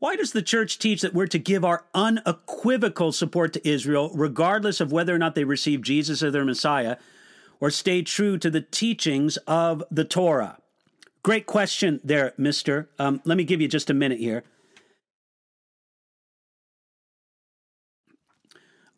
why 0.00 0.16
does 0.16 0.32
the 0.32 0.42
church 0.42 0.78
teach 0.78 1.02
that 1.02 1.14
we're 1.14 1.26
to 1.28 1.38
give 1.38 1.64
our 1.64 1.84
unequivocal 1.94 3.12
support 3.12 3.52
to 3.52 3.68
Israel, 3.68 4.10
regardless 4.14 4.80
of 4.80 4.90
whether 4.90 5.14
or 5.14 5.18
not 5.18 5.34
they 5.34 5.44
receive 5.44 5.82
Jesus 5.82 6.22
as 6.22 6.32
their 6.32 6.44
Messiah, 6.44 6.96
or 7.60 7.70
stay 7.70 8.02
true 8.02 8.38
to 8.38 8.50
the 8.50 8.62
teachings 8.62 9.36
of 9.46 9.84
the 9.90 10.04
Torah? 10.04 10.58
Great 11.22 11.44
question 11.44 12.00
there, 12.02 12.32
mister. 12.38 12.88
Um, 12.98 13.20
let 13.24 13.36
me 13.36 13.44
give 13.44 13.60
you 13.60 13.68
just 13.68 13.90
a 13.90 13.94
minute 13.94 14.18
here. 14.18 14.42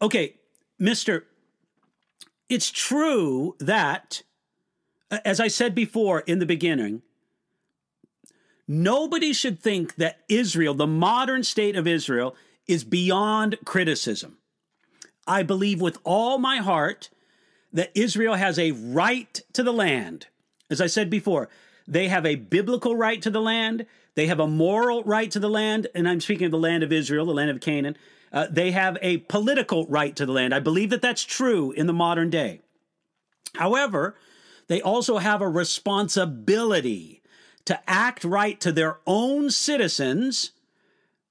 Okay, 0.00 0.36
mister, 0.78 1.26
it's 2.48 2.70
true 2.70 3.56
that, 3.58 4.22
as 5.24 5.40
I 5.40 5.48
said 5.48 5.74
before 5.74 6.20
in 6.20 6.38
the 6.38 6.46
beginning, 6.46 7.02
Nobody 8.72 9.34
should 9.34 9.60
think 9.60 9.96
that 9.96 10.20
Israel, 10.30 10.72
the 10.72 10.86
modern 10.86 11.42
state 11.42 11.76
of 11.76 11.86
Israel, 11.86 12.34
is 12.66 12.84
beyond 12.84 13.58
criticism. 13.66 14.38
I 15.26 15.42
believe 15.42 15.82
with 15.82 15.98
all 16.04 16.38
my 16.38 16.56
heart 16.56 17.10
that 17.70 17.90
Israel 17.94 18.36
has 18.36 18.58
a 18.58 18.70
right 18.70 19.38
to 19.52 19.62
the 19.62 19.74
land. 19.74 20.28
As 20.70 20.80
I 20.80 20.86
said 20.86 21.10
before, 21.10 21.50
they 21.86 22.08
have 22.08 22.24
a 22.24 22.36
biblical 22.36 22.96
right 22.96 23.20
to 23.20 23.28
the 23.28 23.42
land, 23.42 23.84
they 24.14 24.26
have 24.28 24.40
a 24.40 24.46
moral 24.46 25.02
right 25.04 25.30
to 25.32 25.38
the 25.38 25.50
land, 25.50 25.88
and 25.94 26.08
I'm 26.08 26.22
speaking 26.22 26.46
of 26.46 26.52
the 26.52 26.58
land 26.58 26.82
of 26.82 26.92
Israel, 26.92 27.26
the 27.26 27.34
land 27.34 27.50
of 27.50 27.60
Canaan. 27.60 27.98
Uh, 28.32 28.46
they 28.50 28.70
have 28.70 28.96
a 29.02 29.18
political 29.18 29.86
right 29.88 30.16
to 30.16 30.24
the 30.24 30.32
land. 30.32 30.54
I 30.54 30.60
believe 30.60 30.88
that 30.88 31.02
that's 31.02 31.24
true 31.24 31.72
in 31.72 31.86
the 31.86 31.92
modern 31.92 32.30
day. 32.30 32.62
However, 33.54 34.16
they 34.68 34.80
also 34.80 35.18
have 35.18 35.42
a 35.42 35.48
responsibility 35.48 37.21
to 37.64 37.80
act 37.88 38.24
right 38.24 38.60
to 38.60 38.72
their 38.72 38.98
own 39.06 39.50
citizens, 39.50 40.52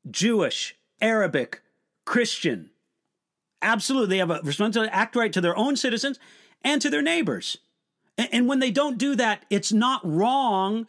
Jewish, 0.10 0.76
Arabic, 1.02 1.62
Christian. 2.06 2.70
Absolutely, 3.62 4.16
they 4.16 4.20
have 4.20 4.32
a 4.32 4.42
responsibility 4.44 4.90
to 4.90 4.96
act 4.96 5.16
right 5.16 5.34
to 5.34 5.42
their 5.42 5.56
own 5.58 5.76
citizens 5.76 6.20
and 6.64 6.82
to 6.82 6.90
their 6.90 7.02
neighbors. 7.02 7.58
And 8.18 8.48
when 8.48 8.60
they 8.60 8.72
don't 8.72 8.98
do 8.98 9.16
that, 9.16 9.46
it's 9.50 9.72
not 9.72 10.02
wrong 10.04 10.88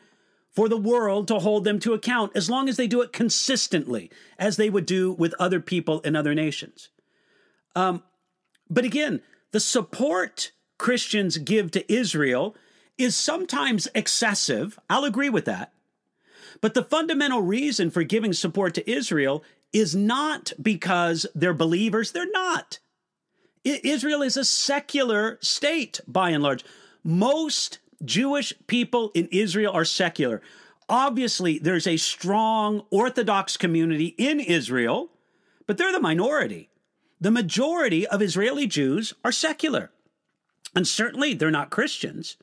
for 0.51 0.69
the 0.69 0.77
world 0.77 1.29
to 1.29 1.39
hold 1.39 1.65
them 1.65 1.79
to 1.81 1.95
account 1.95 2.33
as 2.35 2.51
long 2.51 2.69
as 2.69 2.77
they 2.77 2.87
do 2.87 3.01
it 3.01 3.13
consistently, 3.13 4.11
as 4.39 4.57
they 4.57 4.69
would 4.69 4.87
do 4.87 5.13
with 5.13 5.35
other 5.39 5.61
people 5.61 6.01
in 6.01 6.15
other 6.15 6.35
nations. 6.35 6.91
Um, 7.75 8.03
but 8.69 8.85
again, 8.85 9.23
the 9.53 9.61
support 9.61 10.53
Christians 10.79 11.39
give 11.39 11.71
to 11.71 11.93
Israel 11.93 12.55
is 12.99 13.17
sometimes 13.17 13.89
excessive. 13.95 14.79
I'll 14.89 15.05
agree 15.05 15.31
with 15.31 15.45
that. 15.47 15.73
But 16.61 16.75
the 16.75 16.85
fundamental 16.85 17.43
reason 17.43 17.91
for 17.91 18.03
giving 18.03 18.33
support 18.33 18.75
to 18.75 18.91
Israel 18.91 19.43
is 19.73 19.97
not 19.97 20.53
because 20.61 21.27
they're 21.35 21.55
believers. 21.55 22.13
They're 22.13 22.31
not. 22.31 22.79
Israel 23.65 24.23
is 24.23 24.37
a 24.37 24.45
secular 24.45 25.39
state 25.41 26.01
by 26.07 26.31
and 26.31 26.43
large. 26.43 26.65
Most 27.05 27.79
Jewish 28.05 28.53
people 28.67 29.11
in 29.15 29.29
Israel 29.31 29.73
are 29.73 29.85
secular. 29.85 30.43
Obviously, 30.89 31.59
there's 31.59 31.87
a 31.87 31.97
strong 31.97 32.83
Orthodox 32.91 33.57
community 33.57 34.15
in 34.19 34.41
Israel, 34.41 35.11
but 35.67 35.79
they're 35.79 35.93
the 35.93 36.01
minority. 36.01 36.69
The 37.21 37.31
majority 37.31 38.07
of 38.07 38.21
Israeli 38.21 38.67
Jews 38.67 39.15
are 39.25 39.33
secular. 39.33 39.91
And 40.75 40.87
certainly 40.87 41.35
they're 41.35 41.51
not 41.51 41.71
Christians. 41.71 42.37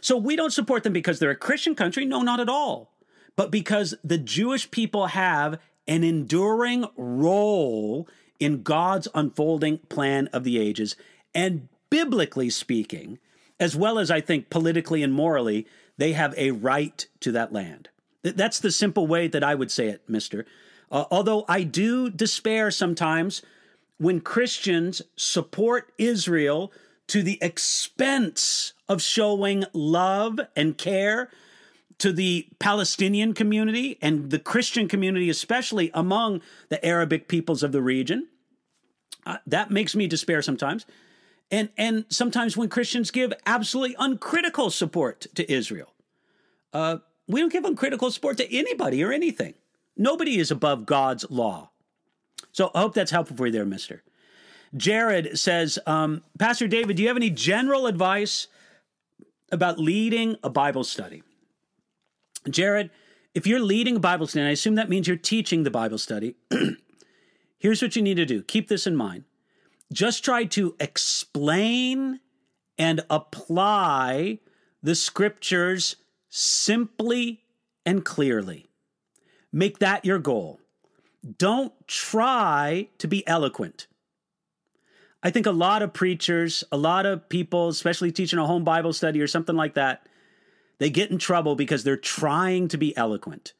So 0.00 0.16
we 0.16 0.36
don't 0.36 0.52
support 0.52 0.82
them 0.82 0.92
because 0.92 1.18
they're 1.18 1.30
a 1.30 1.36
Christian 1.36 1.74
country. 1.74 2.04
No, 2.04 2.22
not 2.22 2.40
at 2.40 2.48
all. 2.48 2.92
But 3.36 3.50
because 3.50 3.94
the 4.02 4.18
Jewish 4.18 4.70
people 4.70 5.08
have 5.08 5.58
an 5.86 6.04
enduring 6.04 6.86
role 6.96 8.08
in 8.38 8.62
God's 8.62 9.08
unfolding 9.14 9.78
plan 9.78 10.28
of 10.28 10.44
the 10.44 10.58
ages. 10.58 10.96
And 11.34 11.68
biblically 11.90 12.50
speaking, 12.50 13.18
as 13.58 13.76
well 13.76 13.98
as 13.98 14.10
I 14.10 14.20
think 14.20 14.50
politically 14.50 15.02
and 15.02 15.12
morally, 15.12 15.66
they 15.98 16.12
have 16.12 16.34
a 16.36 16.52
right 16.52 17.06
to 17.20 17.32
that 17.32 17.52
land. 17.52 17.88
That's 18.22 18.58
the 18.58 18.70
simple 18.70 19.06
way 19.06 19.28
that 19.28 19.44
I 19.44 19.54
would 19.54 19.70
say 19.70 19.88
it, 19.88 20.02
mister. 20.08 20.46
Uh, 20.90 21.04
although 21.10 21.44
I 21.48 21.62
do 21.62 22.10
despair 22.10 22.70
sometimes 22.70 23.42
when 23.98 24.20
Christians 24.20 25.02
support 25.16 25.92
Israel 25.98 26.72
to 27.10 27.22
the 27.22 27.38
expense 27.42 28.72
of 28.88 29.00
showing 29.00 29.64
love 29.72 30.40
and 30.56 30.76
care 30.76 31.30
to 31.98 32.12
the 32.12 32.48
Palestinian 32.58 33.34
community 33.34 33.98
and 34.00 34.30
the 34.30 34.38
Christian 34.38 34.88
community, 34.88 35.28
especially 35.28 35.90
among 35.92 36.40
the 36.68 36.84
Arabic 36.84 37.28
peoples 37.28 37.62
of 37.62 37.72
the 37.72 37.82
region. 37.82 38.28
Uh, 39.26 39.36
that 39.46 39.70
makes 39.70 39.94
me 39.94 40.06
despair 40.06 40.40
sometimes 40.40 40.86
and 41.50 41.68
and 41.76 42.04
sometimes 42.08 42.56
when 42.56 42.68
Christians 42.68 43.10
give 43.10 43.32
absolutely 43.46 43.96
uncritical 43.98 44.70
support 44.70 45.26
to 45.34 45.50
Israel. 45.52 45.92
Uh, 46.72 46.98
we 47.26 47.40
don't 47.40 47.52
give 47.52 47.64
uncritical 47.64 48.10
support 48.10 48.36
to 48.38 48.56
anybody 48.56 49.02
or 49.02 49.12
anything. 49.12 49.54
Nobody 49.96 50.38
is 50.38 50.50
above 50.50 50.86
God's 50.86 51.28
law. 51.30 51.70
So 52.52 52.70
I 52.74 52.80
hope 52.80 52.94
that's 52.94 53.10
helpful 53.10 53.36
for 53.36 53.46
you 53.46 53.52
there, 53.52 53.64
Mister. 53.64 54.02
Jared 54.76 55.38
says, 55.38 55.78
um, 55.86 56.22
Pastor 56.38 56.68
David, 56.68 56.96
do 56.96 57.02
you 57.02 57.08
have 57.08 57.16
any 57.16 57.30
general 57.30 57.86
advice 57.86 58.46
about 59.50 59.78
leading 59.78 60.36
a 60.42 60.50
Bible 60.50 60.84
study? 60.84 61.22
Jared, 62.48 62.90
if 63.34 63.46
you're 63.46 63.60
leading 63.60 63.96
a 63.96 64.00
Bible 64.00 64.26
study, 64.26 64.42
and 64.42 64.48
I 64.48 64.52
assume 64.52 64.76
that 64.76 64.88
means 64.88 65.08
you're 65.08 65.16
teaching 65.16 65.64
the 65.64 65.70
Bible 65.70 65.98
study, 65.98 66.36
here's 67.58 67.82
what 67.82 67.96
you 67.96 68.02
need 68.02 68.16
to 68.16 68.26
do. 68.26 68.42
Keep 68.42 68.68
this 68.68 68.86
in 68.86 68.96
mind 68.96 69.24
just 69.92 70.24
try 70.24 70.44
to 70.44 70.76
explain 70.78 72.20
and 72.78 73.04
apply 73.10 74.38
the 74.82 74.94
scriptures 74.94 75.96
simply 76.28 77.42
and 77.84 78.04
clearly. 78.04 78.66
Make 79.52 79.78
that 79.80 80.04
your 80.04 80.18
goal. 80.18 80.60
Don't 81.38 81.72
try 81.86 82.88
to 82.98 83.08
be 83.08 83.26
eloquent. 83.26 83.88
I 85.22 85.30
think 85.30 85.46
a 85.46 85.52
lot 85.52 85.82
of 85.82 85.92
preachers, 85.92 86.64
a 86.72 86.76
lot 86.76 87.06
of 87.06 87.28
people, 87.28 87.68
especially 87.68 88.10
teaching 88.10 88.38
a 88.38 88.46
home 88.46 88.64
Bible 88.64 88.92
study 88.92 89.20
or 89.20 89.26
something 89.26 89.56
like 89.56 89.74
that, 89.74 90.06
they 90.78 90.88
get 90.88 91.10
in 91.10 91.18
trouble 91.18 91.56
because 91.56 91.84
they're 91.84 91.96
trying 91.96 92.68
to 92.68 92.78
be 92.78 92.96
eloquent. 92.96 93.52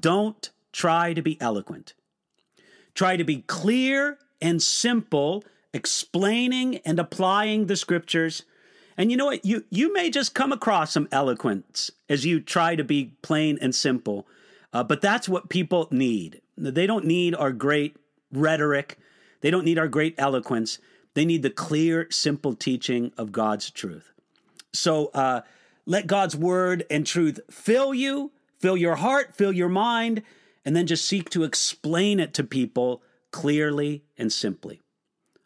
Don't 0.00 0.50
try 0.72 1.12
to 1.12 1.22
be 1.22 1.40
eloquent. 1.40 1.94
Try 2.94 3.16
to 3.16 3.24
be 3.24 3.42
clear 3.42 4.18
and 4.40 4.60
simple 4.60 5.44
explaining 5.72 6.78
and 6.78 6.98
applying 6.98 7.66
the 7.66 7.76
scriptures. 7.76 8.42
And 8.96 9.10
you 9.10 9.16
know 9.16 9.26
what? 9.26 9.44
You 9.44 9.64
you 9.70 9.92
may 9.92 10.10
just 10.10 10.34
come 10.34 10.52
across 10.52 10.92
some 10.92 11.06
eloquence 11.12 11.90
as 12.08 12.24
you 12.24 12.40
try 12.40 12.74
to 12.74 12.82
be 12.82 13.12
plain 13.22 13.58
and 13.60 13.74
simple, 13.74 14.26
uh, 14.72 14.82
but 14.82 15.02
that's 15.02 15.28
what 15.28 15.50
people 15.50 15.86
need. 15.90 16.40
They 16.56 16.86
don't 16.86 17.04
need 17.04 17.34
our 17.34 17.52
great 17.52 17.96
rhetoric. 18.32 18.98
They 19.42 19.50
don't 19.50 19.66
need 19.66 19.78
our 19.78 19.88
great 19.88 20.14
eloquence. 20.16 20.78
They 21.16 21.24
need 21.24 21.42
the 21.42 21.48
clear, 21.48 22.08
simple 22.10 22.54
teaching 22.54 23.10
of 23.16 23.32
God's 23.32 23.70
truth. 23.70 24.12
So 24.74 25.06
uh, 25.14 25.40
let 25.86 26.06
God's 26.06 26.36
word 26.36 26.84
and 26.90 27.06
truth 27.06 27.40
fill 27.50 27.94
you, 27.94 28.32
fill 28.58 28.76
your 28.76 28.96
heart, 28.96 29.34
fill 29.34 29.50
your 29.50 29.70
mind, 29.70 30.22
and 30.62 30.76
then 30.76 30.86
just 30.86 31.08
seek 31.08 31.30
to 31.30 31.42
explain 31.42 32.20
it 32.20 32.34
to 32.34 32.44
people 32.44 33.02
clearly 33.30 34.04
and 34.18 34.30
simply. 34.30 34.82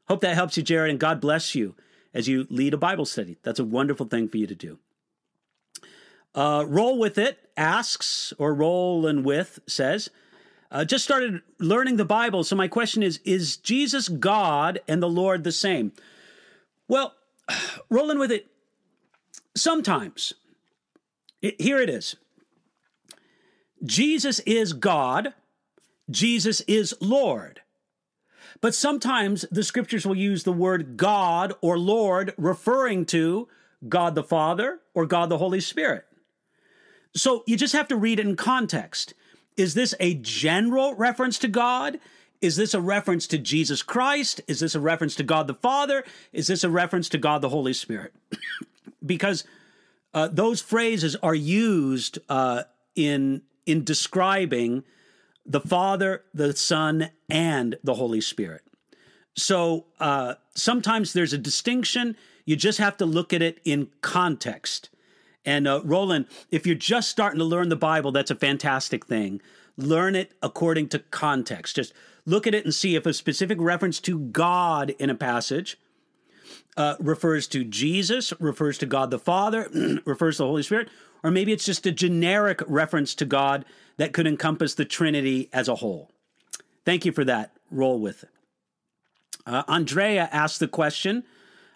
Hope 0.08 0.22
that 0.22 0.34
helps 0.34 0.56
you, 0.56 0.64
Jared, 0.64 0.90
and 0.90 0.98
God 0.98 1.20
bless 1.20 1.54
you 1.54 1.76
as 2.12 2.26
you 2.26 2.48
lead 2.50 2.74
a 2.74 2.76
Bible 2.76 3.06
study. 3.06 3.38
That's 3.44 3.60
a 3.60 3.64
wonderful 3.64 4.06
thing 4.06 4.26
for 4.26 4.38
you 4.38 4.48
to 4.48 4.56
do. 4.56 4.80
Uh, 6.34 6.64
roll 6.66 6.98
with 6.98 7.16
it 7.16 7.48
asks, 7.56 8.32
or 8.38 8.54
roll 8.54 9.06
and 9.06 9.24
with 9.24 9.60
says, 9.68 10.10
uh, 10.70 10.84
just 10.84 11.04
started 11.04 11.42
learning 11.58 11.96
the 11.96 12.04
Bible. 12.04 12.44
So 12.44 12.56
my 12.56 12.68
question 12.68 13.02
is 13.02 13.20
Is 13.24 13.56
Jesus 13.56 14.08
God 14.08 14.80
and 14.86 15.02
the 15.02 15.08
Lord 15.08 15.44
the 15.44 15.52
same? 15.52 15.92
Well, 16.88 17.14
rolling 17.90 18.18
with 18.18 18.30
it, 18.30 18.46
sometimes. 19.56 20.34
It, 21.42 21.60
here 21.60 21.78
it 21.78 21.88
is 21.88 22.16
Jesus 23.84 24.40
is 24.40 24.72
God, 24.72 25.34
Jesus 26.10 26.60
is 26.62 26.94
Lord. 27.00 27.62
But 28.60 28.74
sometimes 28.74 29.46
the 29.50 29.62
scriptures 29.62 30.04
will 30.04 30.16
use 30.16 30.44
the 30.44 30.52
word 30.52 30.98
God 30.98 31.54
or 31.62 31.78
Lord 31.78 32.34
referring 32.36 33.06
to 33.06 33.48
God 33.88 34.14
the 34.14 34.22
Father 34.22 34.80
or 34.92 35.06
God 35.06 35.30
the 35.30 35.38
Holy 35.38 35.60
Spirit. 35.60 36.04
So 37.14 37.42
you 37.46 37.56
just 37.56 37.72
have 37.72 37.88
to 37.88 37.96
read 37.96 38.20
it 38.20 38.26
in 38.26 38.36
context. 38.36 39.14
Is 39.60 39.74
this 39.74 39.94
a 40.00 40.14
general 40.14 40.94
reference 40.94 41.38
to 41.40 41.48
God? 41.48 42.00
Is 42.40 42.56
this 42.56 42.72
a 42.72 42.80
reference 42.80 43.26
to 43.26 43.36
Jesus 43.36 43.82
Christ? 43.82 44.40
Is 44.48 44.60
this 44.60 44.74
a 44.74 44.80
reference 44.80 45.14
to 45.16 45.22
God 45.22 45.46
the 45.46 45.54
Father? 45.54 46.02
Is 46.32 46.46
this 46.46 46.64
a 46.64 46.70
reference 46.70 47.10
to 47.10 47.18
God 47.18 47.42
the 47.42 47.50
Holy 47.50 47.74
Spirit? 47.74 48.14
because 49.04 49.44
uh, 50.14 50.28
those 50.28 50.62
phrases 50.62 51.14
are 51.16 51.34
used 51.34 52.18
uh, 52.30 52.62
in 52.96 53.42
in 53.66 53.84
describing 53.84 54.82
the 55.44 55.60
Father, 55.60 56.22
the 56.32 56.56
Son, 56.56 57.10
and 57.28 57.76
the 57.84 57.94
Holy 57.94 58.22
Spirit. 58.22 58.62
So 59.36 59.84
uh, 60.00 60.36
sometimes 60.54 61.12
there's 61.12 61.34
a 61.34 61.38
distinction. 61.38 62.16
You 62.46 62.56
just 62.56 62.78
have 62.78 62.96
to 62.96 63.04
look 63.04 63.34
at 63.34 63.42
it 63.42 63.60
in 63.66 63.88
context. 64.00 64.88
And 65.44 65.66
uh, 65.66 65.80
Roland, 65.84 66.26
if 66.50 66.66
you're 66.66 66.74
just 66.74 67.10
starting 67.10 67.38
to 67.38 67.44
learn 67.44 67.68
the 67.68 67.76
Bible, 67.76 68.12
that's 68.12 68.30
a 68.30 68.36
fantastic 68.36 69.06
thing. 69.06 69.40
Learn 69.76 70.14
it 70.14 70.32
according 70.42 70.88
to 70.88 70.98
context. 70.98 71.76
Just 71.76 71.92
look 72.26 72.46
at 72.46 72.54
it 72.54 72.64
and 72.64 72.74
see 72.74 72.94
if 72.96 73.06
a 73.06 73.14
specific 73.14 73.58
reference 73.60 74.00
to 74.00 74.18
God 74.18 74.90
in 74.98 75.08
a 75.08 75.14
passage 75.14 75.78
uh, 76.76 76.96
refers 77.00 77.46
to 77.48 77.64
Jesus, 77.64 78.32
refers 78.38 78.78
to 78.78 78.86
God 78.86 79.10
the 79.10 79.18
Father, 79.18 79.68
refers 80.04 80.36
to 80.36 80.42
the 80.42 80.48
Holy 80.48 80.62
Spirit, 80.62 80.88
or 81.22 81.30
maybe 81.30 81.52
it's 81.52 81.64
just 81.64 81.86
a 81.86 81.92
generic 81.92 82.60
reference 82.66 83.14
to 83.16 83.24
God 83.24 83.64
that 83.96 84.12
could 84.12 84.26
encompass 84.26 84.74
the 84.74 84.84
Trinity 84.84 85.48
as 85.52 85.68
a 85.68 85.76
whole. 85.76 86.10
Thank 86.84 87.04
you 87.04 87.12
for 87.12 87.24
that. 87.24 87.52
Roll 87.70 87.98
with 87.98 88.22
it. 88.22 88.30
Uh, 89.46 89.62
Andrea 89.68 90.28
asked 90.32 90.60
the 90.60 90.68
question 90.68 91.24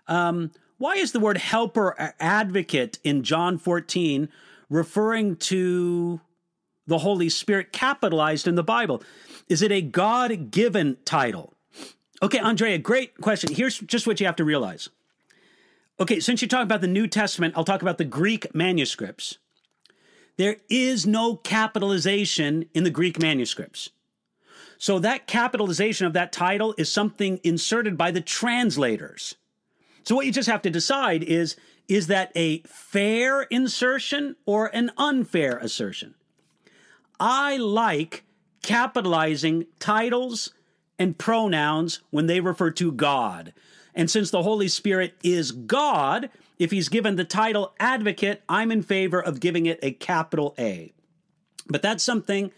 um, 0.07 0.51
Why 0.79 0.95
is 0.95 1.13
the 1.13 1.21
word 1.21 1.39
helper 1.39 2.15
advocate 2.19 2.99
in 3.05 3.23
John 3.23 3.59
14 3.59 4.29
referring 4.69 5.37
to 5.37 6.21
the 6.87 6.99
Holy 6.99 7.29
Spirit 7.29 7.73
capitalized 7.73 8.49
in 8.49 8.57
the 8.57 8.63
Bible? 8.63 9.03
Is 9.49 9.63
it 9.63 9.71
a 9.71 9.81
God 9.81 10.51
given 10.51 10.97
title? 11.05 11.55
Okay, 12.23 12.39
Andrea, 12.39 12.79
great 12.79 13.21
question. 13.21 13.55
Here's 13.55 13.79
just 13.79 14.07
what 14.07 14.19
you 14.21 14.27
have 14.27 14.37
to 14.37 14.45
realize. 14.45 14.89
Okay, 16.01 16.19
since 16.19 16.43
you 16.43 16.49
talk 16.49 16.65
about 16.65 16.81
the 16.81 16.89
New 16.89 17.07
Testament, 17.07 17.55
I'll 17.57 17.65
talk 17.65 17.83
about 17.83 17.99
the 17.99 18.05
Greek 18.05 18.53
manuscripts. 18.55 19.39
There 20.37 20.57
is 20.69 21.07
no 21.07 21.37
capitalization 21.37 22.65
in 22.75 22.83
the 22.83 22.91
Greek 22.91 23.21
manuscripts. 23.21 23.91
So 24.77 24.99
that 24.99 25.29
capitalization 25.29 26.07
of 26.07 26.13
that 26.15 26.33
title 26.33 26.75
is 26.77 26.91
something 26.91 27.39
inserted 27.45 27.97
by 27.97 28.11
the 28.11 28.21
translators. 28.21 29.37
So 30.05 30.15
what 30.15 30.27
you 30.27 30.33
just 30.33 30.49
have 30.49 30.63
to 30.63 30.71
decide 30.71 31.23
is 31.23 31.57
is 31.87 32.07
that 32.07 32.33
a 32.35 32.61
fair 32.63 33.43
insertion 33.43 34.37
or 34.47 34.75
an 34.75 34.91
unfair 34.97 35.59
assertion? 35.59 36.15
I 37.21 37.59
like 37.59 38.25
capitalizing 38.63 39.67
titles 39.79 40.55
and 40.99 41.19
pronouns 41.19 42.01
when 42.11 42.27
they 42.27 42.41
refer 42.41 42.71
to 42.71 42.91
God. 42.91 43.53
And 43.95 44.11
since 44.11 44.31
the 44.31 44.43
Holy 44.43 44.69
Spirit 44.69 45.15
is 45.23 45.53
God, 45.53 46.31
if 46.59 46.71
he's 46.71 46.89
given 46.89 47.17
the 47.17 47.25
title 47.25 47.75
advocate, 47.79 48.43
I'm 48.49 48.73
in 48.73 48.83
favor 48.83 49.21
of 49.21 49.41
giving 49.41 49.67
it 49.67 49.79
a 49.83 49.93
capital 49.93 50.55
A. 50.59 50.93
But 51.69 51.83
that's 51.83 52.03
something 52.03 52.51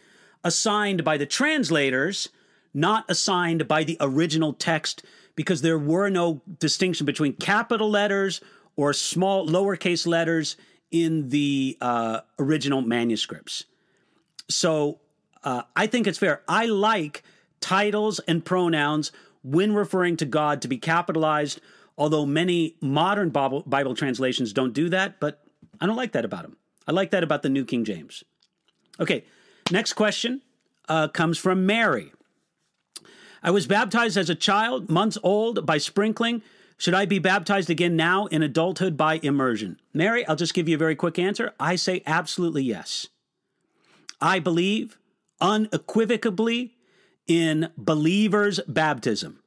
assigned 0.44 1.04
by 1.04 1.16
the 1.16 1.26
translators, 1.26 2.28
not 2.72 3.04
assigned 3.08 3.66
by 3.66 3.84
the 3.84 3.96
original 4.00 4.52
text, 4.52 5.04
because 5.36 5.62
there 5.62 5.78
were 5.78 6.10
no 6.10 6.42
distinction 6.58 7.06
between 7.06 7.34
capital 7.34 7.88
letters 7.88 8.40
or 8.74 8.92
small 8.92 9.46
lowercase 9.46 10.06
letters 10.06 10.56
in 10.90 11.28
the 11.28 11.76
uh, 11.80 12.20
original 12.38 12.82
manuscripts. 12.82 13.64
So 14.48 15.00
uh, 15.44 15.62
I 15.74 15.86
think 15.86 16.06
it's 16.06 16.18
fair. 16.18 16.42
I 16.48 16.66
like 16.66 17.22
titles 17.60 18.18
and 18.20 18.44
pronouns 18.44 19.12
when 19.42 19.74
referring 19.74 20.16
to 20.18 20.24
God 20.24 20.62
to 20.62 20.68
be 20.68 20.78
capitalized, 20.78 21.60
although 21.96 22.26
many 22.26 22.76
modern 22.80 23.30
Bible, 23.30 23.62
Bible 23.66 23.94
translations 23.94 24.52
don't 24.52 24.72
do 24.72 24.88
that, 24.88 25.20
but 25.20 25.42
I 25.80 25.86
don't 25.86 25.96
like 25.96 26.12
that 26.12 26.24
about 26.24 26.42
them. 26.42 26.56
I 26.86 26.92
like 26.92 27.10
that 27.10 27.22
about 27.22 27.42
the 27.42 27.48
New 27.48 27.64
King 27.64 27.84
James. 27.84 28.24
Okay, 29.00 29.24
next 29.70 29.92
question 29.94 30.42
uh, 30.88 31.08
comes 31.08 31.38
from 31.38 31.66
Mary. 31.66 32.12
I 33.46 33.50
was 33.50 33.68
baptized 33.68 34.16
as 34.16 34.28
a 34.28 34.34
child, 34.34 34.90
months 34.90 35.16
old, 35.22 35.64
by 35.64 35.78
sprinkling. 35.78 36.42
Should 36.78 36.94
I 36.94 37.06
be 37.06 37.20
baptized 37.20 37.70
again 37.70 37.94
now 37.94 38.26
in 38.26 38.42
adulthood 38.42 38.96
by 38.96 39.20
immersion? 39.22 39.78
Mary, 39.94 40.26
I'll 40.26 40.34
just 40.34 40.52
give 40.52 40.68
you 40.68 40.74
a 40.74 40.78
very 40.78 40.96
quick 40.96 41.16
answer. 41.16 41.54
I 41.60 41.76
say 41.76 42.02
absolutely 42.06 42.64
yes. 42.64 43.06
I 44.20 44.40
believe 44.40 44.98
unequivocally 45.40 46.74
in 47.28 47.70
believers' 47.78 48.58
baptism. 48.66 49.38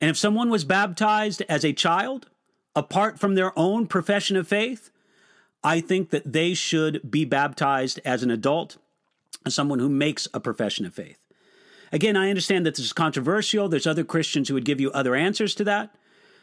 And 0.00 0.10
if 0.10 0.16
someone 0.16 0.50
was 0.50 0.64
baptized 0.64 1.42
as 1.48 1.64
a 1.64 1.72
child, 1.72 2.26
apart 2.74 3.20
from 3.20 3.36
their 3.36 3.56
own 3.56 3.86
profession 3.86 4.36
of 4.36 4.48
faith, 4.48 4.90
I 5.62 5.80
think 5.80 6.10
that 6.10 6.32
they 6.32 6.54
should 6.54 7.08
be 7.08 7.24
baptized 7.24 8.00
as 8.04 8.24
an 8.24 8.32
adult, 8.32 8.78
as 9.46 9.54
someone 9.54 9.78
who 9.78 9.88
makes 9.88 10.26
a 10.34 10.40
profession 10.40 10.84
of 10.86 10.92
faith. 10.92 11.21
Again, 11.92 12.16
I 12.16 12.30
understand 12.30 12.64
that 12.64 12.74
this 12.74 12.86
is 12.86 12.92
controversial. 12.92 13.68
There's 13.68 13.86
other 13.86 14.04
Christians 14.04 14.48
who 14.48 14.54
would 14.54 14.64
give 14.64 14.80
you 14.80 14.90
other 14.92 15.14
answers 15.14 15.54
to 15.56 15.64
that, 15.64 15.94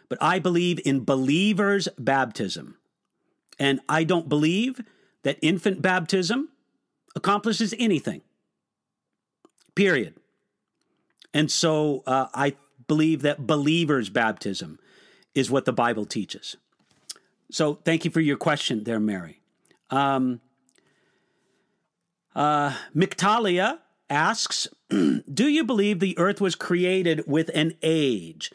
but 0.07 0.19
I 0.21 0.37
believe 0.37 0.79
in 0.85 1.03
believers' 1.03 1.87
baptism. 1.97 2.77
And 3.57 3.81
I 3.89 4.03
don't 4.03 4.29
believe 4.29 4.79
that 5.23 5.37
infant 5.41 5.81
baptism 5.81 6.49
accomplishes 7.15 7.73
anything. 7.79 8.21
Period. 9.75 10.15
And 11.33 11.51
so 11.51 12.03
uh, 12.05 12.27
I 12.33 12.55
believe 12.87 13.23
that 13.23 13.45
believers' 13.45 14.09
baptism 14.09 14.79
is 15.33 15.49
what 15.49 15.65
the 15.65 15.73
Bible 15.73 16.05
teaches. 16.05 16.57
So 17.51 17.79
thank 17.83 18.05
you 18.05 18.11
for 18.11 18.19
your 18.19 18.37
question 18.37 18.83
there, 18.83 18.99
Mary. 18.99 19.41
Um, 19.89 20.41
uh, 22.35 22.75
Mictalia 22.95 23.79
asks 24.09 24.67
Do 24.89 25.47
you 25.47 25.63
believe 25.63 25.99
the 25.99 26.17
earth 26.17 26.41
was 26.41 26.55
created 26.55 27.23
with 27.27 27.49
an 27.53 27.73
age? 27.81 28.51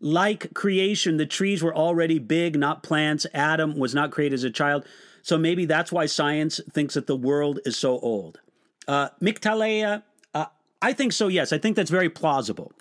Like 0.00 0.52
creation, 0.54 1.16
the 1.16 1.26
trees 1.26 1.62
were 1.62 1.74
already 1.74 2.18
big, 2.18 2.58
not 2.58 2.82
plants. 2.82 3.26
Adam 3.32 3.78
was 3.78 3.94
not 3.94 4.10
created 4.10 4.34
as 4.34 4.44
a 4.44 4.50
child. 4.50 4.84
So 5.22 5.38
maybe 5.38 5.64
that's 5.64 5.90
why 5.90 6.06
science 6.06 6.60
thinks 6.70 6.94
that 6.94 7.06
the 7.06 7.16
world 7.16 7.60
is 7.64 7.76
so 7.76 7.98
old. 7.98 8.40
Uh, 8.86 9.08
Mictalea, 9.20 10.02
uh, 10.34 10.46
I 10.80 10.92
think 10.92 11.12
so, 11.12 11.28
yes. 11.28 11.52
I 11.52 11.58
think 11.58 11.76
that's 11.76 11.90
very 11.90 12.10
plausible. 12.10 12.72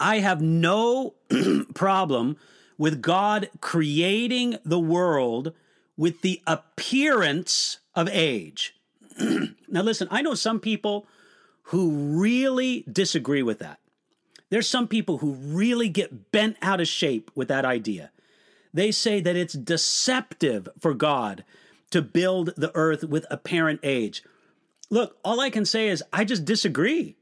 I 0.00 0.18
have 0.18 0.40
no 0.40 1.14
problem 1.74 2.36
with 2.78 3.00
God 3.00 3.48
creating 3.60 4.56
the 4.64 4.80
world 4.80 5.52
with 5.96 6.22
the 6.22 6.42
appearance 6.46 7.78
of 7.94 8.08
age. 8.10 8.73
now, 9.68 9.82
listen, 9.82 10.08
I 10.10 10.22
know 10.22 10.34
some 10.34 10.60
people 10.60 11.06
who 11.68 11.90
really 11.90 12.84
disagree 12.90 13.42
with 13.42 13.58
that. 13.60 13.80
There's 14.50 14.68
some 14.68 14.86
people 14.86 15.18
who 15.18 15.32
really 15.32 15.88
get 15.88 16.30
bent 16.30 16.56
out 16.62 16.80
of 16.80 16.88
shape 16.88 17.30
with 17.34 17.48
that 17.48 17.64
idea. 17.64 18.10
They 18.72 18.90
say 18.90 19.20
that 19.20 19.36
it's 19.36 19.54
deceptive 19.54 20.68
for 20.78 20.94
God 20.94 21.44
to 21.90 22.02
build 22.02 22.54
the 22.56 22.72
earth 22.74 23.04
with 23.04 23.26
apparent 23.30 23.80
age. 23.82 24.22
Look, 24.90 25.16
all 25.24 25.40
I 25.40 25.50
can 25.50 25.64
say 25.64 25.88
is 25.88 26.02
I 26.12 26.24
just 26.24 26.44
disagree. 26.44 27.16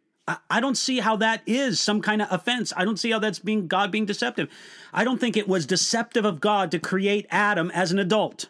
I, 0.48 0.60
don't 0.60 0.76
see 0.76 1.00
how 1.00 1.16
that 1.16 1.42
is 1.46 1.80
some 1.80 2.00
kind 2.00 2.22
of 2.22 2.28
offense. 2.30 2.72
I 2.76 2.84
don't 2.84 2.98
see 2.98 3.10
how 3.10 3.18
that's 3.18 3.40
being 3.40 3.66
God 3.66 3.90
being 3.90 4.06
deceptive. 4.06 4.48
I 4.92 5.02
don't 5.02 5.18
think 5.18 5.36
it 5.36 5.48
was 5.48 5.66
deceptive 5.66 6.24
of 6.24 6.40
God 6.40 6.70
to 6.70 6.78
create 6.78 7.26
Adam 7.28 7.72
as 7.72 7.90
an 7.90 7.98
adult. 7.98 8.48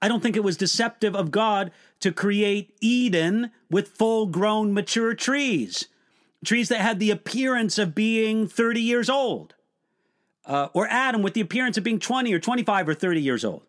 I 0.00 0.08
don't 0.08 0.20
think 0.20 0.36
it 0.36 0.42
was 0.42 0.56
deceptive 0.56 1.14
of 1.14 1.30
God 1.30 1.70
to 2.02 2.12
create 2.12 2.76
Eden 2.80 3.50
with 3.70 3.88
full 3.88 4.26
grown 4.26 4.72
mature 4.72 5.14
trees, 5.14 5.88
trees 6.44 6.68
that 6.68 6.80
had 6.80 6.98
the 6.98 7.10
appearance 7.10 7.78
of 7.78 7.94
being 7.94 8.46
30 8.46 8.80
years 8.80 9.08
old, 9.08 9.54
uh, 10.44 10.68
or 10.74 10.86
Adam 10.88 11.22
with 11.22 11.34
the 11.34 11.40
appearance 11.40 11.78
of 11.78 11.84
being 11.84 11.98
20 11.98 12.32
or 12.32 12.38
25 12.38 12.88
or 12.88 12.94
30 12.94 13.20
years 13.20 13.44
old. 13.44 13.62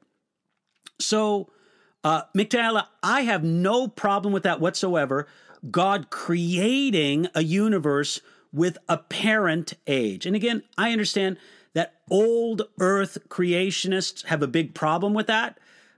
So, 1.00 1.50
uh, 2.04 2.24
Michaela, 2.34 2.90
I 3.02 3.22
have 3.22 3.44
no 3.44 3.88
problem 3.88 4.34
with 4.34 4.44
that 4.44 4.60
whatsoever. 4.60 5.28
God 5.72 6.10
creating 6.10 7.28
a 7.34 7.44
universe 7.44 8.20
with 8.52 8.78
apparent 8.90 9.74
age. 9.88 10.26
And 10.26 10.36
again, 10.36 10.64
I 10.78 10.92
understand 10.92 11.38
that 11.74 12.02
old 12.12 12.64
earth 12.80 13.18
creationists 13.30 14.26
have 14.26 14.44
a 14.44 14.48
big 14.48 14.74
problem 14.74 15.14
with 15.14 15.28
that 15.28 15.58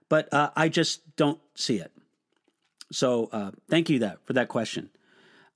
but 0.09 0.31
uh, 0.33 0.51
I 0.55 0.69
just 0.69 1.15
don't 1.15 1.39
see 1.55 1.77
it. 1.77 1.91
So 2.91 3.29
uh, 3.31 3.51
thank 3.69 3.89
you 3.89 3.99
that 3.99 4.25
for 4.25 4.33
that 4.33 4.47
question. 4.47 4.89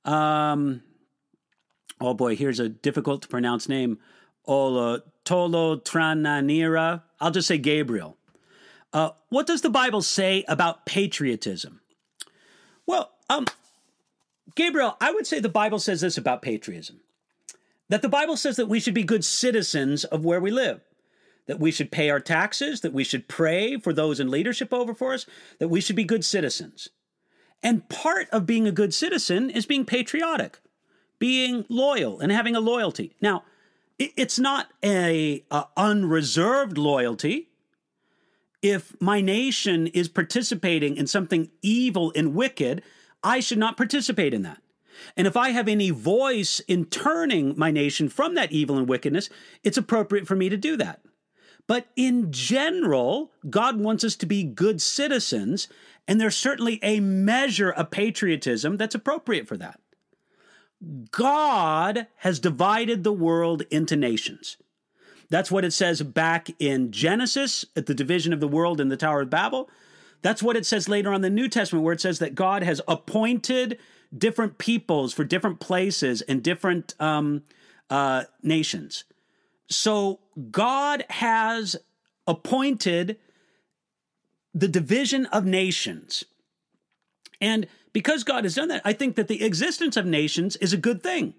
Um, 0.05 0.81
oh 2.01 2.13
boy, 2.13 2.35
here's 2.35 2.59
a 2.59 2.69
difficult 2.69 3.23
to 3.23 3.27
pronounce 3.27 3.69
name. 3.69 3.99
Ola 4.45 5.03
Tolo 5.25 5.83
Trananira. 5.83 7.03
I'll 7.19 7.31
just 7.31 7.47
say 7.47 7.57
Gabriel. 7.57 8.17
Uh, 8.91 9.11
what 9.29 9.45
does 9.45 9.61
the 9.61 9.69
Bible 9.69 10.01
say 10.01 10.43
about 10.47 10.85
patriotism? 10.85 11.81
Well, 12.87 13.11
um, 13.29 13.45
Gabriel, 14.55 14.97
I 14.99 15.11
would 15.11 15.27
say 15.27 15.39
the 15.39 15.49
Bible 15.49 15.77
says 15.77 16.01
this 16.01 16.17
about 16.17 16.41
patriotism 16.41 17.01
that 17.89 18.01
the 18.01 18.09
Bible 18.09 18.37
says 18.37 18.55
that 18.55 18.67
we 18.67 18.79
should 18.79 18.93
be 18.93 19.03
good 19.03 19.25
citizens 19.25 20.03
of 20.05 20.25
where 20.25 20.39
we 20.39 20.51
live 20.51 20.81
that 21.49 21.59
we 21.59 21.71
should 21.71 21.91
pay 21.91 22.11
our 22.11 22.19
taxes, 22.19 22.81
that 22.81 22.93
we 22.93 23.03
should 23.03 23.27
pray 23.27 23.75
for 23.79 23.91
those 23.91 24.19
in 24.19 24.29
leadership 24.29 24.71
over 24.71 24.93
for 24.93 25.15
us, 25.15 25.25
that 25.57 25.67
we 25.67 25.81
should 25.81 25.95
be 25.95 26.03
good 26.03 26.23
citizens. 26.23 26.89
And 27.61 27.87
part 27.89 28.29
of 28.31 28.45
being 28.45 28.67
a 28.67 28.71
good 28.71 28.93
citizen 28.93 29.49
is 29.49 29.65
being 29.65 29.85
patriotic, 29.85 30.59
being 31.17 31.65
loyal 31.69 32.19
and 32.19 32.31
having 32.31 32.55
a 32.55 32.61
loyalty. 32.61 33.15
Now, 33.21 33.43
it's 33.97 34.39
not 34.39 34.67
a, 34.83 35.43
a 35.51 35.65
unreserved 35.75 36.77
loyalty. 36.77 37.49
If 38.61 38.95
my 39.01 39.19
nation 39.19 39.87
is 39.87 40.07
participating 40.07 40.95
in 40.95 41.05
something 41.07 41.49
evil 41.61 42.13
and 42.15 42.33
wicked, 42.33 42.81
I 43.23 43.41
should 43.41 43.57
not 43.57 43.75
participate 43.75 44.33
in 44.33 44.43
that. 44.43 44.61
And 45.17 45.27
if 45.27 45.35
I 45.35 45.49
have 45.49 45.67
any 45.67 45.89
voice 45.89 46.59
in 46.61 46.85
turning 46.85 47.57
my 47.57 47.71
nation 47.71 48.09
from 48.09 48.35
that 48.35 48.51
evil 48.51 48.77
and 48.77 48.87
wickedness, 48.87 49.29
it's 49.63 49.77
appropriate 49.77 50.27
for 50.27 50.35
me 50.35 50.49
to 50.49 50.57
do 50.57 50.77
that. 50.77 51.01
But 51.69 51.85
in 51.95 52.31
general, 52.31 53.31
God 53.47 53.79
wants 53.79 54.03
us 54.03 54.15
to 54.15 54.25
be 54.25 54.43
good 54.43 54.81
citizens, 54.81 55.67
and 56.07 56.19
there's 56.19 56.35
certainly 56.35 56.79
a 56.81 56.99
measure 56.99 57.69
of 57.69 57.91
patriotism 57.91 58.75
that's 58.75 58.95
appropriate 58.95 59.47
for 59.47 59.55
that. 59.55 59.79
God 61.11 62.07
has 62.17 62.39
divided 62.39 63.03
the 63.03 63.13
world 63.13 63.61
into 63.69 63.95
nations. 63.95 64.57
That's 65.29 65.51
what 65.51 65.63
it 65.63 65.71
says 65.71 66.01
back 66.01 66.49
in 66.57 66.91
Genesis 66.91 67.65
at 67.75 67.85
the 67.85 67.93
division 67.93 68.33
of 68.33 68.39
the 68.39 68.47
world 68.47 68.81
in 68.81 68.89
the 68.89 68.97
Tower 68.97 69.21
of 69.21 69.29
Babel. 69.29 69.69
That's 70.23 70.41
what 70.41 70.55
it 70.55 70.65
says 70.65 70.89
later 70.89 71.09
on 71.09 71.17
in 71.17 71.21
the 71.21 71.29
New 71.29 71.47
Testament, 71.47 71.85
where 71.85 71.93
it 71.93 72.01
says 72.01 72.17
that 72.17 72.33
God 72.33 72.63
has 72.63 72.81
appointed 72.87 73.77
different 74.17 74.57
peoples 74.57 75.13
for 75.13 75.23
different 75.23 75.59
places 75.59 76.23
and 76.23 76.41
different 76.41 76.95
um, 76.99 77.43
uh, 77.91 78.23
nations. 78.41 79.03
So 79.69 80.19
God 80.51 81.05
has 81.09 81.75
appointed 82.27 83.17
the 84.53 84.67
division 84.67 85.25
of 85.27 85.45
nations. 85.45 86.23
And 87.41 87.67
because 87.93 88.23
God 88.23 88.43
has 88.43 88.55
done 88.55 88.67
that, 88.69 88.81
I 88.85 88.93
think 88.93 89.15
that 89.15 89.27
the 89.27 89.43
existence 89.43 89.97
of 89.97 90.05
nations 90.05 90.55
is 90.57 90.73
a 90.73 90.77
good 90.77 91.01
thing. 91.01 91.33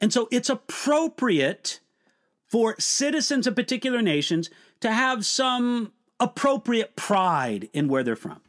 And 0.00 0.12
so 0.12 0.28
it's 0.30 0.50
appropriate 0.50 1.80
for 2.46 2.76
citizens 2.78 3.46
of 3.46 3.56
particular 3.56 4.02
nations 4.02 4.50
to 4.80 4.92
have 4.92 5.24
some 5.24 5.92
appropriate 6.20 6.94
pride 6.96 7.68
in 7.72 7.88
where 7.88 8.02
they're 8.02 8.16
from. 8.16 8.40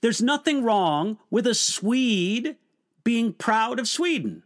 There's 0.00 0.22
nothing 0.22 0.64
wrong 0.64 1.18
with 1.30 1.46
a 1.46 1.54
Swede 1.54 2.56
being 3.04 3.32
proud 3.32 3.78
of 3.78 3.88
Sweden. 3.88 4.42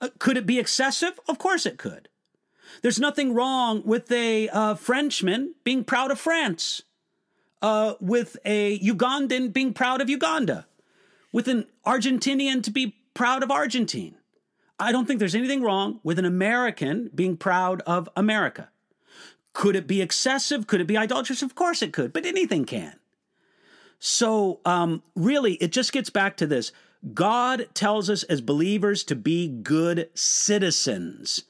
Uh, 0.00 0.08
could 0.18 0.36
it 0.36 0.46
be 0.46 0.58
excessive? 0.58 1.18
Of 1.28 1.38
course 1.38 1.64
it 1.64 1.78
could. 1.78 2.08
There's 2.82 3.00
nothing 3.00 3.32
wrong 3.32 3.82
with 3.84 4.10
a 4.10 4.48
uh, 4.48 4.74
Frenchman 4.74 5.54
being 5.64 5.84
proud 5.84 6.10
of 6.10 6.18
France, 6.18 6.82
uh, 7.62 7.94
with 8.00 8.36
a 8.44 8.78
Ugandan 8.80 9.52
being 9.52 9.72
proud 9.72 10.00
of 10.00 10.10
Uganda, 10.10 10.66
with 11.32 11.46
an 11.46 11.66
Argentinian 11.86 12.62
to 12.64 12.70
be 12.70 12.96
proud 13.14 13.44
of 13.44 13.50
Argentine. 13.50 14.16
I 14.80 14.90
don't 14.90 15.06
think 15.06 15.20
there's 15.20 15.36
anything 15.36 15.62
wrong 15.62 16.00
with 16.02 16.18
an 16.18 16.24
American 16.24 17.08
being 17.14 17.36
proud 17.36 17.82
of 17.82 18.08
America. 18.16 18.68
Could 19.52 19.76
it 19.76 19.86
be 19.86 20.02
excessive? 20.02 20.66
Could 20.66 20.80
it 20.80 20.86
be 20.86 20.96
idolatrous? 20.96 21.42
Of 21.42 21.54
course 21.54 21.82
it 21.82 21.92
could, 21.92 22.12
but 22.12 22.26
anything 22.26 22.64
can. 22.64 22.98
So, 24.00 24.58
um, 24.64 25.04
really, 25.14 25.54
it 25.54 25.70
just 25.70 25.92
gets 25.92 26.10
back 26.10 26.36
to 26.38 26.46
this 26.48 26.72
God 27.14 27.68
tells 27.74 28.10
us 28.10 28.24
as 28.24 28.40
believers 28.40 29.04
to 29.04 29.14
be 29.14 29.46
good 29.46 30.08
citizens. 30.14 31.44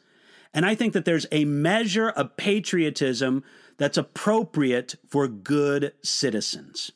And 0.55 0.66
I 0.66 0.74
think 0.74 0.92
that 0.92 1.05
there's 1.05 1.26
a 1.32 1.44
measure 1.44 2.11
of 2.11 2.36
patriotism 2.36 3.42
that's 3.78 3.96
appropriate 3.96 4.96
for 5.09 5.26
good 5.28 5.92
citizens. 6.03 6.92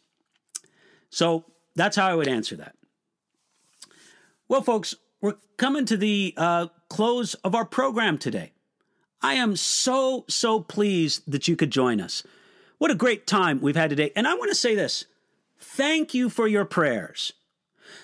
So 1.10 1.44
that's 1.74 1.96
how 1.96 2.08
I 2.08 2.14
would 2.14 2.28
answer 2.28 2.56
that. 2.56 2.74
Well, 4.48 4.62
folks, 4.62 4.94
we're 5.20 5.36
coming 5.56 5.86
to 5.86 5.96
the 5.96 6.34
uh, 6.36 6.66
close 6.88 7.34
of 7.34 7.54
our 7.54 7.64
program 7.64 8.18
today. 8.18 8.52
I 9.22 9.34
am 9.34 9.56
so, 9.56 10.24
so 10.28 10.60
pleased 10.60 11.22
that 11.26 11.48
you 11.48 11.56
could 11.56 11.70
join 11.70 12.00
us. 12.00 12.22
What 12.78 12.90
a 12.90 12.94
great 12.94 13.26
time 13.26 13.60
we've 13.60 13.76
had 13.76 13.90
today. 13.90 14.12
And 14.14 14.28
I 14.28 14.34
want 14.34 14.50
to 14.50 14.54
say 14.54 14.74
this 14.74 15.06
thank 15.58 16.14
you 16.14 16.28
for 16.28 16.46
your 16.46 16.64
prayers. 16.64 17.32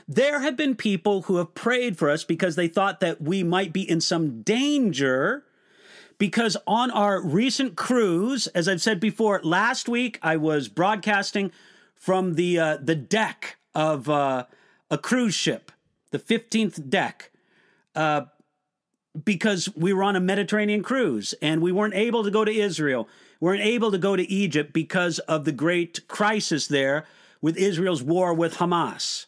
There 0.09 0.41
have 0.41 0.57
been 0.57 0.74
people 0.74 1.22
who 1.22 1.37
have 1.37 1.55
prayed 1.55 1.97
for 1.97 2.11
us 2.11 2.24
because 2.24 2.57
they 2.57 2.68
thought 2.68 3.01
that 3.01 3.20
we 3.20 3.43
might 3.43 3.72
be 3.72 3.89
in 3.89 4.01
some 4.01 4.43
danger. 4.43 5.45
Because 6.18 6.57
on 6.66 6.91
our 6.91 7.20
recent 7.20 7.76
cruise, 7.76 8.47
as 8.49 8.68
I've 8.68 8.83
said 8.83 9.01
before, 9.01 9.41
last 9.43 9.89
week 9.89 10.18
I 10.22 10.37
was 10.37 10.68
broadcasting 10.68 11.51
from 11.97 12.35
the 12.35 12.59
uh, 12.59 12.78
the 12.80 12.95
deck 12.95 13.57
of 13.74 14.09
uh, 14.09 14.45
a 14.91 14.99
cruise 14.99 15.35
ship, 15.35 15.72
the 16.11 16.18
15th 16.18 16.89
deck, 16.89 17.30
uh, 17.95 18.22
because 19.24 19.68
we 19.76 19.93
were 19.93 20.03
on 20.03 20.16
a 20.16 20.20
Mediterranean 20.20 20.83
cruise 20.83 21.35
and 21.43 21.61
we 21.61 21.72
weren't 21.72 21.95
able 21.95 22.24
to 22.24 22.30
go 22.30 22.45
to 22.45 22.53
Israel, 22.53 23.09
we 23.41 23.47
weren't 23.47 23.62
able 23.62 23.91
to 23.91 23.99
go 23.99 24.16
to 24.16 24.30
Egypt 24.30 24.72
because 24.72 25.18
of 25.20 25.45
the 25.45 25.53
great 25.53 26.07
crisis 26.09 26.66
there 26.66 27.05
with 27.41 27.57
Israel's 27.57 28.03
war 28.03 28.33
with 28.33 28.57
Hamas. 28.57 29.26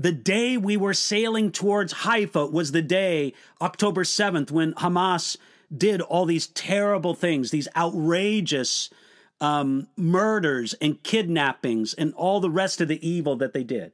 The 0.00 0.12
day 0.12 0.56
we 0.56 0.78
were 0.78 0.94
sailing 0.94 1.52
towards 1.52 1.92
Haifa 1.92 2.46
was 2.46 2.72
the 2.72 2.80
day, 2.80 3.34
October 3.60 4.02
7th, 4.02 4.50
when 4.50 4.72
Hamas 4.72 5.36
did 5.76 6.00
all 6.00 6.24
these 6.24 6.46
terrible 6.46 7.12
things, 7.12 7.50
these 7.50 7.68
outrageous 7.76 8.88
um, 9.42 9.88
murders 9.98 10.72
and 10.80 11.02
kidnappings 11.02 11.92
and 11.92 12.14
all 12.14 12.40
the 12.40 12.48
rest 12.48 12.80
of 12.80 12.88
the 12.88 13.06
evil 13.06 13.36
that 13.36 13.52
they 13.52 13.62
did. 13.62 13.92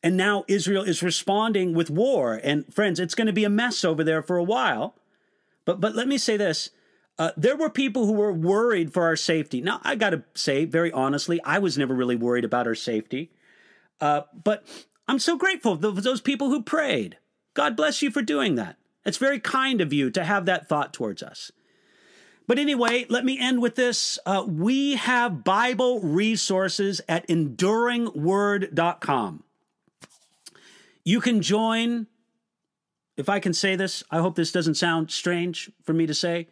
And 0.00 0.16
now 0.16 0.44
Israel 0.46 0.84
is 0.84 1.02
responding 1.02 1.74
with 1.74 1.90
war. 1.90 2.40
And 2.44 2.72
friends, 2.72 3.00
it's 3.00 3.16
going 3.16 3.26
to 3.26 3.32
be 3.32 3.44
a 3.44 3.50
mess 3.50 3.84
over 3.84 4.04
there 4.04 4.22
for 4.22 4.36
a 4.36 4.44
while. 4.44 4.94
But, 5.64 5.80
but 5.80 5.96
let 5.96 6.06
me 6.06 6.18
say 6.18 6.36
this 6.36 6.70
uh, 7.18 7.32
there 7.36 7.56
were 7.56 7.68
people 7.68 8.06
who 8.06 8.12
were 8.12 8.32
worried 8.32 8.92
for 8.92 9.02
our 9.02 9.16
safety. 9.16 9.60
Now, 9.60 9.80
I 9.82 9.96
got 9.96 10.10
to 10.10 10.22
say, 10.34 10.66
very 10.66 10.92
honestly, 10.92 11.40
I 11.42 11.58
was 11.58 11.76
never 11.76 11.96
really 11.96 12.14
worried 12.14 12.44
about 12.44 12.68
our 12.68 12.76
safety. 12.76 13.32
Uh, 14.00 14.22
but 14.44 14.64
I'm 15.10 15.18
so 15.18 15.36
grateful 15.36 15.76
for 15.76 15.90
those 15.90 16.20
people 16.20 16.50
who 16.50 16.62
prayed. 16.62 17.18
God 17.54 17.74
bless 17.74 18.00
you 18.00 18.12
for 18.12 18.22
doing 18.22 18.54
that. 18.54 18.76
It's 19.04 19.16
very 19.16 19.40
kind 19.40 19.80
of 19.80 19.92
you 19.92 20.08
to 20.08 20.22
have 20.22 20.46
that 20.46 20.68
thought 20.68 20.94
towards 20.94 21.20
us. 21.20 21.50
But 22.46 22.60
anyway, 22.60 23.06
let 23.08 23.24
me 23.24 23.36
end 23.36 23.60
with 23.60 23.74
this. 23.74 24.20
Uh, 24.24 24.44
we 24.46 24.94
have 24.94 25.42
Bible 25.42 25.98
resources 25.98 27.00
at 27.08 27.26
enduringword.com. 27.26 29.42
You 31.02 31.20
can 31.20 31.42
join, 31.42 32.06
if 33.16 33.28
I 33.28 33.40
can 33.40 33.52
say 33.52 33.74
this, 33.74 34.04
I 34.12 34.18
hope 34.18 34.36
this 34.36 34.52
doesn't 34.52 34.76
sound 34.76 35.10
strange 35.10 35.72
for 35.82 35.92
me 35.92 36.06
to 36.06 36.14
say, 36.14 36.46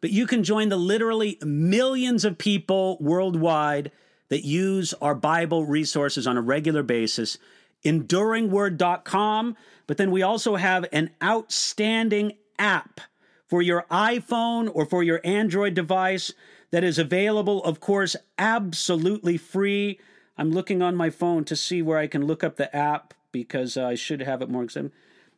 but 0.00 0.08
you 0.08 0.26
can 0.26 0.44
join 0.44 0.70
the 0.70 0.78
literally 0.78 1.36
millions 1.42 2.24
of 2.24 2.38
people 2.38 2.96
worldwide 3.02 3.92
that 4.30 4.46
use 4.46 4.94
our 5.02 5.14
Bible 5.14 5.66
resources 5.66 6.26
on 6.26 6.38
a 6.38 6.42
regular 6.42 6.82
basis 6.82 7.36
enduringword.com. 7.84 9.56
But 9.86 9.96
then 9.96 10.10
we 10.10 10.22
also 10.22 10.56
have 10.56 10.86
an 10.92 11.10
outstanding 11.22 12.32
app 12.58 13.00
for 13.46 13.60
your 13.62 13.84
iPhone 13.90 14.70
or 14.72 14.86
for 14.86 15.02
your 15.02 15.20
Android 15.24 15.74
device 15.74 16.32
that 16.70 16.84
is 16.84 16.98
available, 16.98 17.62
of 17.64 17.80
course, 17.80 18.16
absolutely 18.38 19.36
free. 19.36 20.00
I'm 20.38 20.50
looking 20.50 20.80
on 20.80 20.96
my 20.96 21.10
phone 21.10 21.44
to 21.44 21.56
see 21.56 21.82
where 21.82 21.98
I 21.98 22.06
can 22.06 22.26
look 22.26 22.42
up 22.42 22.56
the 22.56 22.74
app 22.74 23.14
because 23.30 23.76
I 23.76 23.94
should 23.94 24.22
have 24.22 24.40
it 24.42 24.48
more. 24.48 24.66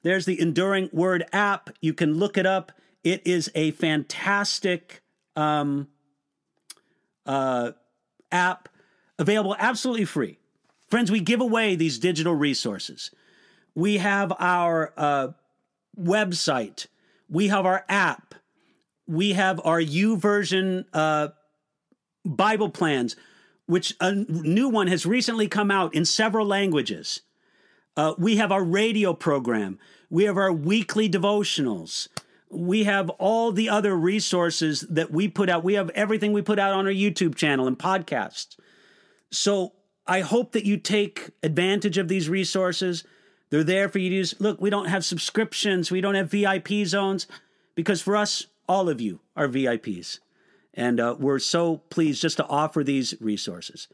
There's 0.03 0.27
the 0.27 0.41
Enduring 0.41 0.91
Word 0.93 1.25
app. 1.33 1.71
You 1.81 1.93
can 1.93 2.15
look 2.15 2.39
it 2.39 2.47
up. 2.47 2.73
It 3.03 3.23
is 3.27 3.51
a 3.55 3.73
fantastic 3.73 5.03
um, 5.35 5.89
uh, 7.27 7.73
app 8.31 8.69
available 9.19 9.57
absolutely 9.59 10.05
free. 10.05 10.39
Friends, 10.95 11.11
we 11.11 11.19
give 11.19 11.41
away 11.41 11.75
these 11.75 11.99
digital 11.99 12.37
resources. 12.37 13.11
We 13.75 13.97
have 13.97 14.33
our 14.39 14.93
uh, 14.97 15.29
website, 16.01 16.87
we 17.29 17.49
have 17.49 17.67
our 17.67 17.85
app, 17.89 18.37
we 19.05 19.33
have 19.33 19.61
our 19.65 19.81
YouVersion 19.81 20.85
uh, 20.93 21.31
Bible 22.25 22.69
plans, 22.69 23.17
which 23.67 23.97
a 24.01 24.13
new 24.13 24.69
one 24.69 24.87
has 24.87 25.05
recently 25.05 25.49
come 25.49 25.69
out 25.69 25.93
in 25.97 26.05
several 26.05 26.47
languages. 26.47 27.23
Uh, 27.97 28.15
we 28.17 28.37
have 28.37 28.53
our 28.53 28.63
radio 28.63 29.15
program. 29.15 29.81
We 30.11 30.23
have 30.27 30.37
our 30.37 30.53
weekly 30.53 31.11
devotionals. 31.11 32.07
We 32.51 32.85
have 32.85 33.11
all 33.11 33.51
the 33.51 33.69
other 33.69 33.97
resources 33.97 34.83
that 34.83 35.11
we 35.11 35.27
put 35.27 35.51
out. 35.51 35.65
We 35.65 35.75
have 35.75 35.91
everything 35.91 36.33
we 36.33 36.43
put 36.43 36.61
out 36.61 36.73
on 36.73 36.87
our 36.87 36.93
YouTube 36.93 37.35
channel 37.35 37.67
and 37.67 37.77
podcasts. 37.77 38.55
So 39.33 39.73
I 40.07 40.21
hope 40.21 40.53
that 40.53 40.65
you 40.65 40.77
take 40.77 41.31
advantage 41.43 41.99
of 41.99 42.09
these 42.09 42.29
resources. 42.29 43.05
They're 43.51 43.65
there 43.65 43.89
for 43.89 43.99
you 43.99 44.11
to 44.11 44.17
use. 44.17 44.35
Look, 44.39 44.61
we 44.61 44.71
don't 44.71 44.87
have 44.87 45.05
subscriptions, 45.05 45.91
we 45.91 46.01
don't 46.01 46.15
have 46.15 46.31
VIP 46.31 46.87
zones, 46.87 47.27
because 47.75 48.03
for 48.03 48.17
us, 48.17 48.47
all 48.69 48.89
of 48.89 49.01
you 49.01 49.21
are 49.37 49.49
VIPs. 49.49 50.19
And 50.75 50.99
uh, 50.99 51.17
we're 51.19 51.39
so 51.39 51.79
pleased 51.91 52.23
just 52.23 52.37
to 52.39 52.47
offer 52.47 52.83
these 52.83 53.15
resources. 53.21 53.89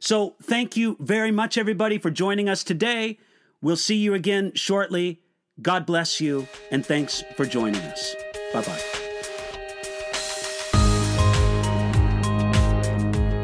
So, 0.00 0.34
thank 0.42 0.76
you 0.76 0.96
very 0.98 1.30
much, 1.30 1.56
everybody, 1.56 1.98
for 1.98 2.10
joining 2.10 2.48
us 2.48 2.64
today. 2.64 3.18
We'll 3.60 3.76
see 3.76 3.96
you 3.96 4.14
again 4.14 4.52
shortly. 4.54 5.20
God 5.60 5.86
bless 5.86 6.20
you, 6.20 6.48
and 6.72 6.84
thanks 6.84 7.22
for 7.36 7.44
joining 7.44 7.82
us. 7.82 8.16
Bye 8.52 8.62
bye. 8.62 9.01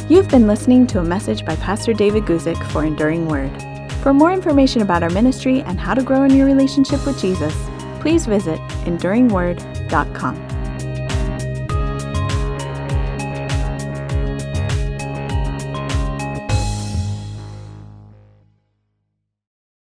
You've 0.08 0.28
been 0.30 0.46
listening 0.46 0.86
to 0.86 1.00
a 1.00 1.04
message 1.04 1.44
by 1.44 1.54
Pastor 1.56 1.92
David 1.92 2.22
Guzik 2.22 2.56
for 2.70 2.82
Enduring 2.82 3.28
Word. 3.28 3.52
For 4.02 4.14
more 4.14 4.32
information 4.32 4.80
about 4.80 5.02
our 5.02 5.10
ministry 5.10 5.60
and 5.60 5.78
how 5.78 5.92
to 5.92 6.02
grow 6.02 6.22
in 6.22 6.34
your 6.34 6.46
relationship 6.46 7.04
with 7.04 7.20
Jesus, 7.20 7.54
please 8.00 8.24
visit 8.24 8.58
enduringword.com. 8.86 10.47